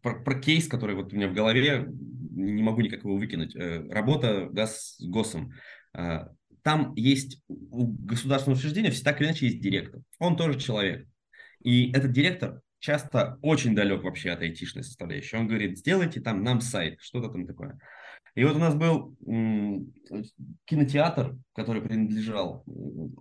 про, 0.02 0.24
про 0.24 0.40
кейс, 0.40 0.68
который 0.68 0.96
вот 0.96 1.14
у 1.14 1.16
меня 1.16 1.30
в 1.30 1.34
голове, 1.34 1.88
не 1.90 2.64
могу 2.64 2.82
никак 2.82 3.04
его 3.04 3.18
выкинуть. 3.18 3.56
Э, 3.56 3.88
работа 3.90 4.50
да, 4.52 4.68
с 4.68 4.98
ГОСом. 5.00 5.54
Там 6.64 6.94
есть 6.96 7.42
у 7.48 7.88
государственного 7.88 8.60
учреждения 8.60 8.92
всегда 8.92 9.12
так 9.12 9.22
или 9.22 9.28
иначе 9.30 9.46
есть 9.48 9.62
директор. 9.62 10.02
Он 10.20 10.36
тоже 10.36 10.60
человек. 10.60 11.08
И 11.64 11.92
этот 11.94 12.12
директор 12.12 12.62
часто 12.80 13.40
очень 13.42 13.74
далек 13.74 14.04
вообще 14.04 14.32
от 14.32 14.42
айтишной 14.42 14.84
составляющей. 14.84 15.38
Он 15.38 15.48
говорит, 15.48 15.78
сделайте 15.78 16.20
там 16.20 16.44
нам 16.44 16.60
сайт, 16.60 17.00
что-то 17.00 17.30
там 17.30 17.48
такое. 17.48 17.80
И 18.36 18.44
вот 18.44 18.56
у 18.56 18.60
нас 18.60 18.76
был 18.76 19.16
кинотеатр, 20.66 21.38
который 21.54 21.82
принадлежал 21.82 22.64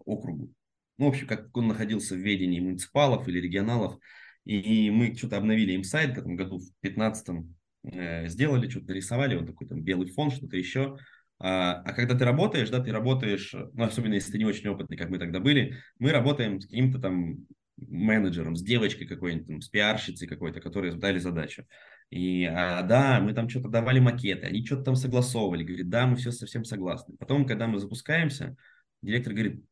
округу. 0.05 0.51
Ну, 0.99 1.07
в 1.07 1.09
общем, 1.09 1.27
как 1.27 1.55
он 1.57 1.69
находился 1.69 2.15
в 2.15 2.19
ведении 2.19 2.61
муниципалов 2.61 3.29
или 3.29 3.39
регионалов. 3.41 3.99
И 4.45 4.91
мы 4.91 5.15
что-то 5.17 5.37
обновили 5.37 5.73
им 5.73 5.83
сайт 5.83 6.15
в 6.15 6.19
этом 6.19 6.37
году, 6.37 6.61
в 6.61 6.87
15-м, 6.87 7.55
э, 7.85 8.29
сделали, 8.29 8.69
что-то 8.69 8.89
нарисовали, 8.89 9.37
вот 9.37 9.47
такой 9.47 9.67
там 9.67 9.83
белый 9.83 10.11
фон, 10.11 10.31
что-то 10.31 10.57
еще. 10.57 10.97
А, 11.39 11.83
а 11.85 11.93
когда 11.93 12.17
ты 12.17 12.25
работаешь, 12.25 12.71
да, 12.71 12.81
ты 12.81 12.93
работаешь, 12.93 13.53
ну, 13.53 13.85
особенно 13.85 14.15
если 14.15 14.33
ты 14.33 14.39
не 14.39 14.45
очень 14.45 14.69
опытный, 14.69 14.97
как 14.97 15.11
мы 15.11 15.19
тогда 15.19 15.41
были, 15.41 15.77
мы 15.99 16.11
работаем 16.11 16.61
с 16.61 16.67
каким-то 16.67 16.99
там 16.99 17.47
менеджером, 17.77 18.57
с 18.57 18.63
девочкой 18.63 19.07
какой-нибудь, 19.07 19.47
там, 19.47 19.61
с 19.61 19.69
пиарщицей 19.69 20.27
какой-то, 20.29 20.61
которые 20.61 20.95
дали 20.95 21.19
задачу. 21.19 21.67
И 22.11 22.45
а, 22.45 22.83
да, 22.83 23.21
мы 23.21 23.35
там 23.35 23.49
что-то 23.49 23.69
давали 23.69 23.99
макеты, 23.99 24.47
они 24.47 24.65
что-то 24.65 24.85
там 24.85 24.97
согласовывали, 24.97 25.65
говорит, 25.65 25.91
да, 25.91 26.07
мы 26.07 26.17
все 26.17 26.31
совсем 26.31 26.65
согласны. 26.65 27.17
Потом, 27.19 27.45
когда 27.47 27.67
мы 27.67 27.81
запускаемся, 27.81 28.57
директор 29.03 29.35
говорит, 29.35 29.63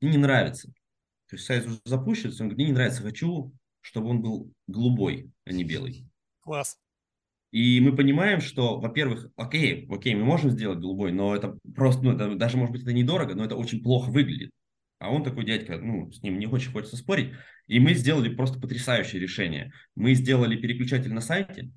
мне 0.00 0.12
не 0.12 0.18
нравится. 0.18 0.68
То 1.28 1.36
есть 1.36 1.46
сайт 1.46 1.66
уже 1.66 1.78
запущен, 1.84 2.30
он 2.30 2.36
говорит, 2.36 2.56
мне 2.56 2.66
не 2.66 2.72
нравится, 2.72 3.02
хочу, 3.02 3.52
чтобы 3.80 4.08
он 4.08 4.20
был 4.20 4.52
голубой, 4.66 5.30
а 5.44 5.52
не 5.52 5.64
белый. 5.64 6.06
Класс. 6.40 6.78
И 7.52 7.80
мы 7.80 7.96
понимаем, 7.96 8.40
что, 8.40 8.78
во-первых, 8.78 9.28
окей, 9.36 9.86
окей, 9.90 10.14
мы 10.14 10.24
можем 10.24 10.50
сделать 10.50 10.78
голубой, 10.78 11.12
но 11.12 11.34
это 11.34 11.58
просто, 11.74 12.02
ну, 12.04 12.12
это, 12.12 12.34
даже, 12.36 12.56
может 12.56 12.72
быть, 12.72 12.82
это 12.82 12.92
недорого, 12.92 13.34
но 13.34 13.44
это 13.44 13.56
очень 13.56 13.82
плохо 13.82 14.10
выглядит. 14.10 14.50
А 15.00 15.10
он 15.10 15.24
такой 15.24 15.44
дядька, 15.44 15.78
ну, 15.78 16.12
с 16.12 16.22
ним 16.22 16.38
не 16.38 16.46
очень 16.46 16.70
хочется 16.70 16.96
спорить. 16.96 17.32
И 17.66 17.80
мы 17.80 17.94
сделали 17.94 18.34
просто 18.34 18.60
потрясающее 18.60 19.20
решение. 19.20 19.72
Мы 19.94 20.14
сделали 20.14 20.56
переключатель 20.56 21.12
на 21.12 21.20
сайте, 21.20 21.72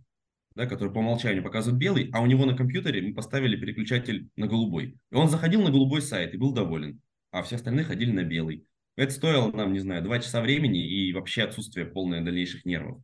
да, 0.55 0.67
который 0.67 0.93
по 0.93 0.99
умолчанию 0.99 1.43
показывает 1.43 1.79
белый, 1.79 2.09
а 2.13 2.21
у 2.21 2.25
него 2.25 2.45
на 2.45 2.55
компьютере 2.55 3.01
мы 3.01 3.13
поставили 3.13 3.55
переключатель 3.55 4.29
на 4.35 4.47
голубой. 4.47 4.97
И 5.11 5.15
он 5.15 5.29
заходил 5.29 5.63
на 5.63 5.71
голубой 5.71 6.01
сайт 6.01 6.33
и 6.33 6.37
был 6.37 6.53
доволен, 6.53 7.01
а 7.33 7.41
все 7.43 7.55
остальные 7.57 7.85
ходили 7.85 8.11
на 8.11 8.23
белый. 8.23 8.65
Это 8.95 9.11
стоило 9.11 9.51
нам, 9.51 9.73
не 9.73 9.79
знаю, 9.79 10.03
два 10.03 10.19
часа 10.19 10.39
времени 10.39 10.85
и 10.87 11.11
вообще 11.13 11.43
отсутствие 11.43 11.87
полное 11.87 12.21
дальнейших 12.21 12.63
нервов. 12.63 13.01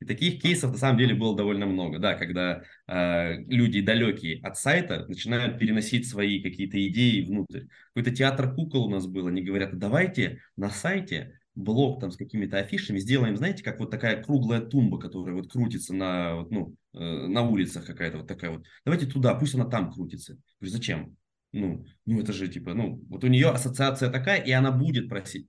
И 0.00 0.04
таких 0.04 0.42
кейсов 0.42 0.72
на 0.72 0.78
самом 0.78 0.98
деле 0.98 1.14
было 1.14 1.36
довольно 1.36 1.66
много, 1.66 1.98
да, 1.98 2.14
когда 2.14 2.62
э, 2.86 3.36
люди 3.46 3.80
далекие 3.80 4.40
от 4.42 4.56
сайта 4.56 5.06
начинают 5.06 5.58
переносить 5.58 6.08
свои 6.08 6.42
какие-то 6.42 6.84
идеи 6.88 7.24
внутрь. 7.24 7.66
Какой-то 7.94 8.14
театр 8.14 8.52
кукол 8.52 8.86
у 8.86 8.90
нас 8.90 9.06
был, 9.06 9.28
они 9.28 9.42
говорят, 9.42 9.78
давайте 9.78 10.40
на 10.56 10.70
сайте 10.70 11.38
блок 11.54 12.00
там 12.00 12.10
с 12.10 12.16
какими-то 12.16 12.58
афишами 12.58 12.98
сделаем, 12.98 13.36
знаете, 13.36 13.64
как 13.64 13.80
вот 13.80 13.90
такая 13.90 14.22
круглая 14.22 14.60
тумба, 14.60 14.98
которая 14.98 15.34
вот 15.34 15.50
крутится 15.50 15.94
на, 15.94 16.46
ну, 16.50 16.74
э, 16.94 16.98
на 16.98 17.42
улицах 17.42 17.86
какая-то 17.86 18.18
вот 18.18 18.26
такая 18.28 18.50
вот. 18.50 18.64
Давайте 18.84 19.06
туда, 19.06 19.34
пусть 19.34 19.54
она 19.54 19.66
там 19.66 19.92
крутится. 19.92 20.32
Я 20.32 20.38
говорю, 20.60 20.72
зачем? 20.72 21.16
Ну, 21.52 21.84
ну 22.04 22.20
это 22.20 22.32
же 22.32 22.48
типа, 22.48 22.74
ну, 22.74 23.02
вот 23.08 23.24
у 23.24 23.26
нее 23.28 23.48
ассоциация 23.48 24.10
такая, 24.10 24.40
и 24.40 24.50
она 24.50 24.70
будет 24.70 25.08
просить 25.08 25.48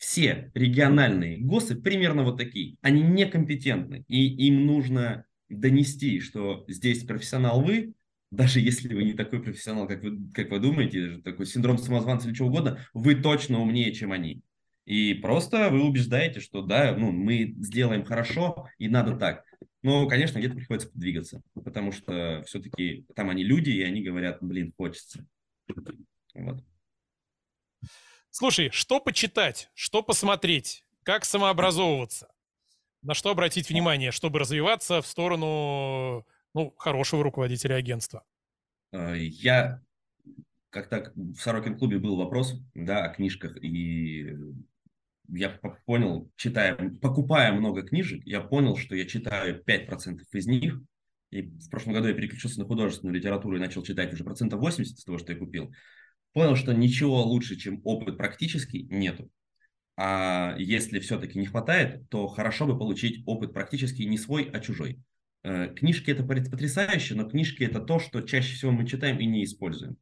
все 0.00 0.50
региональные 0.54 1.38
ГОСы 1.38 1.76
примерно 1.76 2.24
вот 2.24 2.38
такие. 2.38 2.76
Они 2.80 3.02
некомпетентны, 3.02 4.04
и 4.08 4.46
им 4.46 4.64
нужно 4.66 5.26
донести, 5.50 6.20
что 6.20 6.64
здесь 6.68 7.04
профессионал 7.04 7.60
вы, 7.60 7.92
даже 8.30 8.60
если 8.60 8.94
вы 8.94 9.04
не 9.04 9.12
такой 9.12 9.42
профессионал, 9.42 9.86
как 9.86 10.02
вы, 10.02 10.30
как 10.32 10.50
вы 10.50 10.58
думаете, 10.58 11.20
такой 11.22 11.44
синдром 11.44 11.76
самозванца 11.76 12.28
или 12.28 12.34
чего 12.34 12.48
угодно, 12.48 12.78
вы 12.94 13.14
точно 13.14 13.60
умнее, 13.60 13.92
чем 13.92 14.12
они. 14.12 14.42
И 14.86 15.14
просто 15.14 15.68
вы 15.68 15.82
убеждаете, 15.82 16.40
что 16.40 16.62
да, 16.62 16.96
ну, 16.96 17.12
мы 17.12 17.54
сделаем 17.58 18.04
хорошо, 18.04 18.68
и 18.78 18.88
надо 18.88 19.16
так. 19.16 19.44
Но, 19.82 20.06
конечно, 20.08 20.38
где-то 20.38 20.56
приходится 20.56 20.90
подвигаться, 20.90 21.42
потому 21.54 21.92
что 21.92 22.42
все-таки 22.46 23.06
там 23.14 23.30
они 23.30 23.44
люди, 23.44 23.70
и 23.70 23.82
они 23.82 24.02
говорят, 24.02 24.38
блин, 24.40 24.74
хочется. 24.76 25.26
Вот. 26.34 26.62
Слушай, 28.30 28.70
что 28.70 29.00
почитать, 29.00 29.70
что 29.74 30.02
посмотреть, 30.02 30.84
как 31.02 31.24
самообразовываться, 31.24 32.32
на 33.02 33.14
что 33.14 33.30
обратить 33.30 33.70
внимание, 33.70 34.10
чтобы 34.10 34.38
развиваться 34.38 35.00
в 35.00 35.06
сторону 35.06 36.26
ну, 36.54 36.74
хорошего 36.76 37.24
руководителя 37.24 37.76
агентства? 37.76 38.24
Э, 38.92 39.16
я 39.16 39.82
как-то 40.68 41.12
в 41.16 41.36
Сорокин 41.36 41.78
клубе 41.78 41.98
был 41.98 42.16
вопрос 42.16 42.54
да, 42.74 43.04
о 43.04 43.14
книжках, 43.14 43.56
и 43.62 44.36
я 45.32 45.50
понял, 45.86 46.30
читая, 46.36 46.76
покупая 47.00 47.52
много 47.52 47.82
книжек, 47.82 48.22
я 48.24 48.40
понял, 48.40 48.76
что 48.76 48.94
я 48.94 49.06
читаю 49.06 49.62
5% 49.64 50.20
из 50.32 50.46
них, 50.46 50.80
и 51.30 51.42
в 51.42 51.70
прошлом 51.70 51.94
году 51.94 52.08
я 52.08 52.14
переключился 52.14 52.60
на 52.60 52.66
художественную 52.66 53.14
литературу 53.14 53.56
и 53.56 53.60
начал 53.60 53.82
читать 53.82 54.12
уже 54.12 54.24
процентов 54.24 54.60
80 54.60 54.98
из 54.98 55.04
того, 55.04 55.18
что 55.18 55.32
я 55.32 55.38
купил 55.38 55.72
понял, 56.32 56.56
что 56.56 56.72
ничего 56.72 57.22
лучше, 57.22 57.56
чем 57.56 57.80
опыт 57.84 58.16
практический, 58.16 58.84
нету. 58.84 59.30
А 59.96 60.54
если 60.58 60.98
все-таки 61.00 61.38
не 61.38 61.46
хватает, 61.46 62.08
то 62.08 62.26
хорошо 62.28 62.66
бы 62.66 62.78
получить 62.78 63.22
опыт 63.26 63.52
практически 63.52 64.02
не 64.02 64.16
свой, 64.16 64.44
а 64.44 64.60
чужой. 64.60 64.98
Э, 65.42 65.72
книжки 65.74 66.10
это 66.10 66.24
потрясающе, 66.24 67.14
но 67.14 67.28
книжки 67.28 67.64
это 67.64 67.80
то, 67.80 67.98
что 67.98 68.22
чаще 68.22 68.54
всего 68.54 68.72
мы 68.72 68.86
читаем 68.86 69.18
и 69.18 69.26
не 69.26 69.44
используем. 69.44 69.96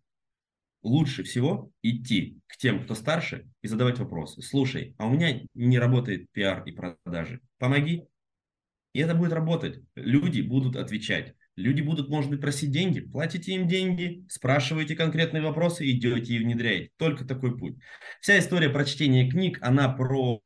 Лучше 0.82 1.24
всего 1.24 1.70
идти 1.82 2.38
к 2.46 2.56
тем, 2.56 2.82
кто 2.82 2.94
старше, 2.94 3.48
и 3.62 3.68
задавать 3.68 3.98
вопросы. 3.98 4.42
Слушай, 4.42 4.94
а 4.98 5.06
у 5.06 5.10
меня 5.10 5.40
не 5.54 5.78
работает 5.78 6.30
пиар 6.32 6.62
и 6.64 6.72
продажи. 6.72 7.40
Помоги. 7.58 8.04
И 8.92 9.00
это 9.00 9.14
будет 9.14 9.32
работать. 9.32 9.80
Люди 9.94 10.40
будут 10.40 10.76
отвечать. 10.76 11.34
Люди 11.58 11.82
будут, 11.82 12.08
может 12.08 12.30
быть, 12.30 12.40
просить 12.40 12.70
деньги, 12.70 13.00
платите 13.00 13.52
им 13.52 13.66
деньги, 13.66 14.24
спрашиваете 14.28 14.94
конкретные 14.94 15.42
вопросы, 15.42 15.90
идете 15.90 16.34
и 16.34 16.38
внедряете. 16.38 16.92
Только 16.96 17.24
такой 17.24 17.58
путь. 17.58 17.74
Вся 18.20 18.38
история 18.38 18.68
про 18.68 18.84
чтение 18.84 19.28
книг, 19.28 19.58
она 19.60 19.88
про 19.88 20.40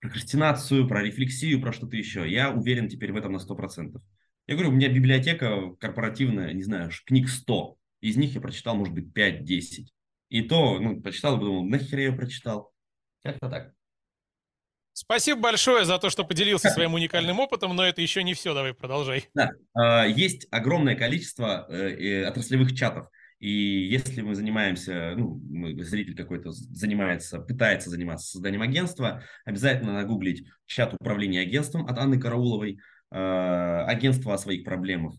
прокрастинацию, 0.00 0.86
про 0.86 1.02
рефлексию, 1.02 1.58
про 1.58 1.72
что-то 1.72 1.96
еще. 1.96 2.30
Я 2.30 2.50
уверен 2.52 2.90
теперь 2.90 3.12
в 3.12 3.16
этом 3.16 3.32
на 3.32 3.38
100%. 3.38 3.98
Я 4.46 4.54
говорю, 4.54 4.68
у 4.68 4.74
меня 4.74 4.90
библиотека 4.90 5.74
корпоративная, 5.80 6.52
не 6.52 6.62
знаю, 6.62 6.90
книг 7.06 7.30
100. 7.30 7.78
Из 8.04 8.18
них 8.18 8.34
я 8.34 8.40
прочитал, 8.42 8.76
может 8.76 8.92
быть, 8.92 9.06
5-10. 9.16 9.86
И 10.28 10.42
то, 10.42 10.78
ну, 10.78 11.00
прочитал 11.00 11.36
и 11.36 11.38
подумал, 11.38 11.64
нахер 11.64 11.98
я 11.98 12.06
ее 12.08 12.12
прочитал? 12.12 12.70
Как-то 13.22 13.48
так. 13.48 13.72
Спасибо 14.92 15.40
большое 15.40 15.86
за 15.86 15.98
то, 15.98 16.10
что 16.10 16.22
поделился 16.22 16.68
своим 16.68 16.92
уникальным 16.92 17.40
опытом, 17.40 17.74
но 17.74 17.82
это 17.82 18.02
еще 18.02 18.22
не 18.22 18.34
все, 18.34 18.52
давай 18.52 18.74
продолжай. 18.74 19.30
Да, 19.32 19.52
а, 19.72 20.04
есть 20.06 20.46
огромное 20.50 20.96
количество 20.96 21.66
э, 21.70 22.26
отраслевых 22.26 22.74
чатов, 22.74 23.08
и 23.38 23.48
если 23.48 24.20
мы 24.20 24.34
занимаемся, 24.34 25.14
ну, 25.16 25.40
зритель 25.82 26.14
какой-то 26.14 26.52
занимается, 26.52 27.40
пытается 27.40 27.88
заниматься 27.88 28.32
созданием 28.32 28.62
агентства, 28.62 29.24
обязательно 29.46 29.94
нагуглить 29.94 30.46
чат 30.66 30.92
управления 30.92 31.40
агентством 31.40 31.86
от 31.86 31.98
Анны 31.98 32.20
Карауловой, 32.20 32.78
а, 33.10 33.86
агентство 33.86 34.34
о 34.34 34.38
своих 34.38 34.62
проблемах, 34.62 35.14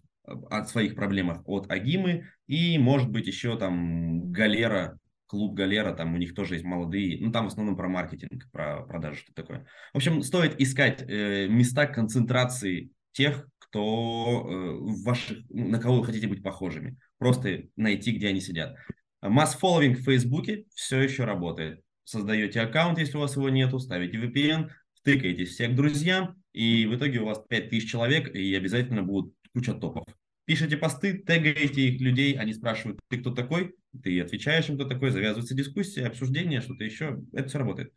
о 0.49 0.65
своих 0.65 0.95
проблемах 0.95 1.41
от 1.45 1.72
Агимы, 1.72 2.26
и, 2.47 2.77
может 2.77 3.10
быть, 3.10 3.27
еще 3.27 3.57
там 3.57 4.31
Галера 4.31 4.97
клуб 5.27 5.56
Галера, 5.56 5.93
там 5.93 6.14
у 6.14 6.18
них 6.18 6.34
тоже 6.34 6.56
есть 6.56 6.65
молодые, 6.65 7.18
ну 7.19 7.31
там 7.31 7.45
в 7.45 7.47
основном 7.47 7.76
про 7.76 7.89
маркетинг, 7.89 8.49
про 8.52 8.84
продажи, 8.84 9.19
что 9.19 9.34
такое. 9.34 9.65
В 9.93 9.97
общем, 9.97 10.22
стоит 10.22 10.60
искать 10.61 11.02
э, 11.02 11.47
места 11.47 11.88
концентрации 11.88 12.91
тех, 13.11 13.47
кто 13.57 14.45
э, 14.47 15.03
ваших, 15.03 15.39
ну, 15.49 15.69
на 15.69 15.80
кого 15.80 15.97
вы 15.97 16.06
хотите 16.06 16.27
быть 16.27 16.43
похожими. 16.43 16.97
Просто 17.18 17.64
найти, 17.76 18.11
где 18.11 18.27
они 18.30 18.39
сидят. 18.39 18.76
Масс-фолловинг 19.22 19.99
в 19.99 20.03
Фейсбуке 20.03 20.65
все 20.76 21.02
еще 21.02 21.23
работает. 21.23 21.81
Создаете 22.03 22.61
аккаунт, 22.61 22.99
если 22.99 23.18
у 23.18 23.22
вас 23.22 23.35
его 23.35 23.49
нету, 23.49 23.80
ставите 23.80 24.18
VPN, 24.18 24.69
тыкаетесь 25.03 25.49
всех 25.49 25.76
друзьям, 25.76 26.35
и 26.53 26.85
в 26.85 26.95
итоге 26.95 27.19
у 27.19 27.26
вас 27.26 27.41
5000 27.49 27.89
человек, 27.89 28.35
и 28.35 28.53
обязательно 28.53 29.02
будут 29.02 29.34
куча 29.56 29.73
топов. 29.73 30.03
Пишите 30.44 30.77
посты, 30.77 31.18
тегаете 31.18 31.82
их 31.82 32.02
людей, 32.02 32.38
они 32.38 32.53
спрашивают, 32.53 32.99
ты 33.07 33.18
кто 33.18 33.32
такой, 33.32 33.73
ты 34.03 34.22
отвечаешь 34.22 34.69
им, 34.69 34.76
кто 34.76 34.86
такой, 34.86 35.10
завязывается 35.10 35.56
дискуссия, 35.56 36.06
обсуждение, 36.06 36.61
что-то 36.61 36.84
еще, 36.84 37.23
это 37.34 37.48
все 37.48 37.57
работает. 37.57 37.94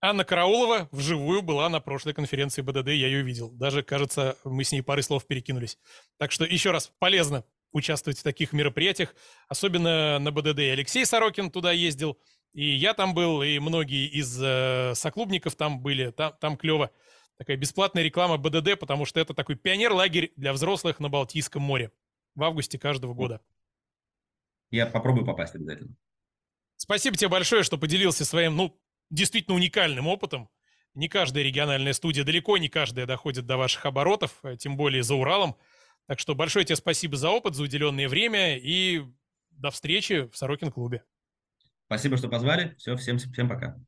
Анна 0.00 0.24
Караулова 0.24 0.88
вживую 0.92 1.42
была 1.42 1.68
на 1.68 1.78
прошлой 1.78 2.14
конференции 2.14 2.62
БДД, 2.62 2.88
я 2.88 3.06
ее 3.06 3.22
видел. 3.22 3.50
Даже, 3.50 3.82
кажется, 3.82 4.36
мы 4.44 4.64
с 4.64 4.72
ней 4.72 4.80
пары 4.80 5.02
слов 5.02 5.26
перекинулись. 5.26 5.78
Так 6.16 6.32
что 6.32 6.46
еще 6.46 6.70
раз, 6.70 6.90
полезно 6.98 7.44
участвовать 7.70 8.18
в 8.18 8.22
таких 8.22 8.54
мероприятиях, 8.54 9.14
особенно 9.46 10.18
на 10.18 10.32
БДД. 10.32 10.58
Алексей 10.72 11.04
Сорокин 11.04 11.50
туда 11.50 11.70
ездил, 11.70 12.18
и 12.54 12.64
я 12.64 12.94
там 12.94 13.12
был, 13.12 13.42
и 13.42 13.58
многие 13.58 14.08
из 14.08 14.36
э, 14.42 14.94
соклубников 14.94 15.54
там 15.54 15.80
были, 15.80 16.10
там, 16.10 16.32
там 16.40 16.56
клево. 16.56 16.90
Такая 17.40 17.56
бесплатная 17.56 18.02
реклама 18.02 18.36
БДД, 18.36 18.78
потому 18.78 19.06
что 19.06 19.18
это 19.18 19.32
такой 19.32 19.56
пионер-лагерь 19.56 20.30
для 20.36 20.52
взрослых 20.52 21.00
на 21.00 21.08
Балтийском 21.08 21.62
море 21.62 21.90
в 22.34 22.42
августе 22.42 22.78
каждого 22.78 23.14
года. 23.14 23.40
Я 24.70 24.84
попробую 24.84 25.24
попасть 25.24 25.54
обязательно. 25.54 25.96
Спасибо 26.76 27.16
тебе 27.16 27.30
большое, 27.30 27.62
что 27.62 27.78
поделился 27.78 28.26
своим, 28.26 28.56
ну, 28.56 28.78
действительно 29.08 29.56
уникальным 29.56 30.06
опытом. 30.06 30.50
Не 30.92 31.08
каждая 31.08 31.42
региональная 31.42 31.94
студия, 31.94 32.24
далеко 32.24 32.58
не 32.58 32.68
каждая 32.68 33.06
доходит 33.06 33.46
до 33.46 33.56
ваших 33.56 33.86
оборотов, 33.86 34.38
э, 34.42 34.58
тем 34.58 34.76
более 34.76 35.02
за 35.02 35.14
Уралом. 35.14 35.56
Так 36.08 36.18
что 36.18 36.34
большое 36.34 36.66
тебе 36.66 36.76
спасибо 36.76 37.16
за 37.16 37.30
опыт, 37.30 37.54
за 37.54 37.62
уделенное 37.62 38.06
время 38.06 38.58
и 38.58 39.02
до 39.48 39.70
встречи 39.70 40.28
в 40.28 40.36
Сорокин 40.36 40.70
клубе. 40.70 41.04
Спасибо, 41.86 42.18
что 42.18 42.28
позвали. 42.28 42.74
Все, 42.76 42.96
всем, 42.96 43.16
всем 43.16 43.48
пока. 43.48 43.78